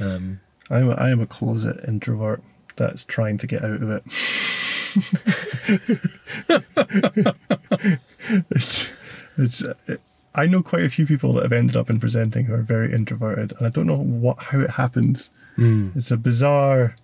Um, 0.00 0.40
I'm 0.70 0.90
a, 0.90 0.94
I 0.94 1.10
am 1.10 1.20
a 1.20 1.26
closet 1.26 1.82
introvert 1.88 2.42
that's 2.76 3.04
trying 3.04 3.38
to 3.38 3.46
get 3.46 3.64
out 3.64 3.82
of 3.82 3.90
it. 3.90 4.02
it's 8.50 8.88
it's 9.36 9.62
it, 9.86 10.00
I 10.34 10.46
know 10.46 10.62
quite 10.62 10.84
a 10.84 10.90
few 10.90 11.06
people 11.06 11.32
that 11.34 11.42
have 11.42 11.52
ended 11.52 11.76
up 11.76 11.90
in 11.90 12.00
presenting 12.00 12.46
who 12.46 12.54
are 12.54 12.62
very 12.62 12.92
introverted, 12.92 13.52
and 13.58 13.66
I 13.66 13.70
don't 13.70 13.86
know 13.86 13.96
what 13.98 14.38
how 14.38 14.60
it 14.60 14.70
happens. 14.70 15.30
mm, 15.56 15.94
It's 15.96 16.10
a 16.10 16.16
bizarre 16.16 16.96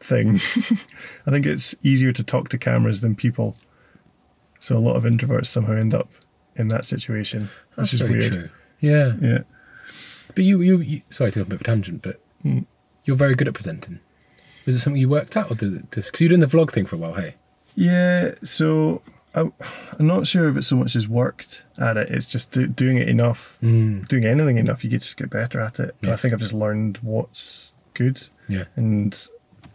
thing. 0.00 0.36
I 1.26 1.30
think 1.30 1.46
it's 1.46 1.74
easier 1.82 2.12
to 2.12 2.22
talk 2.24 2.48
to 2.50 2.58
cameras 2.58 3.00
than 3.00 3.14
people, 3.14 3.56
so 4.60 4.76
a 4.76 4.78
lot 4.78 4.96
of 4.96 5.04
introverts 5.04 5.46
somehow 5.46 5.74
end 5.74 5.94
up 5.94 6.10
in 6.58 6.68
that 6.68 6.84
situation, 6.84 7.48
that's 7.76 7.92
which 7.92 8.00
is 8.02 8.06
very 8.06 8.18
weird. 8.20 8.32
true. 8.32 8.48
Yeah, 8.80 9.14
Yeah. 9.20 9.38
but 10.34 10.44
you, 10.44 10.60
you, 10.60 10.78
you 10.78 11.02
sorry 11.10 11.30
to 11.32 11.38
go 11.40 11.42
a 11.42 11.44
bit 11.46 11.54
of 11.56 11.60
a 11.62 11.64
tangent, 11.64 12.02
but 12.02 12.20
Mm. 12.44 12.66
you're 13.04 13.16
very 13.16 13.34
good 13.34 13.48
at 13.48 13.54
presenting. 13.54 13.98
Was 14.66 14.76
it 14.76 14.80
something 14.80 15.00
you 15.00 15.08
worked 15.08 15.36
out, 15.36 15.50
or 15.50 15.54
did 15.54 15.72
it 15.74 15.90
because 15.90 16.20
you're 16.20 16.28
doing 16.28 16.40
the 16.40 16.46
vlog 16.46 16.70
thing 16.70 16.84
for 16.86 16.96
a 16.96 16.98
while? 16.98 17.14
Hey, 17.14 17.34
Yeah, 17.74 18.34
so 18.44 19.02
I, 19.34 19.50
I'm 19.98 20.06
not 20.06 20.26
sure 20.26 20.48
if 20.48 20.56
it's 20.56 20.66
so 20.68 20.76
much 20.76 20.94
as 20.96 21.08
worked 21.08 21.64
at 21.78 21.96
it. 21.96 22.10
It's 22.10 22.26
just 22.26 22.52
do, 22.52 22.66
doing 22.66 22.96
it 22.98 23.08
enough, 23.08 23.56
mm. 23.62 24.06
doing 24.08 24.24
anything 24.24 24.58
enough, 24.58 24.84
you 24.84 24.90
get 24.90 25.00
just 25.02 25.16
get 25.16 25.30
better 25.30 25.60
at 25.60 25.80
it. 25.80 25.94
And 26.02 26.10
I 26.12 26.16
think 26.16 26.32
I've 26.34 26.40
just 26.40 26.52
learned 26.54 26.98
what's 27.02 27.72
good, 27.94 28.28
yeah. 28.48 28.64
and 28.76 29.16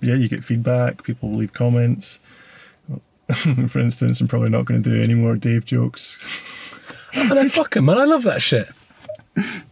yeah, 0.01 0.15
you 0.15 0.27
get 0.29 0.43
feedback. 0.43 1.03
People 1.03 1.31
leave 1.33 1.53
comments. 1.53 2.19
For 3.67 3.79
instance, 3.79 4.19
I'm 4.21 4.27
probably 4.27 4.49
not 4.49 4.65
going 4.65 4.83
to 4.83 4.89
do 4.89 5.01
any 5.01 5.13
more 5.15 5.35
Dave 5.35 5.65
jokes. 5.65 6.17
And 7.15 7.39
I 7.39 7.47
fuck 7.47 7.75
him, 7.75 7.85
man. 7.85 7.97
I 7.97 8.05
love 8.05 8.23
that 8.23 8.41
shit. 8.41 8.67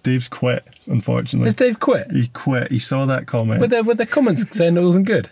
Dave's 0.04 0.27
quit, 0.27 0.65
unfortunately. 0.88 1.45
Has 1.45 1.56
Dave 1.56 1.80
quit? 1.80 2.10
He 2.12 2.27
quit. 2.27 2.71
He 2.71 2.80
saw 2.80 3.06
that 3.06 3.27
comment. 3.27 3.62
With 3.62 3.69
their 3.69 3.84
with 3.84 3.97
their 3.97 4.06
comments 4.08 4.45
saying 4.56 4.75
it 4.77 4.82
wasn't 4.82 5.06
good. 5.06 5.30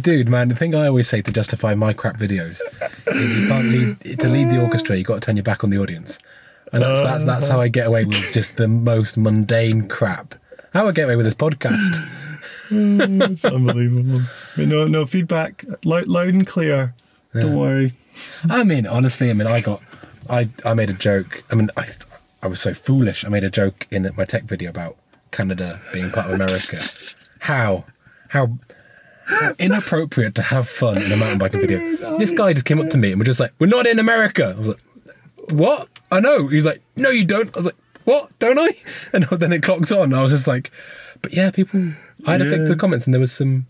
Dude, 0.00 0.28
man, 0.28 0.48
the 0.48 0.56
thing 0.56 0.74
I 0.74 0.86
always 0.86 1.06
say 1.06 1.20
to 1.20 1.30
justify 1.30 1.74
my 1.74 1.92
crap 1.92 2.16
videos 2.16 2.60
is 3.08 3.38
you 3.38 3.46
can't 3.46 3.68
lead 3.68 4.18
to 4.20 4.28
lead 4.28 4.48
the 4.50 4.60
orchestra. 4.62 4.96
You 4.96 5.00
have 5.00 5.06
got 5.06 5.14
to 5.16 5.20
turn 5.20 5.36
your 5.36 5.42
back 5.44 5.62
on 5.64 5.70
the 5.70 5.78
audience. 5.78 6.18
and 6.72 6.82
that's 6.82 7.02
that's 7.02 7.24
that's 7.24 7.46
how 7.48 7.60
I 7.60 7.68
get 7.68 7.86
away 7.86 8.04
with 8.04 8.32
just 8.32 8.56
the 8.56 8.68
most 8.68 9.18
mundane 9.18 9.88
crap. 9.88 10.34
How 10.72 10.88
I 10.88 10.92
get 10.92 11.04
away 11.04 11.16
with 11.16 11.26
this 11.26 11.34
podcast. 11.34 12.08
it's 12.70 13.44
unbelievable. 13.44 14.22
But 14.56 14.68
no, 14.68 14.86
no 14.88 15.04
feedback, 15.04 15.64
loud, 15.84 16.08
loud 16.08 16.28
and 16.28 16.46
clear. 16.46 16.94
Don't 17.34 17.56
worry. 17.56 17.92
I 18.48 18.64
mean, 18.64 18.86
honestly, 18.86 19.28
I 19.30 19.34
mean, 19.34 19.46
I 19.46 19.60
got, 19.60 19.82
I, 20.28 20.48
I 20.64 20.74
made 20.74 20.90
a 20.90 20.94
joke. 20.94 21.42
I 21.50 21.54
mean, 21.54 21.70
I, 21.76 21.86
I 22.42 22.46
was 22.46 22.60
so 22.60 22.74
foolish. 22.74 23.24
I 23.24 23.28
made 23.28 23.44
a 23.44 23.50
joke 23.50 23.86
in 23.90 24.08
my 24.16 24.24
tech 24.24 24.44
video 24.44 24.70
about 24.70 24.96
Canada 25.30 25.80
being 25.92 26.10
part 26.10 26.26
of 26.26 26.32
America. 26.34 26.80
How, 27.40 27.84
how, 28.28 28.58
inappropriate 29.58 30.34
to 30.36 30.42
have 30.42 30.68
fun 30.68 31.00
in 31.02 31.12
a 31.12 31.16
mountain 31.16 31.38
biking 31.38 31.60
video. 31.60 32.18
This 32.18 32.30
guy 32.30 32.52
just 32.52 32.66
came 32.66 32.80
up 32.80 32.90
to 32.90 32.98
me 32.98 33.12
and 33.12 33.18
was 33.18 33.26
just 33.26 33.40
like, 33.40 33.52
"We're 33.58 33.66
not 33.66 33.86
in 33.86 33.98
America." 33.98 34.54
I 34.56 34.58
was 34.58 34.68
like, 34.68 34.80
"What? 35.50 35.88
I 36.10 36.20
know." 36.20 36.48
He's 36.48 36.66
like, 36.66 36.82
"No, 36.96 37.10
you 37.10 37.24
don't." 37.24 37.54
I 37.56 37.58
was 37.58 37.66
like, 37.66 37.76
"What? 38.04 38.36
Don't 38.38 38.58
I?" 38.58 38.70
And 39.12 39.24
then 39.24 39.52
it 39.52 39.62
clocked 39.62 39.92
on. 39.92 40.12
I 40.14 40.22
was 40.22 40.32
just 40.32 40.46
like, 40.46 40.70
"But 41.22 41.32
yeah, 41.32 41.50
people." 41.50 41.92
I 42.26 42.32
had 42.32 42.38
to 42.38 42.44
fix 42.50 42.62
Yeah. 42.62 42.68
the 42.68 42.76
comments, 42.76 43.06
and 43.06 43.14
there 43.14 43.20
was 43.20 43.32
some. 43.32 43.66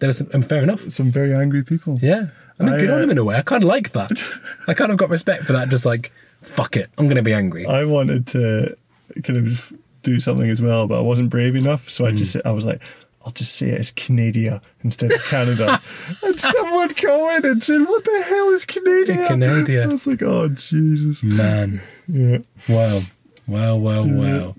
There 0.00 0.08
was 0.08 0.18
some, 0.18 0.28
and 0.32 0.46
fair 0.46 0.62
enough. 0.62 0.80
Some 0.92 1.10
very 1.10 1.34
angry 1.34 1.62
people. 1.62 1.98
Yeah. 2.02 2.28
I 2.60 2.64
mean, 2.64 2.74
I, 2.74 2.78
good 2.80 2.90
on 2.90 3.00
uh, 3.00 3.02
him 3.04 3.10
in 3.10 3.18
a 3.18 3.24
way. 3.24 3.36
I 3.36 3.42
kind 3.42 3.62
of 3.64 3.68
like 3.68 3.92
that. 3.92 4.10
I 4.68 4.74
kind 4.74 4.90
of 4.92 4.96
got 4.98 5.10
respect 5.10 5.44
for 5.44 5.52
that. 5.54 5.68
Just 5.68 5.84
like, 5.84 6.12
fuck 6.42 6.76
it. 6.76 6.90
I'm 6.98 7.06
going 7.06 7.16
to 7.16 7.22
be 7.22 7.32
angry. 7.32 7.66
I 7.66 7.84
wanted 7.84 8.26
to 8.28 8.74
kind 9.22 9.38
of 9.38 9.72
do 10.02 10.20
something 10.20 10.48
as 10.48 10.60
well, 10.62 10.86
but 10.86 10.98
I 10.98 11.02
wasn't 11.02 11.30
brave 11.30 11.56
enough. 11.56 11.88
So 11.90 12.06
I 12.06 12.10
Hmm. 12.10 12.16
just 12.16 12.36
I 12.44 12.52
was 12.52 12.64
like, 12.64 12.80
I'll 13.26 13.32
just 13.32 13.54
say 13.56 13.70
it 13.70 13.80
as 13.80 13.90
Canada 13.90 14.60
instead 14.82 15.10
of 15.12 15.22
Canada. 15.24 15.80
and 16.22 16.38
someone 16.38 16.90
commented 16.94 17.50
and 17.52 17.62
said, 17.62 17.80
"What 17.88 18.04
the 18.04 18.22
hell 18.26 18.48
is 18.50 18.66
Canada?" 18.66 19.26
Canada. 19.26 19.82
I 19.84 19.86
was 19.86 20.06
like, 20.06 20.22
"Oh 20.22 20.48
Jesus!" 20.48 21.22
Man. 21.22 21.80
Yeah. 22.06 22.38
Wow. 22.68 23.00
Wow, 23.46 23.76
wow, 23.76 24.04
wow. 24.06 24.56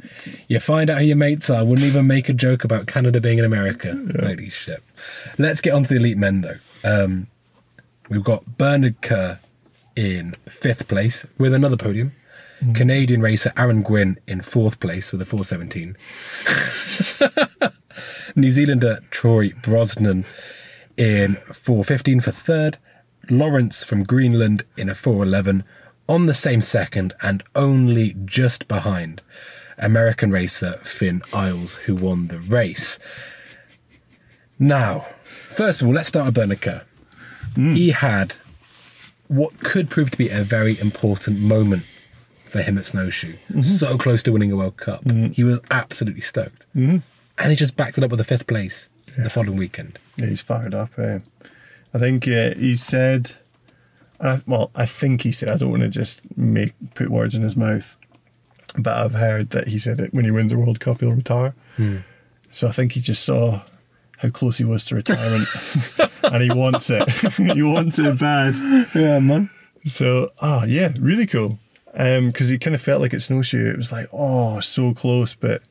You 0.48 0.60
find 0.60 0.90
out 0.92 1.00
who 1.00 1.06
your 1.06 1.16
mates 1.16 1.50
are. 1.50 1.64
Wouldn't 1.66 1.88
even 1.88 2.06
make 2.06 2.30
a 2.30 2.34
joke 2.34 2.64
about 2.64 2.86
Canada 2.86 3.20
being 3.20 3.40
in 3.40 3.46
America. 3.46 3.98
Holy 4.20 4.50
shit. 4.52 4.84
Let's 5.40 5.60
get 5.62 5.74
on 5.74 5.84
to 5.84 5.90
the 5.90 5.96
elite 5.96 6.18
men, 6.18 6.42
though. 6.42 6.58
Um, 6.84 7.26
we've 8.10 8.24
got 8.24 8.58
Bernard 8.58 9.02
Kerr 9.02 9.40
in 9.96 10.36
fifth 10.48 10.88
place 10.88 11.26
with 11.38 11.54
another 11.54 11.78
podium. 11.78 12.14
Mm-hmm. 12.60 12.74
Canadian 12.74 13.22
racer 13.22 13.52
Aaron 13.58 13.82
Gwin 13.82 14.18
in 14.28 14.42
fourth 14.42 14.80
place 14.80 15.12
with 15.12 15.22
a 15.22 15.26
417. 15.26 15.98
New 18.36 18.52
Zealander 18.52 19.00
Troy 19.12 19.52
Brosnan 19.62 20.26
in 20.98 21.36
415 21.36 22.22
for 22.22 22.32
third. 22.32 22.78
Lawrence 23.30 23.84
from 23.84 24.04
Greenland 24.04 24.64
in 24.78 24.90
a 24.90 24.96
411 24.96 25.64
on 26.08 26.28
the 26.28 26.34
same 26.34 26.62
second 26.62 27.14
and 27.22 27.44
only 27.56 28.16
just 28.26 28.68
behind 28.68 29.22
American 29.78 30.32
racer 30.32 30.74
Finn 30.84 31.22
Iles, 31.34 31.78
who 31.78 31.96
won 31.96 32.28
the 32.28 32.40
race. 32.40 33.00
Now, 34.58 35.08
first 35.26 35.82
of 35.82 35.88
all, 35.88 35.94
let's 35.94 36.08
start 36.08 36.28
with 36.28 36.36
Bernard 36.36 36.62
Kerr. 37.56 37.72
He 37.74 37.92
had 37.92 38.34
what 39.28 39.60
could 39.60 39.90
prove 39.90 40.12
to 40.12 40.18
be 40.18 40.30
a 40.30 40.44
very 40.44 40.80
important 40.80 41.40
moment 41.40 41.84
for 42.46 42.62
him 42.62 42.78
at 42.78 42.86
Snowshoe. 42.86 43.34
So 43.64 43.98
close 43.98 44.22
to 44.24 44.32
winning 44.32 44.52
a 44.52 44.56
World 44.56 44.78
Cup. 44.78 45.10
He 45.34 45.44
was 45.44 45.60
absolutely 45.72 46.22
stoked. 46.22 46.66
And 46.76 47.50
he 47.50 47.56
just 47.56 47.76
backed 47.76 47.98
it 47.98 48.04
up 48.04 48.12
with 48.12 48.20
a 48.20 48.24
fifth 48.24 48.48
place 48.48 48.90
the 49.18 49.30
following 49.30 49.58
weekend. 49.58 49.98
Yeah, 50.16 50.28
he's 50.28 50.42
fired 50.42 50.74
up. 50.74 50.98
Eh? 51.00 51.20
I 51.94 51.98
think 51.98 52.28
uh, 52.28 52.54
he 52.56 52.76
said, 52.76 53.36
uh, 54.20 54.40
well, 54.48 54.72
I 54.76 54.86
think 54.86 55.22
he 55.24 55.32
said, 55.32 55.50
I 55.52 55.58
don't 55.58 55.72
want 55.72 55.84
to 55.84 55.90
just 55.90 56.22
make 56.38 56.74
put 56.94 57.10
words 57.10 57.34
in 57.36 57.42
his 57.42 57.58
mouth, 57.58 57.98
but 58.78 58.96
I've 58.98 59.14
heard 59.14 59.50
that 59.52 59.68
he 59.70 59.80
said 59.80 60.00
it 60.00 60.14
when 60.14 60.24
he 60.26 60.32
wins 60.32 60.52
the 60.52 60.58
World 60.58 60.80
Cup, 60.80 61.00
he'll 61.02 61.12
retire. 61.14 61.54
So 62.52 62.68
I 62.68 62.72
think 62.72 62.94
he 62.94 63.02
just 63.02 63.26
saw 63.26 63.64
how 64.18 64.30
close 64.30 64.58
he 64.58 64.64
was 64.64 64.86
to 64.86 64.96
retirement 64.96 65.48
and 66.24 66.44
he 66.44 66.52
wants 66.52 66.90
it. 66.90 67.10
he 67.56 67.64
wants 67.64 68.00
it 68.00 68.20
bad. 68.20 68.56
Yeah, 68.96 69.20
man. 69.20 69.50
So, 69.86 70.32
ah, 70.42 70.64
yeah, 70.64 70.94
really 71.00 71.28
cool. 71.28 71.60
Um, 71.94 72.28
because 72.28 72.50
he 72.50 72.58
kind 72.58 72.76
of 72.76 72.82
felt 72.82 73.02
like 73.02 73.14
at 73.14 73.22
Snowshoe, 73.22 73.72
it 73.72 73.78
was 73.78 73.92
like, 73.92 74.08
oh, 74.12 74.60
so 74.60 74.94
close, 74.94 75.36
but 75.36 75.62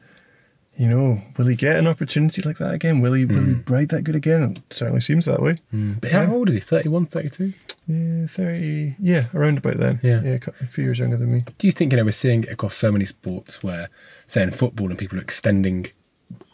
you 0.77 0.89
know, 0.89 1.23
will 1.37 1.47
he 1.47 1.55
get 1.55 1.77
an 1.77 1.87
opportunity 1.87 2.43
like 2.43 2.59
that 2.59 2.75
again? 2.75 3.01
Will 3.01 3.13
he, 3.13 3.25
will 3.25 3.45
he 3.45 3.53
hmm. 3.53 3.73
ride 3.73 3.91
that 3.91 4.03
good 4.03 4.17
again? 4.17 4.43
It 4.43 4.75
certainly 4.75 5.01
seems 5.01 5.27
that 5.27 5.41
way. 5.41 5.57
Hmm. 5.71 5.95
But 5.95 6.11
how 6.11 6.33
old 6.33 6.49
is 6.49 6.57
he? 6.57 6.61
31, 6.61 7.07
32? 7.07 7.53
Yeah, 7.87 8.27
30, 8.27 8.97
yeah, 8.99 9.27
around 9.35 9.59
about 9.59 9.77
then. 9.77 10.01
Yeah. 10.03 10.23
Yeah, 10.23 10.33
a 10.33 10.39
cou- 10.41 10.55
a 10.61 10.67
few 10.67 10.85
years 10.85 10.99
younger 10.99 11.17
than 11.17 11.33
me. 11.33 11.45
Do 11.59 11.67
you 11.67 11.73
think, 11.73 11.93
you 11.93 11.99
know, 11.99 12.05
we're 12.05 12.13
seeing 12.13 12.45
it 12.45 12.51
across 12.51 12.75
so 12.75 12.91
many 12.91 13.05
sports 13.05 13.63
where, 13.63 13.89
say 14.27 14.43
in 14.43 14.51
football, 14.51 14.89
and 14.89 14.99
people 14.99 15.19
are 15.19 15.23
extending 15.23 15.89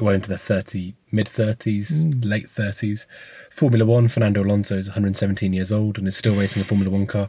well 0.02 0.14
into 0.14 0.28
the 0.28 0.38
30, 0.38 0.94
mid 1.12 1.26
30s, 1.26 2.00
hmm. 2.00 2.20
late 2.20 2.48
30s. 2.48 3.06
Formula 3.50 3.84
One, 3.84 4.08
Fernando 4.08 4.42
Alonso 4.42 4.76
is 4.76 4.88
117 4.88 5.52
years 5.52 5.72
old 5.72 5.98
and 5.98 6.06
is 6.06 6.16
still 6.16 6.34
racing 6.34 6.62
a 6.62 6.64
Formula 6.64 6.90
One 6.90 7.06
car. 7.06 7.28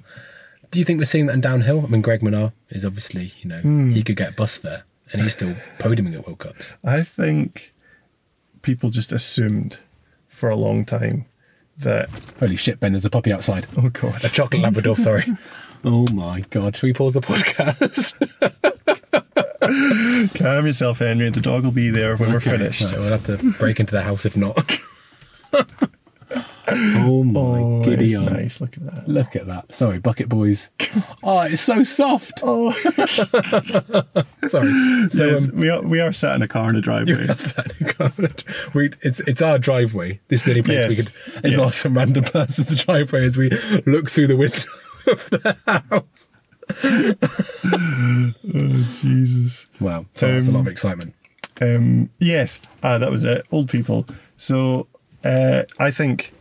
Do 0.69 0.79
you 0.79 0.85
think 0.85 0.99
we're 0.99 1.05
seeing 1.05 1.25
that 1.25 1.33
in 1.33 1.41
downhill? 1.41 1.83
I 1.83 1.87
mean, 1.87 2.01
Greg 2.01 2.21
Minnaar 2.21 2.53
is 2.69 2.85
obviously, 2.85 3.33
you 3.39 3.49
know, 3.49 3.59
hmm. 3.59 3.91
he 3.91 4.03
could 4.03 4.15
get 4.15 4.35
bus 4.35 4.57
fare 4.57 4.83
and 5.11 5.21
he's 5.21 5.33
still 5.33 5.55
podiuming 5.79 6.15
at 6.15 6.25
World 6.25 6.39
Cups. 6.39 6.75
I 6.83 7.03
think 7.03 7.73
people 8.61 8.89
just 8.89 9.11
assumed 9.11 9.79
for 10.29 10.49
a 10.49 10.55
long 10.55 10.85
time 10.85 11.25
that, 11.77 12.09
Holy 12.39 12.55
shit, 12.55 12.79
Ben, 12.79 12.93
there's 12.93 13.05
a 13.05 13.09
puppy 13.09 13.31
outside. 13.31 13.67
oh 13.77 13.89
God, 13.89 14.23
A 14.23 14.29
chocolate 14.29 14.61
Labrador, 14.61 14.97
sorry. 14.97 15.25
Oh 15.83 16.05
my 16.13 16.41
God. 16.51 16.75
Should 16.75 16.85
we 16.85 16.93
pause 16.93 17.13
the 17.13 17.21
podcast? 17.21 18.13
calm 20.35 20.65
yourself, 20.65 20.99
Henry. 20.99 21.29
The 21.29 21.41
dog 21.41 21.63
will 21.63 21.71
be 21.71 21.89
there 21.89 22.15
when 22.17 22.31
we're 22.33 22.39
finished. 22.39 22.81
Right, 22.83 22.97
we'll 22.97 23.09
have 23.11 23.23
to 23.25 23.37
break 23.59 23.79
into 23.79 23.91
the 23.93 24.01
house 24.03 24.25
if 24.25 24.35
not. 24.37 24.77
oh 26.73 27.23
my 27.23 27.41
Oh, 27.41 27.83
giddy 27.83 28.09
it's 28.09 28.17
aunt. 28.17 28.31
nice. 28.31 28.61
Look 28.61 28.77
at 28.77 28.85
that. 28.85 29.07
Look 29.07 29.35
at 29.35 29.47
that. 29.47 29.73
Sorry, 29.73 29.99
bucket 29.99 30.29
boys. 30.29 30.69
Oh, 31.23 31.41
it's 31.41 31.61
so 31.61 31.83
soft. 31.83 32.39
Oh, 32.43 32.71
Sorry. 34.47 34.71
So 35.09 35.25
yes, 35.25 35.45
um, 35.47 35.51
we 35.55 35.69
are 35.69 35.81
we 35.81 35.99
are 35.99 36.13
sat 36.13 36.35
in 36.35 36.41
a 36.41 36.47
car 36.47 36.69
in 36.69 36.75
a 36.75 36.81
driveway. 36.81 37.15
we, 38.73 38.89
it's 39.01 39.19
it's 39.21 39.41
our 39.41 39.59
driveway. 39.59 40.19
This 40.29 40.41
is 40.41 40.45
the 40.45 40.51
only 40.51 40.61
place 40.63 40.87
we 40.87 40.95
Yes. 40.95 41.13
could. 41.13 41.35
It's 41.45 41.55
Yes. 41.55 41.57
not 41.57 41.73
some 41.73 41.97
random 41.97 42.23
person's 42.23 42.75
driveway 42.85 43.25
as 43.25 43.37
we 43.37 43.49
look 43.85 44.09
through 44.09 44.27
the 44.27 44.37
window 44.37 44.57
of 45.07 45.29
the 45.29 45.57
house. 45.89 46.29
Oh, 46.83 48.33
Jesus. 49.01 49.67
Wow, 49.79 50.05
so 50.15 50.31
that's 50.31 50.47
a 50.47 50.51
lot 50.51 50.61
of 50.61 50.67
Um, 50.67 50.71
excitement. 50.71 51.13
Um, 51.59 52.09
yes, 52.19 52.59
ah, 52.83 52.97
that 52.97 53.11
was 53.11 53.23
it. 53.23 53.45
Old 53.51 53.69
people. 53.69 54.05
So 54.37 54.87
uh, 55.23 55.63
I 55.79 55.91
think 55.91 56.33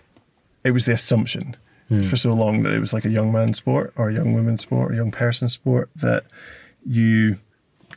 it 0.64 0.70
was 0.72 0.84
the 0.86 0.92
assumption 0.92 1.56
for 2.08 2.14
so 2.16 2.32
long 2.32 2.62
that 2.62 2.72
it 2.72 2.78
was 2.78 2.92
like 2.92 3.04
a 3.04 3.08
young 3.10 3.32
man's 3.32 3.58
sport 3.58 3.92
or 3.96 4.10
a 4.10 4.14
young 4.14 4.32
woman's 4.32 4.62
sport 4.62 4.90
or 4.90 4.94
a 4.94 4.96
young 4.96 5.10
person's 5.10 5.52
sport 5.54 5.90
that 5.96 6.22
you 6.86 7.38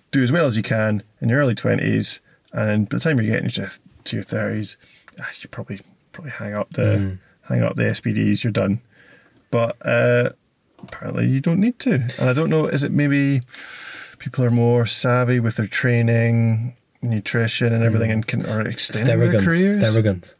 do 0.09 0.23
as 0.23 0.31
well 0.31 0.47
as 0.47 0.57
you 0.57 0.63
can 0.63 1.03
in 1.21 1.29
your 1.29 1.39
early 1.39 1.53
twenties, 1.53 2.19
and 2.51 2.89
by 2.89 2.97
the 2.97 3.01
time 3.03 3.19
you're 3.19 3.31
getting 3.31 3.51
to, 3.51 3.69
to 4.05 4.15
your 4.15 4.23
thirties, 4.23 4.77
ah, 5.21 5.29
you 5.39 5.47
probably 5.47 5.79
probably 6.11 6.31
hang 6.31 6.55
up 6.55 6.71
the 6.73 7.19
hang 7.43 7.61
up 7.61 7.75
the 7.75 7.83
SPDs. 7.83 8.43
You're 8.43 8.51
done. 8.51 8.81
But 9.51 9.75
uh, 9.85 10.31
apparently 10.83 11.27
you 11.27 11.41
don't 11.41 11.59
need 11.59 11.79
to, 11.79 11.95
and 12.19 12.29
I 12.29 12.33
don't 12.33 12.49
know. 12.49 12.67
Is 12.67 12.83
it 12.83 12.91
maybe 12.91 13.41
people 14.19 14.43
are 14.43 14.49
more 14.49 14.85
savvy 14.85 15.39
with 15.39 15.57
their 15.57 15.67
training, 15.67 16.75
nutrition, 17.01 17.73
and 17.73 17.83
everything, 17.83 18.09
mm. 18.09 18.13
and 18.13 18.27
can 18.27 18.45
are 18.45 18.67
extending 18.67 19.19
their 19.19 19.41
careers? 19.41 19.79
Theraguns. 19.79 20.35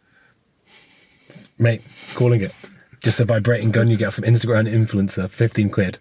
Mate, 1.59 1.81
calling 2.15 2.41
it. 2.41 2.53
Just 3.01 3.19
a 3.19 3.25
vibrating 3.25 3.71
gun 3.71 3.89
you 3.89 3.97
get 3.97 4.07
off 4.07 4.15
some 4.15 4.25
Instagram 4.25 4.67
influencer, 4.67 5.29
15 5.29 5.69
quid. 5.69 5.99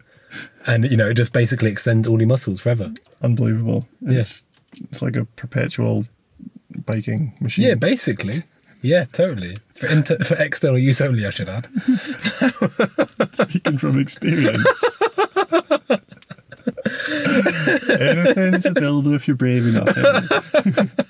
And, 0.67 0.91
you 0.91 0.97
know, 0.97 1.09
it 1.11 1.15
just 1.15 1.33
basically 1.33 1.71
extends 1.71 2.09
all 2.09 2.19
your 2.21 2.29
muscles 2.29 2.61
forever. 2.61 2.93
Unbelievable. 3.23 3.87
Yeah. 4.01 4.21
It's, 4.21 4.45
it's 4.91 5.03
like 5.03 5.17
a 5.17 5.25
perpetual 5.25 6.07
biking 6.87 7.35
machine. 7.41 7.67
Yeah, 7.67 7.75
basically. 7.75 8.45
Yeah, 8.83 9.05
totally. 9.05 9.57
For, 9.75 9.87
inter- 9.87 10.19
for 10.19 10.35
external 10.43 10.79
use 10.79 11.01
only, 11.01 11.25
I 11.27 11.31
should 11.31 11.49
add. 11.49 11.67
Speaking 13.33 13.79
from 13.79 13.99
experience. 13.99 14.67
Anything's 17.89 18.67
a 18.67 18.71
dildo 18.71 19.15
if 19.15 19.27
you're 19.29 19.37
brave 19.37 19.67
enough. 19.67 20.91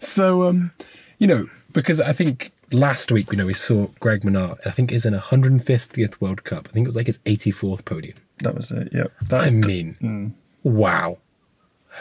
So, 0.00 0.44
um, 0.44 0.72
you 1.18 1.26
know, 1.26 1.48
because 1.72 2.00
I 2.02 2.12
think 2.12 2.52
last 2.70 3.10
week, 3.10 3.32
you 3.32 3.38
know, 3.38 3.46
we 3.46 3.54
saw 3.54 3.88
Greg 3.98 4.20
Minnaar, 4.20 4.58
I 4.66 4.70
think 4.70 4.92
is 4.92 5.06
in 5.06 5.14
a 5.14 5.20
150th 5.20 6.20
World 6.20 6.44
Cup. 6.44 6.68
I 6.68 6.72
think 6.72 6.84
it 6.84 6.88
was 6.88 6.96
like 6.96 7.06
his 7.06 7.18
84th 7.20 7.84
podium. 7.84 8.16
That 8.40 8.54
was 8.54 8.70
it. 8.70 8.90
Yep. 8.92 9.12
That, 9.28 9.44
I 9.44 9.50
mean, 9.50 10.34
wow. 10.62 11.18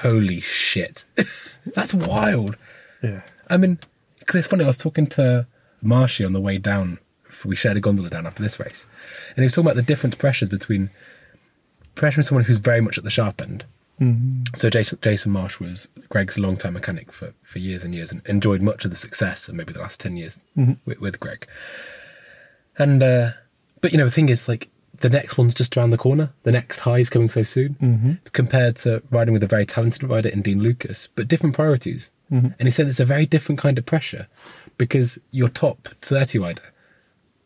Holy 0.01 0.41
shit. 0.41 1.05
That's 1.73 1.93
wild. 1.93 2.57
yeah. 3.01 3.21
I 3.49 3.57
mean, 3.57 3.79
because 4.27 4.39
it's 4.39 4.47
funny, 4.49 4.65
I 4.65 4.67
was 4.67 4.77
talking 4.77 5.07
to 5.07 5.47
Marshy 5.81 6.25
on 6.25 6.33
the 6.33 6.41
way 6.41 6.57
down. 6.57 6.99
We 7.45 7.55
shared 7.55 7.77
a 7.77 7.79
gondola 7.79 8.09
down 8.09 8.27
after 8.27 8.43
this 8.43 8.59
race. 8.59 8.85
And 9.29 9.37
he 9.37 9.43
was 9.43 9.53
talking 9.53 9.67
about 9.67 9.77
the 9.77 9.81
different 9.81 10.17
pressures 10.17 10.49
between 10.49 10.89
pressuring 11.95 12.25
someone 12.25 12.43
who's 12.43 12.57
very 12.57 12.81
much 12.81 12.97
at 12.97 13.05
the 13.05 13.09
sharp 13.09 13.41
end. 13.41 13.63
Mm-hmm. 14.01 14.53
So 14.53 14.69
Jason, 14.69 14.99
Jason 15.01 15.31
Marsh 15.31 15.61
was 15.61 15.87
Greg's 16.09 16.37
long-time 16.37 16.73
mechanic 16.73 17.13
for, 17.13 17.33
for 17.41 17.59
years 17.59 17.85
and 17.85 17.95
years 17.95 18.11
and 18.11 18.21
enjoyed 18.27 18.61
much 18.61 18.83
of 18.83 18.91
the 18.91 18.97
success 18.97 19.47
of 19.47 19.55
maybe 19.55 19.71
the 19.71 19.79
last 19.79 20.01
10 20.01 20.17
years 20.17 20.43
mm-hmm. 20.57 20.73
with, 20.85 20.99
with 20.99 21.19
Greg. 21.21 21.47
And, 22.77 23.01
uh, 23.01 23.31
but 23.79 23.93
you 23.93 23.97
know, 23.97 24.05
the 24.05 24.11
thing 24.11 24.29
is 24.29 24.49
like 24.49 24.69
the 24.99 25.09
next 25.09 25.37
one's 25.37 25.55
just 25.55 25.77
around 25.77 25.91
the 25.91 25.97
corner. 25.97 26.33
The 26.43 26.51
next 26.51 26.79
high 26.79 26.99
is 26.99 27.09
coming 27.09 27.29
so 27.29 27.43
soon 27.43 27.75
mm-hmm. 27.75 28.11
compared 28.33 28.75
to 28.77 29.01
riding 29.09 29.33
with 29.33 29.43
a 29.43 29.47
very 29.47 29.65
talented 29.65 30.03
rider 30.03 30.29
in 30.29 30.41
Dean 30.41 30.61
Lucas, 30.61 31.07
but 31.15 31.29
different 31.29 31.55
priorities. 31.55 32.11
Mm-hmm. 32.31 32.47
And 32.59 32.67
he 32.67 32.71
said 32.71 32.87
it's 32.87 32.99
a 32.99 33.05
very 33.05 33.25
different 33.25 33.59
kind 33.59 33.77
of 33.77 33.85
pressure 33.85 34.27
because 34.77 35.19
your 35.31 35.49
top 35.49 35.87
30 36.01 36.39
rider, 36.39 36.73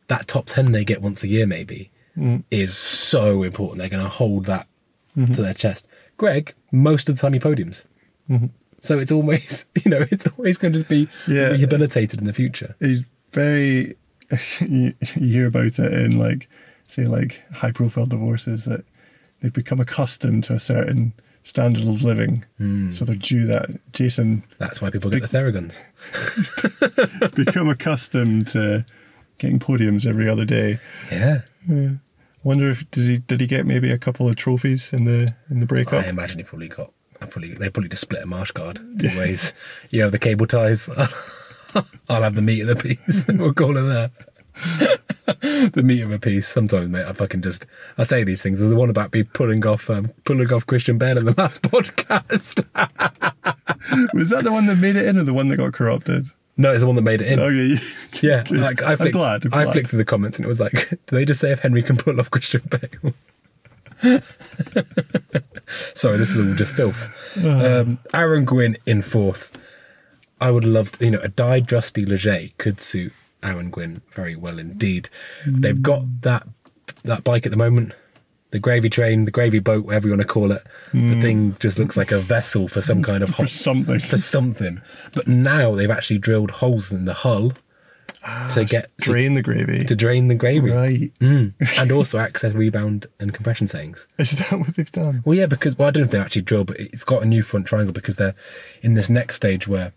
that 0.08 0.28
top 0.28 0.46
10 0.48 0.72
they 0.72 0.84
get 0.84 1.02
once 1.02 1.24
a 1.24 1.28
year 1.28 1.46
maybe, 1.46 1.92
mm. 2.18 2.44
is 2.52 2.78
so 2.78 3.44
important. 3.44 3.80
They're 3.80 3.90
going 3.90 4.04
to 4.04 4.10
hold 4.10 4.46
that 4.46 4.68
mm-hmm. 5.16 5.34
to 5.34 5.42
their 5.42 5.54
chest. 5.54 5.88
Greg, 6.18 6.54
most 6.72 7.10
of 7.10 7.16
the 7.16 7.22
time 7.22 7.34
he 7.34 7.40
podiums. 7.40 7.84
Mm-hmm. 8.30 8.48
So 8.82 8.98
it's 8.98 9.12
always, 9.12 9.66
you 9.84 9.92
know, 9.92 10.06
it's 10.12 10.28
always 10.28 10.58
going 10.58 10.74
to 10.74 10.80
just 10.80 10.90
be 10.90 11.08
Yeah. 11.28 11.50
rehabilitated 11.50 12.20
in 12.20 12.26
the 12.26 12.34
future. 12.34 12.76
He's 12.80 13.04
very. 13.32 13.98
you 14.62 14.94
you 15.16 15.34
hear 15.34 15.48
about 15.48 15.78
it 15.78 15.94
in 15.94 16.18
like, 16.18 16.50
say, 16.88 17.04
like 17.04 17.44
high 17.54 17.72
profile 17.72 18.06
divorces 18.06 18.64
that 18.64 18.86
they've 19.42 19.52
become 19.52 19.80
accustomed 19.80 20.46
to 20.46 20.54
a 20.54 20.60
certain 20.60 21.14
standard 21.44 21.88
of 21.88 22.04
living, 22.04 22.46
hmm. 22.58 22.92
so 22.92 23.06
they're 23.06 23.16
due 23.16 23.46
that. 23.46 23.70
Jason 23.94 24.44
That's 24.58 24.82
why 24.82 24.90
people 24.90 25.10
get 25.10 25.22
the 25.22 25.28
Theraguns. 25.28 25.82
become 27.36 27.70
accustomed 27.70 28.48
to 28.50 28.86
getting 29.38 29.60
podiums 29.60 30.06
every 30.08 30.30
other 30.30 30.46
day. 30.46 30.80
Yeah. 31.12 31.42
i 31.70 31.98
Wonder 32.44 32.72
if 32.72 32.90
does 32.90 33.06
he 33.06 33.20
did 33.20 33.40
he 33.40 33.48
get 33.48 33.66
maybe 33.66 33.92
a 33.92 33.98
couple 33.98 34.28
of 34.28 34.36
trophies 34.36 34.92
in 34.94 35.04
the 35.06 35.36
in 35.50 35.60
the 35.60 35.66
breakup? 35.66 36.06
I 36.06 36.10
imagine 36.10 36.40
he 36.40 36.44
probably 36.44 36.70
got. 36.70 36.92
I 37.22 37.28
probably 37.28 37.54
they 37.54 37.70
probably 37.70 37.90
just 37.90 38.02
split 38.02 38.24
a 38.24 38.26
marsh 38.26 38.52
guard 38.52 38.80
two 39.00 39.16
ways. 39.18 39.54
You 39.92 40.02
have 40.02 40.12
the 40.12 40.18
cable 40.18 40.48
ties. 40.48 40.90
I'll 42.10 42.24
have 42.24 42.36
the 42.36 42.42
meat 42.42 42.62
of 42.62 42.68
the 42.68 42.76
piece. 42.76 43.28
we'll 43.30 43.54
call 43.54 43.78
it 43.78 43.82
that. 43.84 45.01
the 45.42 45.82
meat 45.84 46.02
of 46.02 46.12
a 46.12 46.20
piece. 46.20 46.48
Sometimes, 46.48 46.90
mate, 46.90 47.06
I 47.06 47.14
fucking 47.14 47.42
just 47.42 47.66
I 47.98 48.04
say 48.04 48.24
these 48.24 48.42
things. 48.42 48.60
There's 48.60 48.72
the 48.72 48.78
one 48.78 48.90
about 48.90 49.14
me 49.14 49.24
pulling 49.24 49.66
off 49.66 49.90
um, 49.90 50.12
pulling 50.26 50.52
off 50.52 50.66
Christian 50.66 50.98
Bale 50.98 51.18
in 51.18 51.26
the 51.26 51.34
last 51.38 51.62
podcast. 51.62 52.66
Was 54.14 54.30
that 54.30 54.44
the 54.44 54.52
one 54.52 54.66
that 54.68 54.78
made 54.78 54.96
it 54.96 55.06
in, 55.08 55.18
or 55.18 55.24
the 55.24 55.34
one 55.34 55.48
that 55.50 55.58
got 55.58 55.74
corrupted? 55.74 56.28
no, 56.58 56.72
it's 56.72 56.82
the 56.82 56.88
one 56.88 56.96
that 56.96 57.02
made 57.02 57.22
it 57.22 57.32
in. 57.32 57.40
Okay, 57.40 57.82
Yeah, 58.22 58.44
like 58.52 58.84
I 58.84 58.92
I'm 58.92 58.98
flicked, 58.98 59.14
glad, 59.14 59.46
I'm 59.46 59.68
I 59.68 59.72
flicked 59.72 59.90
through 59.90 59.98
the 59.98 60.06
comments 60.06 60.38
and 60.38 60.46
it 60.46 60.48
was 60.48 60.60
like, 60.60 60.74
did 60.90 61.00
they 61.08 61.26
just 61.26 61.40
say 61.40 61.52
if 61.52 61.60
Henry 61.62 61.82
can 61.82 61.98
pull 61.98 62.20
off 62.20 62.30
Christian 62.30 62.62
Bale? 62.70 63.14
Sorry, 65.96 66.18
this 66.18 66.32
is 66.32 66.40
all 66.40 66.54
just 66.56 66.74
filth. 66.76 67.10
Um, 67.46 68.00
Aaron 68.14 68.46
Gwin 68.46 68.76
in 68.86 69.02
fourth. 69.02 69.58
I 70.40 70.52
would 70.52 70.66
love, 70.66 70.92
to, 70.94 71.06
you 71.06 71.12
know, 71.12 71.20
a 71.22 71.30
dyed 71.30 71.68
Justy 71.68 72.08
Les 72.08 72.24
Gets 72.24 72.54
could 72.58 72.82
suit 72.82 73.14
Aaron 73.44 73.70
Gwin 73.70 74.02
very 74.14 74.36
well 74.36 74.60
indeed. 74.60 75.10
Mm. 75.46 75.62
They've 75.62 75.82
got 75.82 76.04
that 76.22 76.48
that 77.04 77.24
bike 77.24 77.46
at 77.46 77.52
the 77.52 77.58
moment, 77.58 77.94
the 78.52 78.60
gravy 78.60 78.90
train, 78.90 79.26
the 79.26 79.32
gravy 79.32 79.60
boat, 79.60 79.86
whatever 79.86 80.08
you 80.08 80.14
want 80.14 80.22
to 80.22 80.28
call 80.28 80.52
it. 80.52 80.64
The 80.92 81.00
mm. 81.00 81.22
thing 81.22 81.58
just 81.60 81.80
looks 81.80 81.98
like 81.98 82.12
a 82.12 82.20
vessel 82.20 82.68
for 82.68 82.82
some 82.82 83.02
kind 83.02 83.24
of 83.24 83.30
for 83.36 83.48
something. 83.48 84.00
for 84.00 84.18
something. 84.18 84.82
But 85.14 85.28
now 85.28 85.76
they've 85.76 85.92
actually 85.92 86.20
drilled 86.20 86.52
holes 86.52 86.92
in 86.92 87.06
the 87.06 87.14
hull 87.14 87.54
to 88.22 88.28
ah, 88.30 88.66
get 88.68 88.96
to, 89.00 89.06
Drain 89.06 89.34
the 89.34 89.42
gravy. 89.42 89.84
to 89.84 89.96
drain 89.96 90.28
the 90.28 90.36
gravy 90.36 90.70
right. 90.70 91.12
Mm. 91.20 91.54
and 91.80 91.92
also 91.92 92.20
access 92.20 92.54
rebound 92.54 93.08
and 93.20 93.34
compression 93.34 93.68
settings. 93.68 94.08
Is 94.20 94.32
that 94.32 94.60
what 94.60 94.76
they've 94.76 94.92
done? 94.92 95.24
Well, 95.26 95.36
yeah, 95.36 95.48
because 95.48 95.78
well, 95.78 95.88
I 95.88 95.92
don't 95.92 96.02
know 96.02 96.06
if 96.06 96.12
they 96.12 96.20
actually 96.20 96.44
drilled, 96.44 96.68
but 96.68 96.80
it's 96.80 97.04
got 97.04 97.24
a 97.24 97.26
new 97.26 97.42
front 97.42 97.66
triangle 97.66 97.94
because 97.94 98.18
they're 98.18 98.36
in 98.82 98.94
this 98.94 99.10
next 99.10 99.38
stage 99.38 99.68
where 99.68 99.94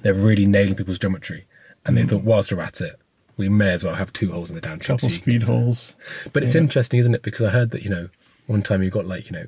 they're 0.00 0.14
really 0.14 0.46
nailing 0.46 0.76
people's 0.76 0.98
geometry, 0.98 1.44
and 1.86 1.96
they 1.96 2.02
thought 2.02 2.22
whilst 2.22 2.52
we're 2.52 2.60
at 2.60 2.80
it, 2.80 2.98
we 3.36 3.48
may 3.48 3.72
as 3.72 3.84
well 3.84 3.94
have 3.94 4.12
two 4.12 4.32
holes 4.32 4.50
in 4.50 4.54
the 4.54 4.60
down 4.60 4.78
tube. 4.78 4.98
Couple 4.98 5.08
so 5.08 5.14
speed 5.14 5.44
holes. 5.44 5.94
But 6.32 6.42
it's 6.42 6.54
interesting, 6.54 7.00
isn't 7.00 7.14
it? 7.14 7.22
Because 7.22 7.46
I 7.46 7.50
heard 7.50 7.70
that 7.70 7.82
you 7.82 7.90
know 7.90 8.08
one 8.46 8.62
time 8.62 8.82
you 8.82 8.90
got 8.90 9.06
like 9.06 9.26
you 9.26 9.32
know 9.32 9.46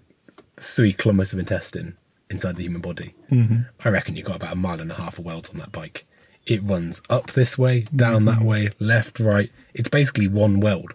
three 0.56 0.92
kilometers 0.92 1.32
of 1.32 1.38
intestine 1.38 1.96
inside 2.30 2.56
the 2.56 2.62
human 2.62 2.80
body. 2.80 3.14
Mm-hmm. 3.30 3.60
I 3.84 3.88
reckon 3.88 4.16
you 4.16 4.22
got 4.22 4.36
about 4.36 4.52
a 4.52 4.56
mile 4.56 4.80
and 4.80 4.90
a 4.90 4.94
half 4.94 5.18
of 5.18 5.24
welds 5.24 5.50
on 5.50 5.58
that 5.58 5.72
bike. 5.72 6.06
It 6.46 6.62
runs 6.62 7.02
up 7.10 7.32
this 7.32 7.58
way, 7.58 7.86
down 7.94 8.24
that 8.24 8.40
way, 8.40 8.70
left, 8.78 9.20
right. 9.20 9.50
It's 9.74 9.88
basically 9.90 10.28
one 10.28 10.60
weld. 10.60 10.94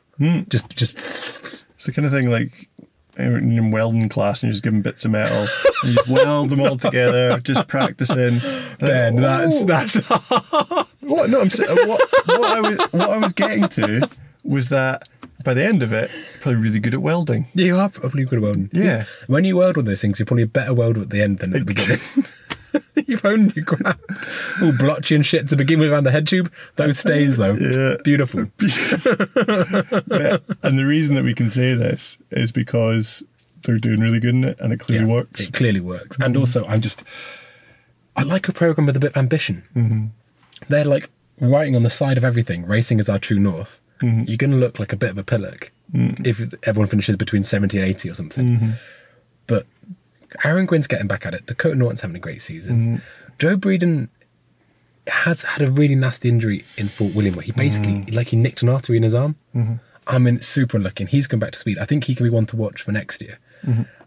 Just, 0.50 0.76
just 0.76 0.98
It's 1.84 1.86
the 1.86 1.92
kind 1.92 2.06
of 2.06 2.12
thing 2.12 2.30
like 2.30 2.70
in 3.18 3.58
in 3.58 3.72
welding 3.72 4.10
class, 4.10 4.42
and 4.42 4.48
you're 4.50 4.54
just 4.54 4.64
giving 4.64 4.82
bits 4.82 5.06
of 5.06 5.12
metal, 5.12 5.46
and 5.84 5.92
you 5.92 5.94
just 5.96 6.10
weld 6.10 6.50
them 6.50 6.62
all 6.62 6.78
together, 6.78 7.40
just 7.40 7.68
practicing. 7.68 8.40
Ben, 8.80 9.16
that's 9.16 9.64
that's 9.66 9.96
what? 11.02 11.30
No, 11.30 11.42
I'm 11.42 11.48
uh, 11.48 11.76
what, 11.86 12.02
what 12.26 12.44
I 12.44 12.62
was 12.62 12.80
what 12.92 13.10
I 13.10 13.18
was 13.18 13.34
getting 13.34 13.68
to 13.70 14.10
was 14.44 14.70
that 14.70 15.08
by 15.44 15.54
the 15.54 15.64
end 15.64 15.84
of 15.84 15.92
it, 15.94 16.10
you're 16.12 16.42
probably 16.42 16.62
really 16.62 16.80
good 16.80 16.94
at 16.94 17.02
welding. 17.02 17.48
Yeah, 17.54 17.66
you 17.66 17.76
are 17.78 17.90
probably 17.90 18.26
good 18.26 18.38
at 18.38 18.44
welding. 18.44 18.70
Yeah. 18.72 19.06
When 19.28 19.44
you 19.44 19.58
weld 19.58 19.78
with 19.78 19.86
those 19.86 20.02
things, 20.02 20.20
you're 20.20 20.26
probably 20.26 20.44
a 20.44 20.48
better 20.48 20.74
welder 20.74 21.02
at 21.02 21.10
the 21.10 21.22
end 21.22 21.40
than 21.40 21.54
at 21.54 21.60
the 21.60 21.66
beginning. 21.66 22.00
You've 23.08 23.26
owned 23.26 23.56
your 23.56 23.66
crap. 23.66 24.00
All 24.62 24.72
blotchy 24.72 25.16
and 25.16 25.26
shit 25.26 25.48
to 25.50 25.56
begin 25.56 25.80
with 25.80 25.92
around 25.92 26.04
the 26.06 26.12
head 26.12 26.28
tube. 26.28 26.52
Those 26.76 27.00
stays 27.00 27.38
though. 27.38 27.54
Yeah. 27.54 27.98
Beautiful. 28.04 28.48
Yeah, 30.14 30.38
and 30.62 30.78
the 30.78 30.86
reason 30.86 31.16
that 31.16 31.24
we 31.24 31.34
can 31.34 31.50
say 31.50 31.74
this 31.74 32.18
is 32.32 32.52
because 32.52 33.24
they're 33.64 33.80
doing 33.80 34.00
really 34.00 34.20
good 34.20 34.36
in 34.36 34.44
it, 34.44 34.60
and 34.60 34.74
it 34.74 34.80
clearly 34.80 35.08
Yeah, 35.08 35.14
works. 35.14 35.42
It 35.42 35.54
clearly 35.54 35.82
works. 35.82 36.18
And 36.18 36.34
mm-hmm. 36.34 36.42
also, 36.42 36.66
I'm 36.66 36.82
just, 36.82 37.04
I 38.16 38.24
like 38.24 38.48
a 38.48 38.54
program 38.54 38.86
with 38.86 38.96
a 38.96 39.00
bit 39.00 39.12
of 39.12 39.18
ambition. 39.18 39.64
Mm-hmm. 39.76 40.06
They're 40.70 40.86
like 40.86 41.10
writing 41.40 41.76
on 41.76 41.84
the 41.84 41.90
side 41.90 42.18
of 42.18 42.24
everything, 42.24 42.66
racing 42.66 43.00
is 43.00 43.10
our 43.10 43.20
true 43.20 43.40
north. 43.40 43.80
Mm-hmm. 44.02 44.24
You're 44.28 44.38
going 44.38 44.52
to 44.52 44.58
look 44.58 44.80
like 44.80 44.94
a 44.94 44.98
bit 44.98 45.12
of 45.12 45.18
a 45.18 45.24
pillock 45.24 45.72
mm. 45.94 46.26
if 46.26 46.54
everyone 46.68 46.90
finishes 46.90 47.16
between 47.16 47.44
70 47.44 47.78
and 47.78 47.88
80 47.88 48.10
or 48.10 48.16
something. 48.16 48.46
Mm-hmm. 48.46 48.72
But 49.48 49.66
Aaron 50.44 50.66
Gwin's 50.66 50.88
getting 50.88 51.08
back 51.08 51.26
at 51.26 51.34
it. 51.34 51.46
Dakota 51.46 51.76
Norton's 51.76 52.02
having 52.02 52.16
a 52.16 52.20
great 52.20 52.42
season. 52.42 53.02
Joe 53.40 53.58
Breeden 53.58 54.10
has 55.08 55.42
had 55.42 55.68
a 55.68 55.72
really 55.72 55.96
nasty 55.96 56.30
injury 56.30 56.66
in 56.78 56.88
Fort 56.88 57.14
William 57.14 57.36
where 57.36 57.44
he 57.44 57.52
basically, 57.52 58.04
like, 58.12 58.28
he 58.28 58.38
nicked 58.38 58.62
an 58.62 58.70
artery 58.70 58.98
in 58.98 59.04
his 59.04 59.14
arm. 59.14 59.36
I 60.08 60.18
mean, 60.20 60.42
super 60.42 60.78
unlucky. 60.78 61.04
And 61.04 61.10
he's 61.10 61.28
come 61.28 61.40
back 61.40 61.52
to 61.52 61.60
speed. 61.60 61.78
I 61.80 61.86
think 61.86 62.06
he 62.06 62.16
can 62.16 62.26
be 62.26 62.30
one 62.30 62.46
to 62.48 62.56
watch 62.56 62.82
for 62.82 62.92
next 62.92 63.22
year. 63.22 63.40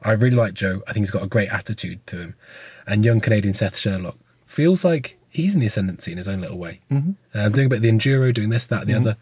I 0.03 0.13
really 0.13 0.37
like 0.37 0.53
Joe. 0.55 0.83
I 0.87 0.93
think 0.93 1.05
he's 1.05 1.11
got 1.11 1.23
a 1.23 1.27
great 1.27 1.51
attitude 1.51 2.07
to 2.09 2.17
him. 2.17 2.35
And 2.87 3.05
young 3.05 3.21
Canadian 3.21 3.55
Seth 3.55 3.79
Sherlock 3.79 4.17
feels 4.45 4.85
like 4.85 5.19
he's 5.31 5.55
in 5.55 5.61
the 5.61 5.67
ascendancy 5.67 6.13
in 6.13 6.19
his 6.19 6.29
own 6.29 6.41
little 6.43 6.59
way. 6.59 6.81
Uh, 7.35 7.49
doing 7.49 7.67
a 7.67 7.69
bit 7.71 7.77
of 7.77 7.83
the 7.83 7.91
enduro, 7.91 8.33
doing 8.33 8.51
this, 8.51 8.67
that, 8.67 8.87
the 8.87 8.93
other. 8.95 9.17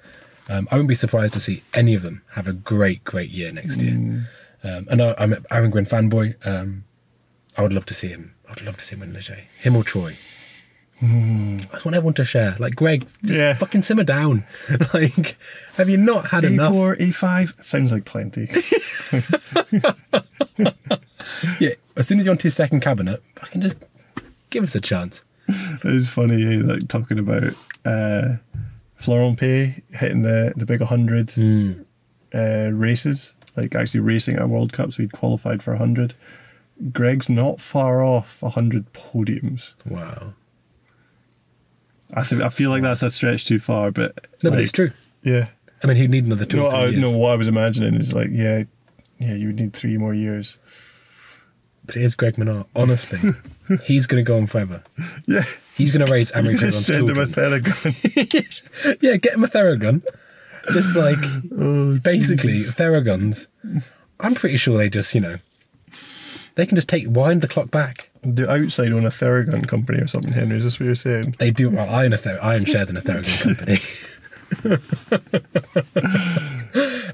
Um, 0.48 0.68
I 0.70 0.74
wouldn't 0.74 0.88
be 0.88 0.94
surprised 0.94 1.32
to 1.34 1.40
see 1.40 1.62
any 1.72 1.94
of 1.94 2.02
them 2.02 2.22
have 2.32 2.46
a 2.46 2.52
great, 2.52 3.02
great 3.04 3.30
year 3.30 3.50
next 3.52 3.80
year. 3.80 3.94
Um, 4.62 4.86
and 4.90 5.00
I, 5.02 5.14
I'm 5.18 5.32
an 5.32 5.44
Aaron 5.50 5.70
Gwin 5.70 5.86
fanboy. 5.86 6.34
Um, 6.46 6.84
I 7.56 7.62
would 7.62 7.72
love 7.72 7.86
to 7.86 7.94
see 7.94 8.08
him. 8.08 8.34
I'd 8.50 8.62
love 8.62 8.76
to 8.78 8.84
see 8.84 8.94
him 8.94 9.00
win 9.00 9.12
Les 9.12 9.28
Gets. 9.28 9.40
Him 9.60 9.76
or 9.76 9.84
Troy. 9.84 10.16
I 11.02 11.58
just 11.72 11.84
want 11.84 11.94
everyone 11.96 12.14
to 12.14 12.24
share. 12.24 12.56
Like 12.58 12.76
Greg, 12.76 13.06
just 13.24 13.38
Yeah. 13.38 13.54
fucking 13.54 13.82
simmer 13.82 14.04
down. 14.04 14.44
like, 14.94 15.36
have 15.76 15.88
you 15.90 15.98
not 15.98 16.28
had 16.28 16.44
enough? 16.44 16.72
E4, 16.72 16.98
E5 17.12 17.62
sounds 17.62 17.92
like 17.92 18.04
plenty. 18.04 18.48
Yeah. 21.58 21.70
As 21.96 22.06
soon 22.06 22.20
as 22.20 22.26
you're 22.26 22.32
onto 22.32 22.46
your 22.46 22.50
second 22.52 22.80
cabinet, 22.80 23.22
fucking 23.36 23.60
just 23.62 23.76
give 24.50 24.62
us 24.64 24.74
a 24.74 24.80
chance. 24.80 25.22
It 25.48 25.84
was 25.84 26.08
funny, 26.08 26.42
eh, 26.44 26.62
like 26.62 26.88
talking 26.88 27.18
about 27.18 27.54
uh, 27.84 28.36
Florent 28.96 29.38
Payet 29.38 29.82
hitting 29.94 30.22
the, 30.22 30.52
the 30.56 30.66
big 30.66 30.80
100 30.80 31.30
Hmm. 31.32 31.72
uh, 32.34 32.70
races, 32.72 33.34
like 33.56 33.74
actually 33.74 34.00
racing 34.00 34.36
at 34.36 34.42
a 34.42 34.46
World 34.46 34.72
Cup, 34.72 34.92
so 34.92 35.02
he'd 35.02 35.12
qualified 35.12 35.62
for 35.62 35.72
100. 35.72 36.14
Greg's 36.92 37.28
not 37.28 37.60
far 37.60 38.02
off 38.02 38.42
100 38.42 38.92
podiums. 38.92 39.74
Wow. 39.86 40.34
I 42.12 42.22
think 42.22 42.42
I 42.42 42.48
feel 42.48 42.70
like 42.70 42.82
that's 42.82 43.02
a 43.02 43.10
stretch 43.10 43.46
too 43.46 43.58
far, 43.58 43.90
but 43.90 44.26
No, 44.42 44.50
but 44.50 44.60
it's 44.60 44.72
true. 44.72 44.92
Yeah. 45.22 45.48
I 45.82 45.86
mean, 45.86 45.96
he'd 45.96 46.10
need 46.10 46.24
another 46.24 46.44
two 46.44 46.58
No, 46.58 46.66
or 46.66 46.70
three 46.70 46.78
I, 46.78 46.86
years. 46.88 47.00
no, 47.00 47.10
what 47.16 47.32
I 47.32 47.36
was 47.36 47.48
imagining 47.48 47.94
is 47.94 48.12
like, 48.12 48.28
yeah, 48.32 48.64
yeah, 49.18 49.34
you 49.34 49.48
would 49.48 49.60
need 49.60 49.72
three 49.72 49.98
more 49.98 50.14
years. 50.14 50.58
But 51.86 51.96
it 51.96 52.02
is 52.02 52.14
Greg 52.14 52.36
Minnaar. 52.36 52.66
Honestly, 52.74 53.18
he's 53.84 54.06
going 54.06 54.24
to 54.24 54.26
go 54.26 54.38
on 54.38 54.46
forever. 54.46 54.82
Yeah. 55.26 55.44
He's 55.76 55.96
going 55.96 56.06
to 56.06 56.12
raise 56.12 56.30
You're 56.30 56.40
American 56.40 56.60
gonna 56.70 56.72
send 56.72 57.10
him 57.10 57.18
a 57.18 57.26
Theragun. 57.26 59.02
Yeah, 59.02 59.16
get 59.16 59.34
him 59.34 59.44
a 59.44 59.48
Theragun. 59.48 60.02
Just 60.72 60.96
like, 60.96 61.18
oh, 61.58 61.98
basically, 61.98 62.62
Theraguns. 62.62 63.48
I'm 64.20 64.34
pretty 64.34 64.56
sure 64.56 64.78
they 64.78 64.88
just, 64.88 65.14
you 65.14 65.20
know, 65.20 65.36
they 66.56 66.66
can 66.66 66.76
just 66.76 66.88
take, 66.88 67.04
wind 67.08 67.42
the 67.42 67.48
clock 67.48 67.70
back. 67.70 68.10
do 68.32 68.48
outside 68.48 68.92
own 68.92 69.04
a 69.06 69.10
Theragun 69.10 69.66
company 69.68 70.00
or 70.00 70.06
something, 70.06 70.32
Henry? 70.32 70.58
Is 70.58 70.64
this 70.64 70.78
what 70.80 70.86
you're 70.86 70.94
saying? 70.94 71.36
They 71.38 71.50
do. 71.50 71.70
Well, 71.70 71.88
I 71.92 72.04
own 72.04 72.12
a 72.12 72.16
Ther- 72.16 72.38
I 72.42 72.54
own 72.56 72.64
shares 72.64 72.90
in 72.90 72.96
a 72.96 73.00
Theragun 73.02 73.42
company. 74.62 74.80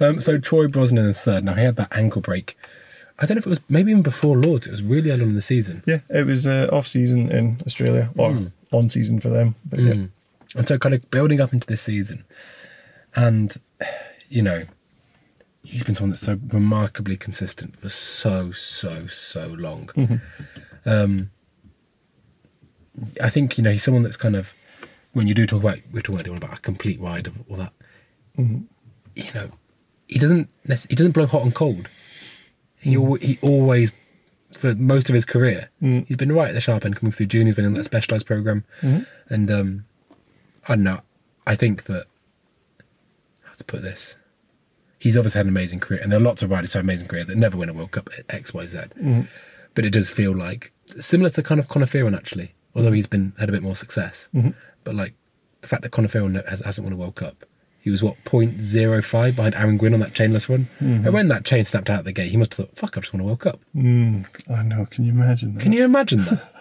Um, 0.02 0.18
so 0.18 0.38
Troy 0.38 0.66
Brosnan 0.66 1.04
in 1.04 1.12
third. 1.14 1.44
Now 1.44 1.52
he 1.54 1.62
had 1.62 1.76
that 1.76 1.94
ankle 1.94 2.22
break. 2.22 2.56
I 3.18 3.26
don't 3.26 3.34
know 3.34 3.40
if 3.40 3.46
it 3.46 3.50
was 3.50 3.60
maybe 3.68 3.90
even 3.90 4.02
before 4.02 4.34
Lords. 4.38 4.66
It 4.66 4.70
was 4.70 4.82
really 4.82 5.10
early 5.10 5.24
in 5.24 5.34
the 5.34 5.42
season. 5.42 5.82
Yeah, 5.86 5.98
it 6.08 6.24
was 6.24 6.46
uh, 6.46 6.68
off 6.72 6.86
season 6.88 7.30
in 7.30 7.60
Australia 7.66 8.08
or 8.16 8.30
Mm. 8.30 8.52
on 8.72 8.88
season 8.88 9.20
for 9.20 9.28
them. 9.28 9.56
But 9.66 9.80
yeah, 9.80 9.94
And 10.56 10.66
so 10.66 10.78
kind 10.78 10.94
of 10.94 11.10
building 11.10 11.38
up 11.40 11.52
into 11.52 11.66
this 11.66 11.82
season. 11.82 12.24
And, 13.14 13.54
you 14.30 14.40
know, 14.42 14.64
he's 15.62 15.84
been 15.84 15.94
someone 15.94 16.10
that's 16.10 16.22
so 16.22 16.38
remarkably 16.48 17.16
consistent 17.16 17.76
for 17.76 17.88
so, 17.88 18.52
so, 18.52 19.06
so 19.06 19.48
long. 19.48 19.86
Mm-hmm. 19.88 20.88
Um, 20.88 21.30
I 23.22 23.30
think, 23.30 23.58
you 23.58 23.64
know, 23.64 23.70
he's 23.70 23.84
someone 23.84 24.02
that's 24.02 24.16
kind 24.16 24.36
of, 24.36 24.54
when 25.12 25.26
you 25.26 25.34
do 25.34 25.46
talk 25.46 25.62
about, 25.62 25.78
we're 25.92 26.02
talking 26.02 26.26
about, 26.28 26.44
about 26.44 26.58
a 26.58 26.60
complete 26.60 27.00
ride 27.00 27.26
of 27.26 27.34
all 27.48 27.56
that, 27.56 27.72
mm-hmm. 28.38 28.62
you 29.14 29.32
know, 29.34 29.50
he 30.08 30.18
doesn't, 30.18 30.50
he 30.88 30.94
doesn't 30.94 31.12
blow 31.12 31.26
hot 31.26 31.42
and 31.42 31.54
cold. 31.54 31.88
He, 32.78 32.94
mm. 32.94 33.06
al- 33.06 33.26
he 33.26 33.38
always, 33.42 33.92
for 34.52 34.74
most 34.74 35.08
of 35.08 35.14
his 35.14 35.24
career, 35.24 35.70
mm. 35.80 36.06
he's 36.06 36.16
been 36.16 36.32
right 36.32 36.48
at 36.48 36.54
the 36.54 36.60
sharp 36.60 36.84
end 36.84 36.96
coming 36.96 37.12
through 37.12 37.26
junior. 37.26 37.46
He's 37.46 37.56
been 37.56 37.64
in 37.64 37.74
that 37.74 37.84
specialised 37.84 38.26
program. 38.26 38.64
Mm-hmm. 38.80 39.02
And, 39.32 39.50
um, 39.50 39.84
I 40.68 40.74
don't 40.74 40.84
know. 40.84 41.00
I 41.46 41.54
think 41.54 41.84
that 41.84 42.06
how 43.42 43.54
to 43.54 43.64
put 43.64 43.82
this. 43.82 44.16
He's 45.00 45.16
obviously 45.16 45.38
had 45.38 45.46
an 45.46 45.50
amazing 45.50 45.80
career, 45.80 45.98
and 46.02 46.12
there 46.12 46.20
are 46.20 46.22
lots 46.22 46.42
of 46.42 46.50
riders 46.50 46.72
who 46.72 46.78
have 46.78 46.84
an 46.84 46.90
amazing 46.90 47.08
career 47.08 47.24
that 47.24 47.36
never 47.36 47.56
win 47.56 47.70
a 47.70 47.72
World 47.72 47.90
Cup 47.90 48.10
at 48.16 48.32
X, 48.32 48.52
Y, 48.52 48.66
Z. 48.66 48.78
Mm. 49.02 49.28
But 49.74 49.86
it 49.86 49.90
does 49.90 50.10
feel 50.10 50.36
like 50.36 50.72
similar 50.98 51.30
to 51.30 51.42
kind 51.42 51.58
of 51.58 51.68
Conor 51.68 51.86
Fearon 51.86 52.16
actually, 52.16 52.52
although 52.74 52.92
he's 52.92 53.06
been 53.06 53.32
had 53.38 53.48
a 53.48 53.52
bit 53.52 53.62
more 53.62 53.74
success. 53.74 54.28
Mm-hmm. 54.34 54.50
But 54.84 54.94
like 54.94 55.14
the 55.62 55.68
fact 55.68 55.82
that 55.82 55.90
Conor 55.90 56.08
Fearon 56.08 56.46
has, 56.48 56.60
hasn't 56.60 56.84
won 56.84 56.92
a 56.92 56.96
World 56.96 57.14
Cup, 57.14 57.46
he 57.80 57.88
was 57.88 58.02
what 58.02 58.22
0.05 58.24 59.34
behind 59.34 59.54
Aaron 59.54 59.78
Gwin 59.78 59.94
on 59.94 60.00
that 60.00 60.12
chainless 60.12 60.50
run, 60.50 60.68
mm-hmm. 60.78 61.06
and 61.06 61.14
when 61.14 61.28
that 61.28 61.46
chain 61.46 61.64
snapped 61.64 61.88
out 61.88 62.00
of 62.00 62.04
the 62.04 62.12
gate, 62.12 62.30
he 62.30 62.36
must 62.36 62.54
have 62.54 62.68
thought, 62.68 62.76
"Fuck, 62.76 62.98
I 62.98 63.00
just 63.00 63.14
won 63.14 63.22
a 63.22 63.24
World 63.24 63.40
Cup." 63.40 63.58
Mm, 63.74 64.26
I 64.50 64.62
know. 64.62 64.84
Can 64.84 65.04
you 65.04 65.12
imagine 65.12 65.54
that? 65.54 65.62
Can 65.62 65.72
you 65.72 65.84
imagine 65.84 66.24
that? 66.24 66.54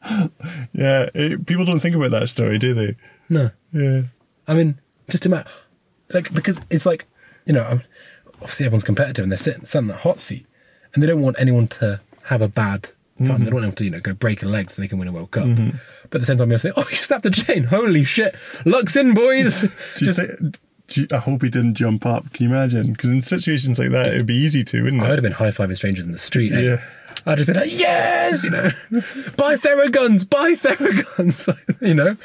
Yeah, 0.72 1.08
it, 1.12 1.44
people 1.46 1.64
don't 1.64 1.80
think 1.80 1.96
about 1.96 2.12
that 2.12 2.28
story, 2.28 2.56
do 2.58 2.72
they? 2.72 2.96
no. 3.28 3.50
Yeah. 3.72 4.02
I 4.46 4.54
mean, 4.54 4.80
just 5.10 5.26
imagine, 5.26 5.50
like, 6.14 6.32
because 6.32 6.60
it's 6.70 6.86
like, 6.86 7.06
you 7.48 7.54
know, 7.54 7.80
obviously 8.40 8.66
everyone's 8.66 8.84
competitive 8.84 9.24
and 9.24 9.32
they're 9.32 9.36
sitting, 9.36 9.64
sat 9.64 9.80
in 9.80 9.88
that 9.88 10.00
hot 10.00 10.20
seat 10.20 10.46
and 10.94 11.02
they 11.02 11.06
don't 11.08 11.20
want 11.22 11.34
anyone 11.40 11.66
to 11.68 12.00
have 12.24 12.40
a 12.42 12.48
bad 12.48 12.84
time. 12.84 13.38
They 13.40 13.46
don't 13.46 13.54
want 13.54 13.64
anyone 13.64 13.72
to, 13.74 13.84
you 13.84 13.90
know, 13.90 14.00
go 14.00 14.14
break 14.14 14.42
a 14.44 14.46
leg 14.46 14.70
so 14.70 14.80
they 14.80 14.86
can 14.86 14.98
win 14.98 15.08
a 15.08 15.12
World 15.12 15.32
Cup. 15.32 15.48
But 16.10 16.14
at 16.16 16.20
the 16.20 16.24
same 16.26 16.36
time, 16.38 16.50
you'll 16.50 16.60
say, 16.60 16.70
oh, 16.76 16.82
he 16.82 16.94
snapped 16.94 17.26
a 17.26 17.30
chain. 17.30 17.64
Holy 17.64 18.04
shit. 18.04 18.34
Luck's 18.64 18.94
in, 18.94 19.12
boys. 19.14 19.62
Do 19.96 20.04
you 20.04 20.12
Just- 20.12 20.20
think? 20.20 20.58
You, 20.92 21.06
I 21.12 21.16
hope 21.18 21.42
he 21.42 21.50
didn't 21.50 21.74
jump 21.74 22.06
up. 22.06 22.32
Can 22.32 22.44
you 22.46 22.50
imagine? 22.50 22.92
Because 22.92 23.10
in 23.10 23.20
situations 23.20 23.78
like 23.78 23.90
that, 23.90 24.06
it 24.06 24.16
would 24.16 24.24
be 24.26 24.36
easy 24.36 24.64
to, 24.64 24.82
wouldn't 24.84 25.02
it? 25.02 25.04
I 25.04 25.08
would 25.10 25.18
have 25.18 25.22
been 25.22 25.32
high 25.32 25.50
fiving 25.50 25.76
strangers 25.76 26.06
in 26.06 26.12
the 26.12 26.18
street. 26.18 26.50
eh? 26.54 26.60
Yeah. 26.62 26.82
I'd 27.26 27.36
have 27.38 27.46
been 27.46 27.56
like, 27.56 27.70
yes, 27.78 28.42
you 28.42 28.48
know, 28.48 28.70
buy 29.36 29.56
Theraguns, 29.56 30.24
buy 30.30 30.54
Theraguns, 30.54 31.54
you 31.86 31.92
know. 31.94 32.16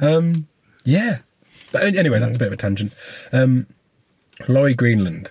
Um, 0.00 0.48
yeah. 0.84 1.18
But 1.70 1.84
an- 1.84 1.96
anyway, 1.96 2.18
that's 2.18 2.36
a 2.38 2.40
bit 2.40 2.46
of 2.48 2.54
a 2.54 2.56
tangent. 2.56 2.92
Um, 3.32 3.66
Laurie 4.46 4.74
Greenland, 4.74 5.30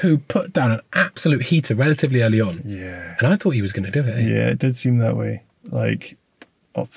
who 0.00 0.18
put 0.18 0.52
down 0.52 0.72
an 0.72 0.80
absolute 0.94 1.42
heater 1.44 1.74
relatively 1.74 2.22
early 2.22 2.40
on. 2.40 2.62
Yeah. 2.64 3.14
And 3.18 3.26
I 3.28 3.36
thought 3.36 3.50
he 3.50 3.62
was 3.62 3.72
going 3.72 3.84
to 3.84 3.90
do 3.90 4.00
it. 4.08 4.18
eh? 4.18 4.20
Yeah, 4.22 4.48
it 4.48 4.58
did 4.58 4.76
seem 4.76 4.98
that 4.98 5.16
way. 5.16 5.42
Like, 5.64 6.16
oh, 6.74 6.88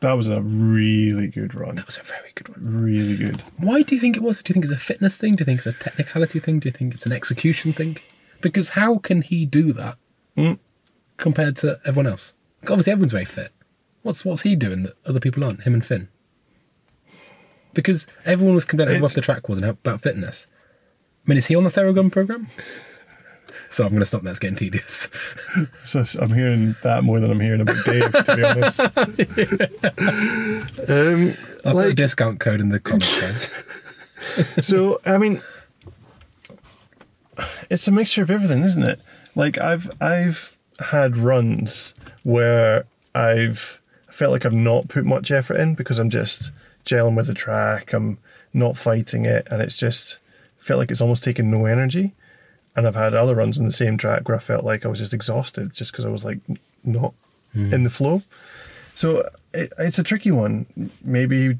that 0.00 0.12
was 0.12 0.28
a 0.28 0.40
really 0.42 1.28
good 1.28 1.54
run. 1.54 1.76
That 1.76 1.86
was 1.86 1.98
a 1.98 2.02
very 2.02 2.30
good 2.34 2.48
one. 2.48 2.82
Really 2.82 3.16
good. 3.16 3.40
Why 3.56 3.82
do 3.82 3.94
you 3.94 4.00
think 4.00 4.16
it 4.16 4.22
was? 4.22 4.42
Do 4.42 4.50
you 4.50 4.54
think 4.54 4.64
it's 4.66 4.74
a 4.74 4.78
fitness 4.84 5.16
thing? 5.16 5.34
Do 5.36 5.42
you 5.42 5.46
think 5.46 5.58
it's 5.58 5.66
a 5.66 5.72
technicality 5.72 6.38
thing? 6.38 6.60
Do 6.60 6.68
you 6.68 6.72
think 6.72 6.94
it's 6.94 7.06
an 7.06 7.12
execution 7.12 7.72
thing? 7.72 7.96
Because 8.40 8.70
how 8.70 8.98
can 8.98 9.22
he 9.22 9.44
do 9.46 9.72
that 9.72 9.96
Mm. 10.36 10.58
compared 11.16 11.56
to 11.58 11.78
everyone 11.84 12.10
else? 12.10 12.32
Obviously, 12.68 12.92
everyone's 12.92 13.12
very 13.12 13.24
fit. 13.24 13.50
What's 14.02 14.24
what's 14.24 14.42
he 14.42 14.56
doing 14.56 14.82
that 14.84 14.94
other 15.06 15.20
people 15.20 15.42
aren't? 15.44 15.62
Him 15.62 15.74
and 15.74 15.84
Finn. 15.84 16.08
Because 17.74 18.06
everyone 18.24 18.54
was 18.54 18.64
complaining 18.64 18.96
how 18.96 19.02
rough 19.02 19.14
the 19.14 19.20
track 19.20 19.48
was 19.48 19.58
and 19.58 19.64
how, 19.64 19.70
about 19.72 20.02
fitness. 20.02 20.46
I 21.24 21.30
mean, 21.30 21.38
is 21.38 21.46
he 21.46 21.54
on 21.54 21.64
the 21.64 21.70
Theragun 21.70 22.10
program? 22.10 22.48
So 23.70 23.84
I'm 23.84 23.90
going 23.90 24.00
to 24.00 24.06
stop. 24.06 24.22
That's 24.22 24.38
getting 24.38 24.56
tedious. 24.56 25.08
So 25.84 26.04
I'm 26.20 26.32
hearing 26.32 26.74
that 26.82 27.04
more 27.04 27.20
than 27.20 27.30
I'm 27.30 27.40
hearing 27.40 27.60
about 27.60 27.84
Dave, 27.84 28.12
to 28.12 28.36
be 28.36 28.42
honest. 28.42 28.80
um, 30.88 31.36
I'll 31.66 31.74
put 31.74 31.90
a 31.90 31.94
discount 31.94 32.40
code 32.40 32.60
in 32.60 32.70
the 32.70 32.80
comments, 32.80 34.08
so 34.66 35.00
I 35.04 35.18
mean, 35.18 35.42
it's 37.68 37.86
a 37.86 37.90
mixture 37.90 38.22
of 38.22 38.30
everything, 38.30 38.62
isn't 38.62 38.82
it? 38.82 39.00
Like 39.34 39.58
I've 39.58 39.90
I've 40.00 40.56
had 40.88 41.18
runs 41.18 41.92
where 42.22 42.86
I've 43.14 43.80
felt 44.10 44.32
like 44.32 44.46
I've 44.46 44.54
not 44.54 44.88
put 44.88 45.04
much 45.04 45.30
effort 45.30 45.56
in 45.56 45.74
because 45.74 45.98
I'm 45.98 46.10
just 46.10 46.50
gelling 46.86 47.16
with 47.16 47.26
the 47.26 47.34
track. 47.34 47.92
I'm 47.92 48.16
not 48.54 48.78
fighting 48.78 49.26
it, 49.26 49.46
and 49.50 49.60
it's 49.60 49.76
just 49.76 50.18
felt 50.62 50.78
like 50.78 50.90
it's 50.90 51.00
almost 51.00 51.24
taken 51.24 51.50
no 51.50 51.66
energy. 51.66 52.14
And 52.74 52.86
I've 52.86 52.94
had 52.94 53.14
other 53.14 53.34
runs 53.34 53.58
on 53.58 53.66
the 53.66 53.72
same 53.72 53.98
track 53.98 54.28
where 54.28 54.36
I 54.36 54.40
felt 54.40 54.64
like 54.64 54.84
I 54.84 54.88
was 54.88 54.98
just 54.98 55.12
exhausted 55.12 55.74
just 55.74 55.92
because 55.92 56.06
I 56.06 56.08
was 56.08 56.24
like 56.24 56.38
not 56.84 57.12
hmm. 57.52 57.72
in 57.72 57.84
the 57.84 57.90
flow. 57.90 58.22
So 58.94 59.28
it, 59.52 59.72
it's 59.78 59.98
a 59.98 60.02
tricky 60.02 60.30
one. 60.30 60.90
Maybe 61.04 61.48
he 61.48 61.58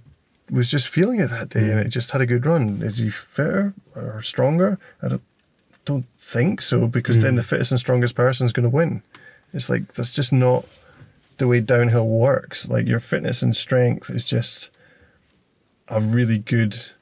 was 0.50 0.70
just 0.70 0.88
feeling 0.88 1.20
it 1.20 1.28
that 1.30 1.50
day 1.50 1.70
and 1.70 1.80
hmm. 1.80 1.86
it 1.86 1.88
just 1.88 2.12
had 2.12 2.20
a 2.20 2.26
good 2.26 2.46
run. 2.46 2.80
Is 2.80 2.98
he 2.98 3.10
fitter 3.10 3.74
or 3.94 4.22
stronger? 4.22 4.78
I 5.02 5.08
don't, 5.08 5.22
don't 5.84 6.06
think 6.16 6.62
so 6.62 6.86
because 6.86 7.20
then 7.20 7.32
hmm. 7.32 7.36
the 7.36 7.42
fittest 7.42 7.72
and 7.72 7.80
strongest 7.80 8.14
person 8.14 8.46
is 8.46 8.52
going 8.52 8.64
to 8.64 8.70
win. 8.70 9.02
It's 9.52 9.68
like 9.68 9.94
that's 9.94 10.10
just 10.10 10.32
not 10.32 10.64
the 11.36 11.48
way 11.48 11.60
downhill 11.60 12.06
works. 12.06 12.68
Like 12.68 12.86
your 12.86 13.00
fitness 13.00 13.42
and 13.42 13.54
strength 13.54 14.08
is 14.08 14.24
just 14.24 14.70
a 15.88 16.00
really 16.00 16.38
good 16.38 16.92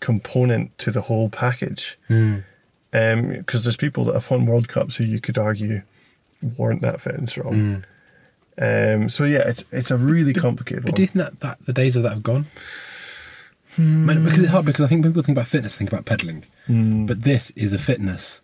component 0.00 0.76
to 0.78 0.90
the 0.90 1.02
whole 1.02 1.28
package. 1.28 1.98
Hmm. 2.08 2.38
Um, 2.92 3.28
because 3.28 3.62
there's 3.62 3.76
people 3.76 4.04
that 4.06 4.14
have 4.14 4.28
won 4.30 4.46
World 4.46 4.68
Cups 4.68 4.96
who 4.96 5.04
you 5.04 5.20
could 5.20 5.38
argue 5.38 5.82
weren't 6.58 6.82
that 6.82 7.00
fit 7.00 7.14
and 7.14 7.28
strong. 7.28 7.54
Hmm. 7.54 7.76
Um, 8.62 9.08
so 9.08 9.24
yeah, 9.24 9.48
it's 9.48 9.64
it's 9.72 9.90
a 9.90 9.96
really 9.96 10.34
complicated 10.34 10.84
But 10.84 10.96
do 10.96 11.02
you 11.02 11.08
think 11.08 11.24
that, 11.24 11.40
that 11.40 11.64
the 11.66 11.72
days 11.72 11.96
of 11.96 12.02
that 12.02 12.10
have 12.10 12.22
gone? 12.22 12.46
Hmm. 13.76 14.10
I 14.10 14.14
mean, 14.14 14.24
because 14.24 14.40
it's 14.40 14.50
hard 14.50 14.66
because 14.66 14.84
I 14.84 14.88
think 14.88 15.04
people 15.04 15.22
think 15.22 15.38
about 15.38 15.46
fitness, 15.46 15.76
think 15.76 15.92
about 15.92 16.04
pedaling, 16.04 16.44
but 17.06 17.22
this 17.22 17.52
is 17.52 17.72
a 17.72 17.78
fitness, 17.78 18.42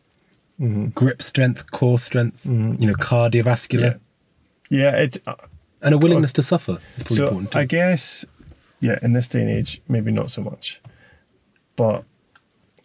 mm-hmm. 0.61 0.87
grip 0.91 1.21
strength, 1.21 1.71
core 1.73 1.99
strength, 1.99 2.45
mm-hmm. 2.45 2.81
you 2.81 2.87
know, 2.87 2.95
cardiovascular, 2.95 3.99
yeah, 4.71 4.97
it. 4.97 5.19
Uh, 5.27 5.35
and 5.83 5.95
a 5.95 5.99
willingness 5.99 6.31
uh, 6.31 6.35
to 6.35 6.43
suffer 6.43 6.79
is 6.97 7.03
probably 7.03 7.17
so 7.17 7.25
important 7.25 7.53
too. 7.53 7.59
I 7.59 7.65
guess, 7.65 8.25
yeah, 8.81 8.99
in 9.03 9.13
this 9.13 9.29
day 9.29 9.43
and 9.43 9.51
age, 9.51 9.83
maybe 9.89 10.13
not 10.13 10.31
so 10.31 10.43
much, 10.43 10.81
but 11.77 12.05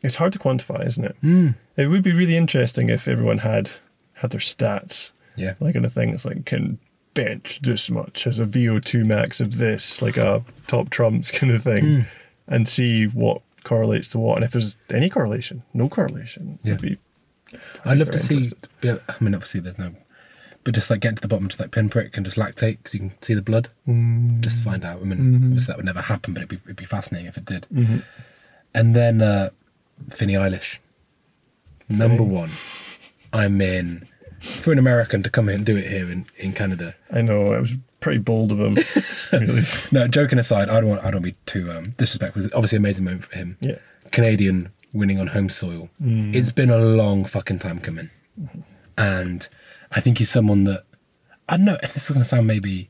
it's 0.04 0.16
hard 0.16 0.34
to 0.34 0.40
quantify, 0.40 0.86
isn't 0.86 1.06
it? 1.06 1.16
Mm. 1.24 1.56
It 1.78 1.88
would 1.88 2.04
be 2.04 2.12
really 2.12 2.36
interesting 2.38 2.90
if 2.90 3.08
everyone 3.08 3.40
had 3.40 3.70
had 4.16 4.32
their 4.32 4.40
stats, 4.40 5.12
yeah, 5.36 5.54
like 5.60 5.76
on 5.76 5.86
a 5.86 5.90
thing 5.90 6.12
that's 6.12 6.26
like 6.26 6.46
can 6.46 6.78
bench 7.14 7.62
this 7.62 7.90
much, 7.90 8.24
has 8.26 8.40
a 8.40 8.46
VO2 8.46 9.06
max 9.06 9.42
of 9.42 9.58
this, 9.58 10.02
like 10.02 10.18
a 10.18 10.44
top 10.68 10.90
trumps 10.90 11.32
kind 11.40 11.52
of 11.52 11.64
thing, 11.64 11.84
Hmm. 11.84 12.02
and 12.48 12.68
see 12.70 13.06
what 13.06 13.42
correlates 13.64 14.08
to 14.10 14.20
what, 14.20 14.36
and 14.38 14.44
if 14.46 14.52
there's 14.52 14.78
any 14.90 15.10
correlation, 15.10 15.64
no 15.74 15.88
correlation, 15.90 16.60
Yeah. 16.64 16.74
would 16.74 16.82
be 16.82 16.98
I'd 17.86 17.98
love 17.98 18.12
to 18.12 18.20
see. 18.20 18.46
Yeah, 18.82 18.98
I 19.10 19.16
mean, 19.22 19.36
obviously, 19.36 19.60
there's 19.60 19.78
no, 19.78 19.94
but 20.64 20.74
just 20.74 20.90
like 20.90 21.02
getting 21.02 21.18
to 21.18 21.22
the 21.22 21.28
bottom, 21.28 21.50
just 21.50 21.60
like 21.60 21.72
pinprick 21.72 22.16
and 22.16 22.26
just 22.26 22.38
lactate 22.38 22.78
because 22.78 22.94
you 22.94 23.00
can 23.02 23.12
see 23.22 23.34
the 23.34 23.42
blood. 23.42 23.68
Just 24.40 24.64
find 24.64 24.86
out. 24.86 25.02
I 25.02 25.04
mean, 25.04 25.36
obviously 25.48 25.68
that 25.68 25.76
would 25.78 25.86
never 25.86 26.02
happen, 26.02 26.34
but 26.34 26.40
it'd 26.44 26.50
be 26.50 26.60
it'd 26.64 26.78
be 26.78 26.86
fascinating 26.86 27.28
if 27.28 27.38
it 27.38 27.44
did. 27.46 27.68
And 28.74 28.96
then 28.96 29.22
uh, 29.22 29.50
Finny 30.10 30.36
Iles, 30.38 30.80
number 31.90 32.24
one. 32.24 32.50
I'm 33.34 33.62
in 33.62 34.08
for 34.40 34.72
an 34.72 34.80
American 34.80 35.24
to 35.24 35.30
come 35.30 35.48
here 35.48 35.56
and 35.58 35.66
do 35.66 35.78
it 35.78 35.88
here 35.88 36.10
in, 36.12 36.26
in 36.38 36.54
Canada. 36.54 36.96
I 37.12 37.22
know 37.22 37.54
it 37.54 37.60
was 37.60 37.74
pretty 38.00 38.20
bold 38.20 38.52
of 38.52 38.60
him, 38.60 38.76
really. 39.32 39.64
No, 39.92 40.08
joking 40.08 40.40
aside, 40.40 40.70
I 40.70 40.80
don't 40.82 40.90
want 40.90 41.06
I 41.06 41.12
don't 41.12 41.22
be 41.22 41.36
too 41.46 41.72
um, 41.72 41.92
disrespectful. 41.98 42.44
Obviously 42.54 42.78
an 42.78 42.82
amazing 42.84 43.06
moment 43.06 43.26
for 43.26 43.38
him. 43.38 43.58
Yeah. 43.62 43.76
Canadian 44.12 44.72
winning 44.94 45.20
on 45.20 45.28
home 45.28 45.50
soil. 45.50 45.90
It's 46.02 46.52
been 46.52 46.70
a 46.70 46.78
long 46.78 47.24
fucking 47.24 47.60
time 47.60 47.80
coming, 47.80 48.10
and 48.98 49.48
I 49.92 50.02
think 50.02 50.18
he's 50.18 50.30
someone 50.30 50.66
that 50.66 50.84
I 51.48 51.58
don't 51.58 51.66
know. 51.66 51.78
and 51.82 51.92
This 51.94 52.06
is 52.06 52.10
going 52.10 52.22
to 52.22 52.26
sound 52.28 52.48
maybe 52.48 52.90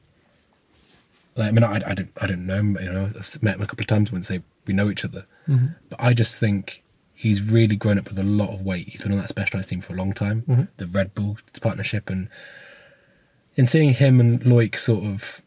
like 1.35 1.47
I 1.47 1.51
mean 1.51 1.63
I, 1.63 1.75
I 1.75 1.93
don't 1.93 2.11
I 2.21 2.27
don't 2.27 2.45
know 2.45 2.55
him. 2.55 2.77
You 2.79 2.93
know, 2.93 3.11
I've 3.17 3.43
met 3.43 3.55
him 3.55 3.61
a 3.61 3.65
couple 3.65 3.83
of 3.83 3.87
times. 3.87 4.11
Wouldn't 4.11 4.25
say 4.25 4.41
we 4.65 4.73
know 4.73 4.89
each 4.89 5.05
other, 5.05 5.25
but 5.89 6.01
I 6.01 6.13
just 6.13 6.39
think 6.39 6.83
he's 7.13 7.41
really 7.41 7.75
grown 7.75 7.99
up 7.99 8.09
with 8.09 8.17
a 8.17 8.23
lot 8.23 8.53
of 8.53 8.61
weight. 8.63 8.87
He's 8.89 9.01
been 9.01 9.11
on 9.11 9.19
that 9.19 9.29
specialized 9.29 9.69
team 9.69 9.81
for 9.81 9.93
a 9.93 9.97
long 9.97 10.13
time. 10.13 10.43
The 10.77 10.87
Red 10.87 11.13
Bull 11.13 11.37
partnership 11.61 12.09
and 12.09 12.29
in 13.55 13.67
seeing 13.67 13.93
him 13.93 14.19
and 14.19 14.41
Loic 14.41 14.75
sort 14.75 15.03
of 15.03 15.41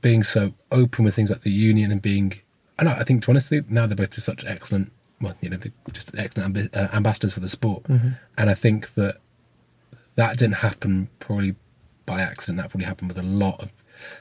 being 0.00 0.22
so 0.22 0.54
open 0.70 1.04
with 1.04 1.14
things 1.14 1.30
about 1.30 1.42
the 1.42 1.50
union 1.50 1.90
and 1.90 2.00
being, 2.00 2.40
I 2.78 2.84
know, 2.84 2.92
I 2.92 3.04
think, 3.04 3.24
to 3.24 3.30
honestly, 3.30 3.62
now 3.68 3.86
they're 3.86 3.96
both 3.96 4.10
just 4.10 4.26
such 4.26 4.44
excellent 4.44 4.92
well, 5.20 5.34
you 5.40 5.50
know, 5.50 5.56
they're 5.56 5.72
just 5.92 6.16
excellent 6.16 6.54
ambi- 6.54 6.76
uh, 6.76 6.94
ambassadors 6.94 7.34
for 7.34 7.40
the 7.40 7.48
sport. 7.48 7.84
Mm-hmm. 7.84 8.10
And 8.36 8.50
I 8.50 8.54
think 8.54 8.94
that 8.94 9.16
that 10.14 10.38
didn't 10.38 10.56
happen 10.56 11.08
probably 11.18 11.56
by 12.06 12.20
accident. 12.20 12.58
That 12.58 12.70
probably 12.70 12.86
happened 12.86 13.08
with 13.08 13.18
a 13.18 13.22
lot 13.22 13.60
of 13.62 13.72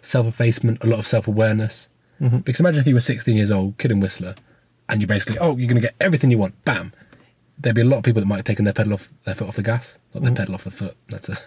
self-effacement, 0.02 0.84
a 0.84 0.88
lot 0.88 1.00
of 1.00 1.08
self-awareness. 1.08 1.90
Mm-hmm. 2.22 2.38
Because 2.40 2.60
imagine 2.60 2.82
if 2.82 2.88
you 2.88 2.96
were 2.96 3.02
16 3.02 3.36
years 3.36 3.52
old, 3.52 3.78
kid 3.78 3.92
and 3.92 4.02
whistler, 4.02 4.36
and 4.90 5.02
you're 5.02 5.08
basically, 5.08 5.38
oh, 5.40 5.56
you're 5.58 5.68
going 5.68 5.82
to 5.82 5.88
get 5.88 5.96
everything 6.00 6.32
you 6.32 6.38
want, 6.38 6.64
bam. 6.66 6.94
There'd 7.60 7.76
be 7.76 7.82
a 7.82 7.86
lot 7.86 7.98
of 7.98 8.04
people 8.04 8.22
that 8.22 8.28
might 8.28 8.38
have 8.38 8.46
taken 8.46 8.66
their 8.66 8.74
pedal 8.74 8.94
off 8.94 9.10
their 9.24 9.36
foot 9.36 9.48
off 9.48 9.56
the 9.56 9.64
gas, 9.64 9.98
not 10.14 10.24
their 10.24 10.34
pedal 10.34 10.54
off 10.56 10.64
the 10.64 10.72
foot. 10.72 10.96
That's 11.08 11.30
a. 11.30 11.38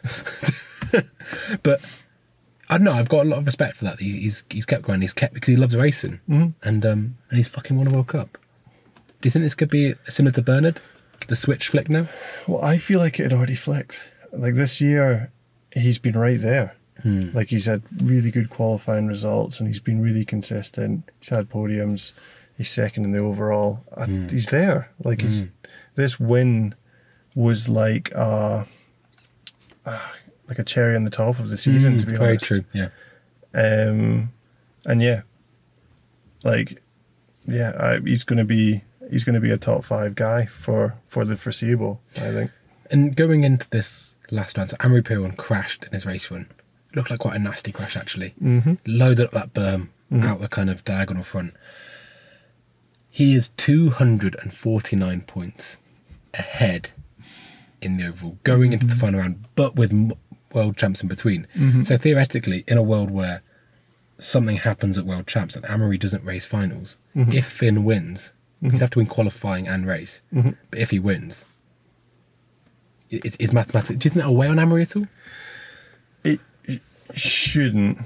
but 1.62 1.80
I 2.68 2.76
don't 2.78 2.84
know. 2.84 2.92
I've 2.92 3.08
got 3.08 3.26
a 3.26 3.28
lot 3.28 3.38
of 3.38 3.46
respect 3.46 3.76
for 3.76 3.84
that. 3.84 4.00
He's 4.00 4.44
he's 4.50 4.66
kept 4.66 4.82
going. 4.82 5.00
He's 5.00 5.12
kept 5.14 5.34
because 5.34 5.48
he 5.48 5.56
loves 5.56 5.76
racing, 5.76 6.18
Mhm. 6.28 6.54
and 6.64 6.84
um 6.84 7.16
and 7.28 7.36
he's 7.36 7.46
fucking 7.46 7.76
won 7.76 7.86
a 7.86 7.90
World 7.90 8.08
Cup. 8.08 8.38
Do 9.20 9.26
you 9.26 9.30
think 9.30 9.44
this 9.44 9.54
could 9.54 9.70
be 9.70 9.94
similar 10.08 10.32
to 10.32 10.42
Bernard? 10.42 10.80
The 11.28 11.36
switch 11.36 11.68
flick 11.68 11.88
now. 11.88 12.08
Well, 12.48 12.60
I 12.64 12.76
feel 12.78 12.98
like 12.98 13.20
it 13.20 13.24
had 13.24 13.32
already 13.32 13.54
flicked. 13.54 14.10
Like 14.32 14.54
this 14.54 14.80
year, 14.80 15.30
he's 15.72 15.98
been 16.00 16.18
right 16.18 16.40
there. 16.40 16.74
Like 17.34 17.48
he's 17.48 17.66
had 17.66 17.82
really 18.02 18.30
good 18.30 18.50
qualifying 18.50 19.06
results, 19.06 19.58
and 19.60 19.68
he's 19.68 19.80
been 19.80 20.00
really 20.02 20.24
consistent. 20.24 21.08
He's 21.20 21.28
had 21.30 21.48
podiums. 21.48 22.12
He's 22.56 22.70
second 22.70 23.04
in 23.04 23.10
the 23.12 23.18
overall. 23.20 23.84
I, 23.96 24.04
He's 24.06 24.46
there. 24.46 24.90
Like 25.02 25.22
he's 25.22 25.44
this 25.94 26.20
win 26.20 26.74
was 27.34 27.68
like 27.68 28.10
a, 28.12 28.66
like 30.48 30.58
a 30.58 30.64
cherry 30.64 30.96
on 30.96 31.04
the 31.04 31.10
top 31.10 31.38
of 31.38 31.48
the 31.48 31.56
season. 31.58 31.98
to 31.98 32.06
be 32.06 32.12
Mm, 32.12 32.18
very 32.18 32.30
honest, 32.30 32.44
true. 32.46 32.64
Yeah. 32.72 32.88
Um, 33.54 34.32
and 34.86 35.02
yeah, 35.02 35.22
like 36.44 36.82
yeah, 37.46 37.72
I, 37.78 38.00
he's 38.00 38.24
going 38.24 38.38
to 38.38 38.44
be 38.44 38.82
he's 39.10 39.24
going 39.24 39.34
to 39.34 39.40
be 39.40 39.50
a 39.50 39.58
top 39.58 39.84
five 39.84 40.14
guy 40.14 40.46
for 40.46 40.94
for 41.06 41.24
the 41.24 41.36
foreseeable. 41.36 42.00
I 42.16 42.30
think. 42.32 42.50
And 42.90 43.14
going 43.16 43.44
into 43.44 43.68
this 43.70 44.16
last 44.30 44.56
round, 44.58 44.70
so 44.70 44.76
Amaury 44.78 45.02
Pierron 45.02 45.36
crashed 45.36 45.84
in 45.84 45.92
his 45.92 46.04
race 46.06 46.30
run. 46.30 46.46
It 46.90 46.96
looked 46.96 47.10
like 47.10 47.20
quite 47.20 47.36
a 47.36 47.38
nasty 47.38 47.72
crash 47.72 47.96
actually. 47.96 48.34
Mm-hmm. 48.42 48.74
Loaded 48.86 49.26
up 49.26 49.32
that 49.32 49.52
berm 49.52 49.88
mm-hmm. 50.12 50.24
out 50.24 50.40
the 50.40 50.48
kind 50.48 50.70
of 50.70 50.84
diagonal 50.84 51.22
front. 51.22 51.54
He 53.10 53.34
is 53.34 53.48
249 53.50 55.22
points 55.22 55.76
ahead 56.34 56.90
in 57.80 57.96
the 57.96 58.06
overall 58.06 58.38
going 58.44 58.72
into 58.72 58.86
the 58.86 58.92
mm-hmm. 58.92 59.00
final 59.00 59.20
round, 59.20 59.44
but 59.54 59.74
with 59.74 59.92
m- 59.92 60.12
world 60.52 60.76
champs 60.76 61.02
in 61.02 61.08
between. 61.08 61.46
Mm-hmm. 61.56 61.82
So 61.84 61.96
theoretically, 61.96 62.64
in 62.68 62.78
a 62.78 62.82
world 62.82 63.10
where 63.10 63.42
something 64.18 64.56
happens 64.56 64.98
at 64.98 65.06
world 65.06 65.26
champs 65.26 65.56
and 65.56 65.64
Amaury 65.64 65.98
doesn't 65.98 66.24
race 66.24 66.46
finals, 66.46 66.98
if 67.14 67.46
Finn 67.46 67.84
wins, 67.84 68.32
he'd 68.60 68.80
have 68.80 68.90
to 68.90 68.98
win 68.98 69.06
qualifying 69.06 69.66
and 69.66 69.86
race. 69.86 70.22
But 70.70 70.78
if 70.78 70.90
he 70.90 70.98
wins, 70.98 71.46
it, 73.08 73.36
it's 73.40 73.52
mathematical. 73.52 73.96
Do 73.96 74.06
you 74.06 74.10
think 74.10 74.22
that'll 74.22 74.36
weigh 74.36 74.48
on 74.48 74.56
Amaury 74.56 74.82
at 74.82 74.96
all? 74.96 75.08
Shouldn't 77.14 77.98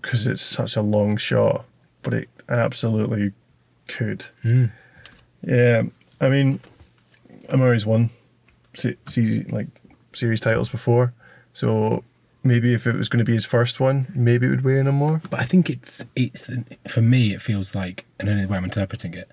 because 0.00 0.26
it's 0.26 0.42
such 0.42 0.76
a 0.76 0.82
long 0.82 1.16
shot, 1.16 1.64
but 2.02 2.14
it 2.14 2.28
absolutely 2.48 3.32
could. 3.88 4.26
Mm. 4.44 4.70
Yeah, 5.42 5.82
I 6.20 6.28
mean, 6.28 6.60
Amaury's 7.50 7.86
won 7.86 8.10
se- 8.74 8.96
like 9.50 9.68
series 10.12 10.40
titles 10.40 10.68
before, 10.68 11.12
so 11.52 12.04
maybe 12.42 12.74
if 12.74 12.86
it 12.86 12.94
was 12.94 13.08
going 13.08 13.18
to 13.18 13.24
be 13.24 13.34
his 13.34 13.44
first 13.44 13.80
one, 13.80 14.06
maybe 14.14 14.46
it 14.46 14.50
would 14.50 14.64
weigh 14.64 14.78
in 14.78 14.86
him 14.86 14.94
more. 14.96 15.20
But 15.30 15.40
I 15.40 15.44
think 15.44 15.68
it's 15.68 16.04
it's 16.16 16.48
for 16.88 17.02
me 17.02 17.32
it 17.34 17.42
feels 17.42 17.74
like 17.74 18.06
and 18.18 18.28
only 18.28 18.42
the 18.42 18.48
way 18.48 18.56
I'm 18.56 18.64
interpreting 18.64 19.14
it, 19.14 19.28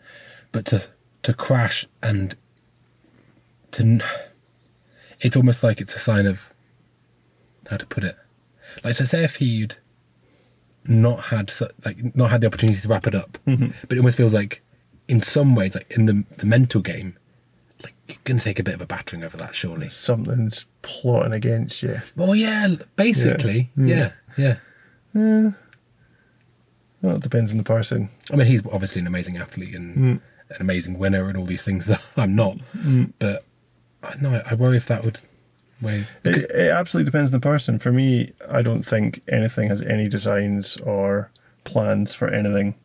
but 0.51 0.65
to 0.67 0.87
to 1.23 1.33
crash 1.33 1.85
and 2.03 2.35
to 3.71 3.99
it's 5.21 5.35
almost 5.35 5.63
like 5.63 5.81
it's 5.81 5.95
a 5.95 5.99
sign 5.99 6.25
of 6.25 6.53
how 7.69 7.77
to 7.77 7.85
put 7.85 8.03
it. 8.03 8.15
Like 8.83 8.95
so, 8.95 9.03
say 9.03 9.23
if 9.23 9.37
he'd 9.37 9.75
not 10.87 11.25
had 11.25 11.51
like 11.83 12.15
not 12.15 12.29
had 12.29 12.41
the 12.41 12.47
opportunity 12.47 12.79
to 12.79 12.87
wrap 12.87 13.07
it 13.07 13.15
up, 13.15 13.37
mm-hmm. 13.47 13.69
but 13.87 13.93
it 13.93 13.97
almost 13.97 14.17
feels 14.17 14.33
like 14.33 14.61
in 15.07 15.21
some 15.21 15.55
ways 15.55 15.75
like 15.75 15.89
in 15.91 16.05
the 16.05 16.23
the 16.37 16.45
mental 16.45 16.81
game, 16.81 17.17
like 17.83 17.93
you're 18.07 18.17
gonna 18.23 18.39
take 18.39 18.59
a 18.59 18.63
bit 18.63 18.75
of 18.75 18.81
a 18.81 18.85
battering 18.85 19.23
over 19.23 19.37
that 19.37 19.55
surely. 19.55 19.89
Something's 19.89 20.65
plotting 20.81 21.33
against 21.33 21.81
you. 21.83 22.01
Well, 22.15 22.35
yeah, 22.35 22.75
basically, 22.95 23.71
mm. 23.77 23.89
yeah, 23.89 24.11
yeah. 24.37 24.57
Well, 27.01 27.15
it 27.15 27.21
depends 27.21 27.51
on 27.51 27.57
the 27.57 27.63
person. 27.63 28.09
I 28.31 28.35
mean, 28.35 28.47
he's 28.47 28.65
obviously 28.67 29.01
an 29.01 29.07
amazing 29.07 29.37
athlete 29.37 29.75
and 29.75 29.95
Mm. 29.95 30.21
an 30.49 30.57
amazing 30.59 30.97
winner 30.97 31.29
and 31.29 31.37
all 31.37 31.45
these 31.45 31.63
things 31.63 31.85
that 31.85 32.01
I'm 32.17 32.35
not. 32.35 32.57
Mm. 32.75 33.13
But 33.19 33.45
I 34.03 34.15
no, 34.19 34.41
I 34.45 34.55
worry 34.55 34.77
if 34.77 34.87
that 34.87 35.03
would 35.03 35.19
weigh 35.81 36.07
because 36.23 36.45
It, 36.45 36.55
it 36.55 36.71
absolutely 36.71 37.11
depends 37.11 37.33
on 37.33 37.39
the 37.39 37.43
person. 37.43 37.79
For 37.79 37.91
me, 37.91 38.31
I 38.49 38.61
don't 38.61 38.83
think 38.83 39.21
anything 39.27 39.69
has 39.69 39.81
any 39.81 40.07
designs 40.07 40.77
or 40.77 41.31
plans 41.63 42.13
for 42.13 42.29
anything. 42.29 42.75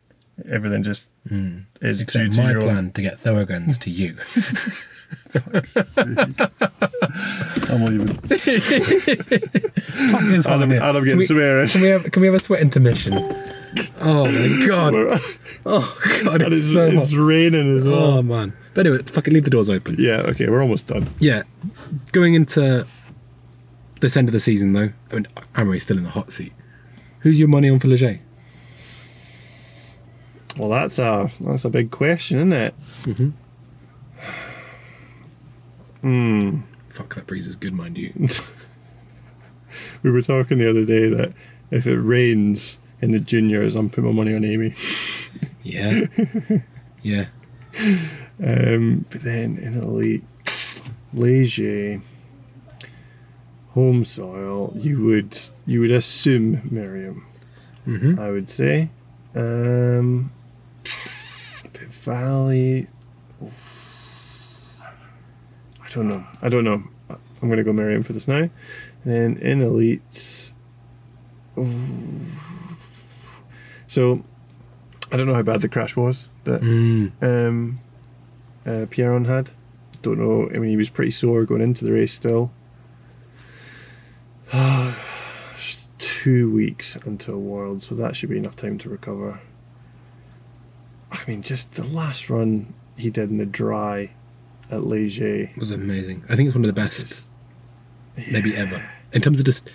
Everything 0.49 0.83
just 0.83 1.09
hmm. 1.27 1.59
is 1.81 1.97
due 1.99 2.03
except 2.03 2.33
to 2.35 2.43
my 2.43 2.51
your 2.51 2.61
own. 2.61 2.67
plan 2.67 2.91
to 2.91 3.01
get 3.01 3.21
Theraguns 3.21 3.77
to 3.79 3.89
you. 3.89 4.17
I'm 7.69 7.85
leaving. 7.85 8.15
Fuck 8.17 8.47
is 10.23 10.47
Adam, 10.47 10.63
on 10.63 10.71
here. 10.71 10.81
Adam 10.81 10.95
Can 10.95 11.03
getting 11.03 11.17
we, 11.17 11.25
swearing. 11.25 11.67
can 11.67 11.81
we 11.81 11.87
have 11.87 12.11
can 12.11 12.21
we 12.21 12.27
have 12.27 12.35
a 12.35 12.39
sweat 12.39 12.61
intermission? 12.61 13.13
Oh 14.01 14.25
my 14.25 14.67
god! 14.67 14.93
Oh 15.63 15.95
god! 16.23 16.41
It's 16.41 16.55
it's, 16.55 16.73
so 16.73 16.87
it's 16.87 17.11
hot. 17.11 17.19
raining 17.19 17.77
as 17.77 17.85
oh, 17.85 17.91
well. 17.91 18.03
Oh 18.03 18.21
man! 18.23 18.53
But 18.73 18.87
anyway, 18.87 19.03
fucking 19.03 19.33
leave 19.33 19.43
the 19.43 19.49
doors 19.49 19.69
open. 19.69 19.95
Yeah, 19.99 20.21
okay, 20.21 20.49
we're 20.49 20.61
almost 20.61 20.87
done. 20.87 21.07
Yeah, 21.19 21.43
going 22.11 22.33
into 22.35 22.85
this 23.99 24.15
end 24.15 24.29
of 24.29 24.33
the 24.33 24.39
season 24.39 24.73
though, 24.73 24.91
I 25.11 25.15
mean, 25.15 25.27
Amaury's 25.55 25.83
still 25.83 25.97
in 25.97 26.03
the 26.03 26.09
hot 26.11 26.31
seat. 26.31 26.53
Who's 27.19 27.39
your 27.39 27.49
money 27.49 27.69
on 27.69 27.79
for 27.79 27.87
Les 27.87 27.99
Gets? 27.99 28.19
Well, 30.57 30.69
that's 30.69 30.99
a 30.99 31.29
that's 31.39 31.65
a 31.65 31.69
big 31.69 31.91
question, 31.91 32.37
isn't 32.37 32.53
it? 32.53 32.75
Mm-hmm. 33.03 33.29
Hmm. 36.01 36.59
Fuck, 36.89 37.15
that 37.15 37.27
breeze 37.27 37.47
is 37.47 37.55
good, 37.55 37.73
mind 37.73 37.97
you. 37.97 38.13
We 40.03 40.11
were 40.11 40.21
talking 40.21 40.57
the 40.57 40.69
other 40.69 40.85
day 40.85 41.09
that 41.09 41.33
if 41.69 41.87
it 41.87 41.97
rains 41.97 42.79
in 43.01 43.11
the 43.11 43.19
juniors, 43.19 43.75
I'm 43.75 43.89
putting 43.89 44.05
my 44.05 44.11
money 44.11 44.35
on 44.35 44.41
Aimi. 44.41 44.75
Yeah, 45.63 46.07
yeah. 47.01 47.27
Um, 48.43 49.05
but 49.09 49.21
then 49.21 49.57
in 49.57 49.75
elite, 49.81 50.23
Les 51.13 51.45
Gets, 51.45 52.01
home 53.73 54.03
soil, 54.05 54.73
you 54.75 55.01
would 55.03 55.37
you 55.65 55.79
would 55.81 55.91
assume 55.91 56.57
Myriam. 56.69 57.23
Mm-hmm. 57.87 58.19
I 58.19 58.29
would 58.31 58.49
say. 58.49 58.89
Um, 59.35 60.31
Vali. 61.89 62.87
oof. 63.43 63.77
I 65.83 65.89
don't 65.93 66.07
know. 66.07 66.23
I 66.41 66.49
don't 66.49 66.63
know. 66.63 66.83
I'm 67.09 67.47
going 67.49 67.57
to 67.57 67.63
go 67.63 67.71
Myriam 67.73 68.03
for 68.05 68.13
this 68.13 68.27
now. 68.27 68.49
then 69.05 69.37
in 69.37 69.59
elites. 69.61 70.53
oof. 71.57 73.43
So, 73.87 74.23
I 75.11 75.17
don't 75.17 75.27
know 75.27 75.33
how 75.33 75.41
bad 75.43 75.61
the 75.61 75.69
crash 75.69 75.95
was 75.95 76.29
that 76.45 76.61
Mm. 76.61 77.11
um, 77.21 77.79
uh, 78.65 78.85
Pierron 78.89 79.27
had. 79.27 79.51
Don't 80.01 80.17
know. 80.19 80.49
I 80.53 80.59
mean, 80.59 80.71
he 80.71 80.77
was 80.77 80.89
pretty 80.89 81.11
sore 81.11 81.45
going 81.45 81.61
into 81.61 81.85
the 81.85 81.91
race 81.91 82.13
still. 82.13 82.51
Just 84.53 85.97
two 85.99 86.51
weeks 86.51 86.95
until 86.97 87.39
World, 87.39 87.81
so 87.81 87.95
that 87.95 88.15
should 88.15 88.29
be 88.29 88.37
enough 88.37 88.55
time 88.55 88.77
to 88.79 88.89
recover. 88.89 89.39
I 91.11 91.19
mean, 91.27 91.41
just 91.41 91.73
the 91.73 91.83
last 91.83 92.29
run 92.29 92.73
he 92.95 93.09
did 93.09 93.29
in 93.29 93.37
the 93.37 93.45
dry 93.45 94.11
at 94.69 94.83
Les 94.83 95.09
Gets. 95.19 95.57
Was 95.57 95.71
amazing. 95.71 96.23
I 96.29 96.35
think 96.35 96.47
it's 96.47 96.55
one 96.55 96.63
of 96.63 96.73
the 96.73 96.81
best, 96.81 97.01
Just, 97.01 97.27
maybe 98.31 98.55
ever, 98.55 98.83
in 99.11 99.21
terms 99.21 99.39
of 99.39 99.45
just 99.45 99.69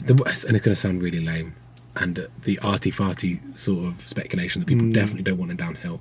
the. 0.00 0.14
And 0.14 0.26
it's 0.26 0.44
going 0.44 0.74
to 0.74 0.76
sound 0.76 1.02
really 1.02 1.20
lame, 1.24 1.54
and 1.96 2.26
the 2.44 2.58
arty 2.60 2.90
farty 2.90 3.56
sort 3.58 3.86
of 3.86 4.08
speculation 4.08 4.60
that 4.60 4.66
people 4.66 4.90
definitely 4.90 5.22
don't 5.22 5.38
want 5.38 5.50
in 5.50 5.56
downhill. 5.56 6.00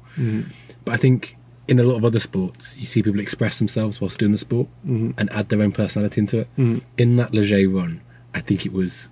But 0.85 0.93
I 0.93 0.97
think 0.97 1.37
in 1.67 1.79
a 1.79 1.83
lot 1.83 1.95
of 1.95 2.05
other 2.05 2.19
sports, 2.19 2.77
you 2.77 2.85
see 2.85 3.01
people 3.01 3.19
express 3.19 3.59
themselves 3.59 4.01
whilst 4.01 4.19
doing 4.19 4.31
the 4.31 4.37
sport 4.37 4.67
mm-hmm. 4.85 5.11
and 5.17 5.31
add 5.31 5.49
their 5.49 5.61
own 5.61 5.71
personality 5.71 6.21
into 6.21 6.39
it. 6.39 6.47
Mm-hmm. 6.57 6.79
In 6.97 7.15
that 7.17 7.33
Les 7.33 7.47
Gets 7.47 7.67
run, 7.67 8.01
I 8.33 8.41
think 8.41 8.65
it 8.65 8.73
was 8.73 9.09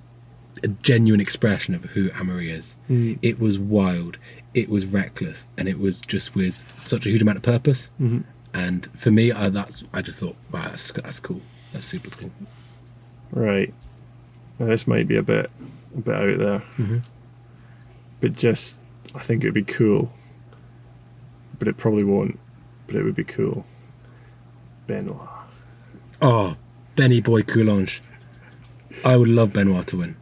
a 0.63 0.67
genuine 0.67 1.21
expression 1.21 1.73
of 1.73 1.85
who 1.85 2.09
Amaury 2.09 2.49
is. 2.49 2.75
Mm-hmm. 2.89 3.19
It 3.21 3.39
was 3.39 3.57
wild, 3.57 4.17
it 4.53 4.69
was 4.69 4.85
reckless, 4.85 5.45
and 5.57 5.67
it 5.67 5.79
was 5.79 6.01
just 6.01 6.35
with 6.35 6.81
such 6.85 7.05
a 7.05 7.09
huge 7.09 7.21
amount 7.21 7.37
of 7.37 7.43
purpose. 7.43 7.89
And 8.53 8.85
for 8.99 9.11
me, 9.11 9.31
I, 9.31 9.49
that's 9.49 9.83
I 9.93 10.01
just 10.01 10.19
thought, 10.19 10.35
wow, 10.51 10.67
that's, 10.69 10.91
that's 10.91 11.19
cool. 11.19 11.41
That's 11.71 11.85
super 11.85 12.09
cool. 12.09 12.31
right. 13.31 13.73
Now, 14.59 14.67
this 14.67 14.85
might 14.85 15.07
be 15.07 15.15
a 15.15 15.23
bit, 15.23 15.49
a 15.95 15.99
bit 15.99 16.15
out 16.15 16.37
there, 16.37 16.63
but 18.19 18.33
just 18.33 18.75
I 19.15 19.19
think 19.19 19.43
it'd 19.43 19.53
be 19.53 19.63
cool. 19.63 20.11
But 21.61 21.67
it 21.67 21.77
probably 21.77 22.03
won't. 22.03 22.39
But 22.87 22.95
it 22.95 23.03
would 23.03 23.13
be 23.13 23.23
cool. 23.23 23.67
Benoit. 24.87 25.29
Oh, 26.19 26.57
Benny 26.95 27.21
Boy 27.21 27.43
Coulanges. 27.43 27.99
I 29.05 29.15
would 29.15 29.27
love 29.29 29.53
Benoit 29.53 29.85
to 29.87 29.97
win. 29.97 30.15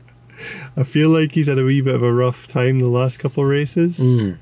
I 0.75 0.83
feel 0.83 1.09
like 1.09 1.31
he's 1.31 1.47
had 1.47 1.57
a 1.57 1.63
wee 1.63 1.79
bit 1.79 1.95
of 1.95 2.03
a 2.03 2.11
rough 2.11 2.45
time 2.45 2.79
the 2.79 2.87
last 2.87 3.19
couple 3.19 3.43
of 3.45 3.49
races, 3.49 3.99
Mm. 4.01 4.37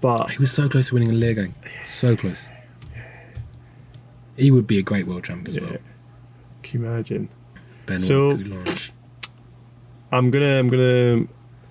but 0.00 0.30
He 0.30 0.38
was 0.38 0.52
so 0.52 0.68
close 0.68 0.90
to 0.90 0.94
winning 0.94 1.10
a 1.10 1.14
Leergang. 1.14 1.54
So 1.84 2.14
close. 2.14 2.44
He 4.36 4.52
would 4.52 4.68
be 4.68 4.78
a 4.78 4.82
great 4.82 5.08
world 5.08 5.24
champ 5.24 5.48
as 5.48 5.56
Yeah. 5.56 5.62
well. 5.62 5.76
can 6.62 6.80
you 6.82 6.86
imagine? 6.86 7.28
Benoit 7.86 8.02
So- 8.02 8.36
Coulanges. 8.36 8.90
I'm 10.12 10.30
gonna, 10.30 10.58
I'm 10.60 10.68
gonna, 10.68 11.26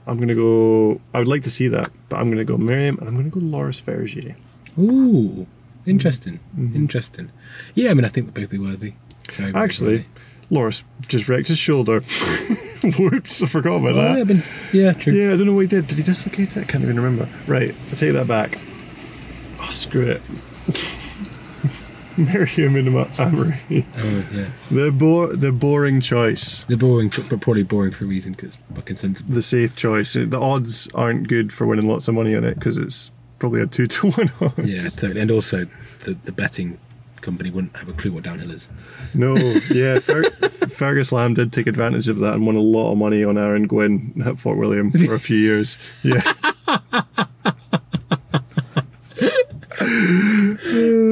I'm 0.05 0.17
gonna 0.19 0.35
go. 0.35 0.99
I 1.13 1.19
would 1.19 1.29
like 1.29 1.43
to 1.43 1.49
see 1.51 1.69
that, 1.69 1.91
but 2.09 2.17
I'm 2.19 2.29
gonna 2.29 2.43
go 2.43 2.57
Myriam 2.57 2.97
and 2.99 3.07
I'm 3.07 3.15
gonna 3.15 3.29
go 3.29 3.39
Loris 3.39 3.79
Vergier. 3.81 4.35
Ooh, 4.77 5.47
interesting. 5.85 6.39
Mm-hmm. 6.57 6.75
Interesting. 6.75 7.31
Yeah, 7.73 7.91
I 7.91 7.93
mean, 7.93 8.05
I 8.05 8.09
think 8.09 8.33
they're 8.33 8.47
both 8.47 8.59
worthy. 8.59 8.93
Very, 9.31 9.51
very 9.51 9.63
Actually, 9.63 9.91
worthy. 9.97 10.05
Loris 10.49 10.83
just 11.07 11.27
wrecked 11.29 11.47
his 11.47 11.57
shoulder. 11.57 12.01
Whoops, 12.99 13.41
I 13.41 13.47
forgot 13.47 13.77
about 13.77 13.93
Oh, 13.95 13.95
that. 13.95 14.17
yeah, 14.17 14.23
but, 14.23 14.73
yeah, 14.73 14.93
true. 14.93 15.13
Yeah, 15.13 15.33
I 15.33 15.37
don't 15.37 15.47
know 15.47 15.53
what 15.53 15.61
he 15.61 15.67
did. 15.67 15.87
Did 15.87 15.97
he 15.97 16.03
dislocate 16.03 16.55
it? 16.55 16.61
I 16.61 16.63
can't 16.65 16.83
even 16.83 16.99
remember. 16.99 17.27
Right, 17.47 17.73
I 17.91 17.95
take 17.95 18.13
that 18.13 18.27
back. 18.27 18.59
Oh, 19.59 19.69
screw 19.69 20.07
it. 20.07 20.21
Myriam 22.17 22.77
and 22.79 22.87
Amaury. 23.17 23.85
Oh, 23.97 24.27
yeah. 24.33 24.47
The 24.71 24.89
bo- 24.91 25.33
the 25.33 25.51
boring 25.51 25.99
choice. 25.99 26.63
They're 26.65 26.77
boring, 26.77 27.09
but 27.09 27.27
probably 27.41 27.63
boring 27.63 27.91
for 27.91 28.05
a 28.05 28.07
reason 28.07 28.31
because 28.33 28.55
it's 28.55 28.57
fucking 28.73 28.95
sensible. 28.95 29.33
The 29.33 29.41
safe 29.41 29.75
choice. 29.75 30.13
The 30.13 30.39
odds 30.39 30.87
aren't 30.93 31.27
good 31.27 31.51
for 31.51 31.65
winning 31.67 31.87
lots 31.89 32.07
of 32.07 32.15
money 32.15 32.33
on 32.33 32.45
it 32.45 32.53
because 32.55 32.77
it's 32.77 33.11
probably 33.45 33.61
a 33.61 33.67
two 33.67 33.85
to 33.85 34.09
one 34.11 34.31
odds. 34.41 34.57
Yeah, 34.57 34.89
totally. 34.89 35.21
And 35.21 35.29
also, 35.29 35.67
the, 35.99 36.13
the 36.13 36.31
betting 36.31 36.79
company 37.21 37.51
wouldn't 37.51 37.75
have 37.77 37.87
a 37.87 37.93
clue 37.93 38.11
what 38.11 38.23
downhill 38.23 38.51
is. 38.51 38.69
No, 39.13 39.35
yeah. 39.71 39.99
Fer- 39.99 40.31
Fergus 40.69 41.11
Lamb 41.11 41.35
did 41.35 41.53
take 41.53 41.67
advantage 41.67 42.07
of 42.07 42.17
that 42.19 42.33
and 42.33 42.45
won 42.47 42.55
a 42.55 42.59
lot 42.59 42.91
of 42.91 42.97
money 42.97 43.23
on 43.23 43.37
Aaron 43.37 43.67
Gwin 43.67 44.23
at 44.25 44.39
Fort 44.39 44.57
William 44.57 44.91
for 44.91 45.13
a 45.13 45.19
few 45.19 45.37
years. 45.37 45.77
Yeah. 46.03 46.21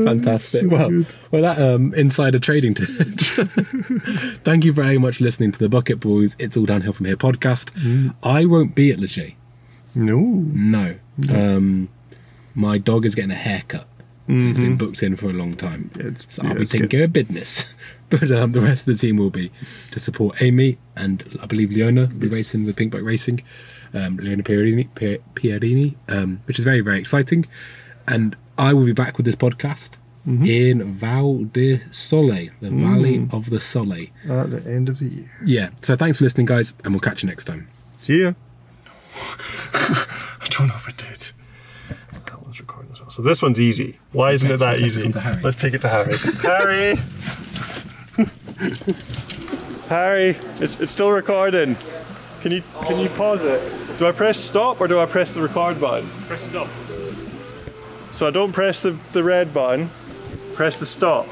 Fantastic. 0.06 0.62
so 0.62 0.68
well, 0.68 0.90
good. 0.90 1.08
well, 1.32 1.42
that 1.44 1.62
um, 1.62 1.94
insider 1.94 2.40
trading. 2.40 2.74
Thank 4.44 4.66
you 4.66 4.74
very 4.74 4.98
much 4.98 5.18
for 5.18 5.24
listening 5.24 5.52
to 5.52 5.60
the 5.60 5.70
Bucket 5.70 6.00
Boys. 6.00 6.36
It's 6.40 6.58
all 6.58 6.66
downhill 6.66 6.94
from 6.94 7.06
here 7.06 7.16
podcast. 7.16 7.72
Mm. 7.74 8.16
I 8.24 8.46
won't 8.46 8.74
be 8.74 8.92
at 8.92 9.00
Les 9.00 9.16
Gets. 9.16 9.34
No. 9.96 10.20
No. 10.20 10.98
Um, 11.30 11.90
my 12.56 12.78
dog 12.78 13.06
is 13.06 13.16
getting 13.16 13.32
a 13.32 13.36
haircut. 13.36 13.88
It's 14.28 14.58
been 14.58 14.78
booked 14.78 15.04
in 15.04 15.18
for 15.18 15.30
a 15.30 15.34
long 15.34 15.54
time. 15.54 15.90
Mm-hmm. 15.90 16.00
Yeah, 16.00 16.08
it's- 16.08 16.26
so 16.30 16.44
I'll 16.48 16.56
be 16.56 16.66
taking 16.66 16.82
good. 16.88 16.92
care 16.92 17.04
of 17.06 17.14
business. 17.14 17.66
But 18.10 18.32
um, 18.32 18.52
the 18.52 18.62
rest 18.62 18.88
of 18.88 18.94
the 18.96 19.02
team 19.08 19.18
will 19.18 19.32
be 19.32 19.52
to 19.90 20.00
support 20.00 20.36
Aimi 20.36 20.78
and 20.96 21.24
I 21.42 21.48
believe 21.48 21.72
Leona 21.72 22.02
will 22.02 22.08
be 22.20 22.28
Yes. 22.28 22.36
racing 22.36 22.66
with 22.68 22.76
Pink 22.76 22.92
Bike 22.94 23.02
Racing. 23.02 23.42
Um, 23.92 24.18
Leona 24.18 24.44
Pierrini, 24.44 24.88
Pierrini 25.34 25.96
um, 26.10 26.42
which 26.46 26.60
is 26.60 26.64
very, 26.64 26.82
very 26.82 27.00
exciting. 27.00 27.48
And 28.08 28.36
I 28.56 28.72
will 28.74 28.86
be 28.86 28.94
back 28.94 29.18
with 29.18 29.26
this 29.26 29.36
podcast 29.36 29.98
Mm-hmm. 30.28 30.46
in 30.46 30.94
Val 30.94 31.44
di 31.46 31.80
Sole, 31.92 32.50
the 32.62 32.70
Mm. 32.70 32.82
Valley 32.82 33.28
of 33.34 33.50
the 33.50 33.60
Sole. 33.60 33.92
At 34.30 34.52
the 34.52 34.64
end 34.68 34.88
of 34.90 35.00
the 35.00 35.06
year. 35.08 35.32
Yeah. 35.44 35.70
So 35.82 35.96
thanks 35.96 36.20
for 36.20 36.24
listening, 36.26 36.46
guys, 36.46 36.76
and 36.86 36.94
we'll 36.94 37.02
catch 37.02 37.24
you 37.24 37.28
next 37.30 37.44
time. 37.46 37.68
See 37.98 38.22
ya. 38.22 38.34
I 39.74 40.48
don't 40.50 40.68
know 40.68 40.76
if 40.76 40.88
it 40.88 40.98
did. 40.98 41.32
That 42.28 42.42
one's 42.42 42.60
recording 42.60 42.92
as 42.94 43.02
well. 43.02 43.03
So 43.14 43.22
this 43.22 43.44
one's 43.44 43.60
easy. 43.60 44.00
Why 44.12 44.32
isn't 44.32 44.48
Okay, 44.48 44.56
it 44.56 44.58
that 44.58 44.80
easy? 44.80 45.04
one 45.04 45.12
to 45.12 45.20
Harry. 45.20 45.44
Let's 45.44 45.56
take 45.56 45.76
it 45.76 45.82
to 45.82 45.88
Harry. 45.88 46.18
Harry! 46.42 46.96
Harry, 49.88 50.38
it's, 50.60 50.80
it's 50.80 50.92
still 50.92 51.12
recording. 51.12 51.78
Can 52.42 52.52
you 52.52 52.64
can 52.88 53.00
you 53.00 53.10
pause 53.10 53.44
it? 53.44 54.00
Do 54.00 54.08
I 54.08 54.14
press 54.14 54.40
stop 54.40 54.82
or 54.82 54.88
do 54.88 54.98
I 54.98 55.06
press 55.06 55.30
the 55.30 55.44
record 55.44 55.80
button? 55.80 56.10
Press 56.26 56.42
stop. 56.50 56.68
So 58.12 58.26
I 58.26 58.32
don't 58.32 58.52
press 58.52 58.80
the, 58.80 58.98
the 59.12 59.24
red 59.24 59.54
button, 59.54 59.92
press 60.56 60.80
the 60.80 60.88
stop. 60.88 61.28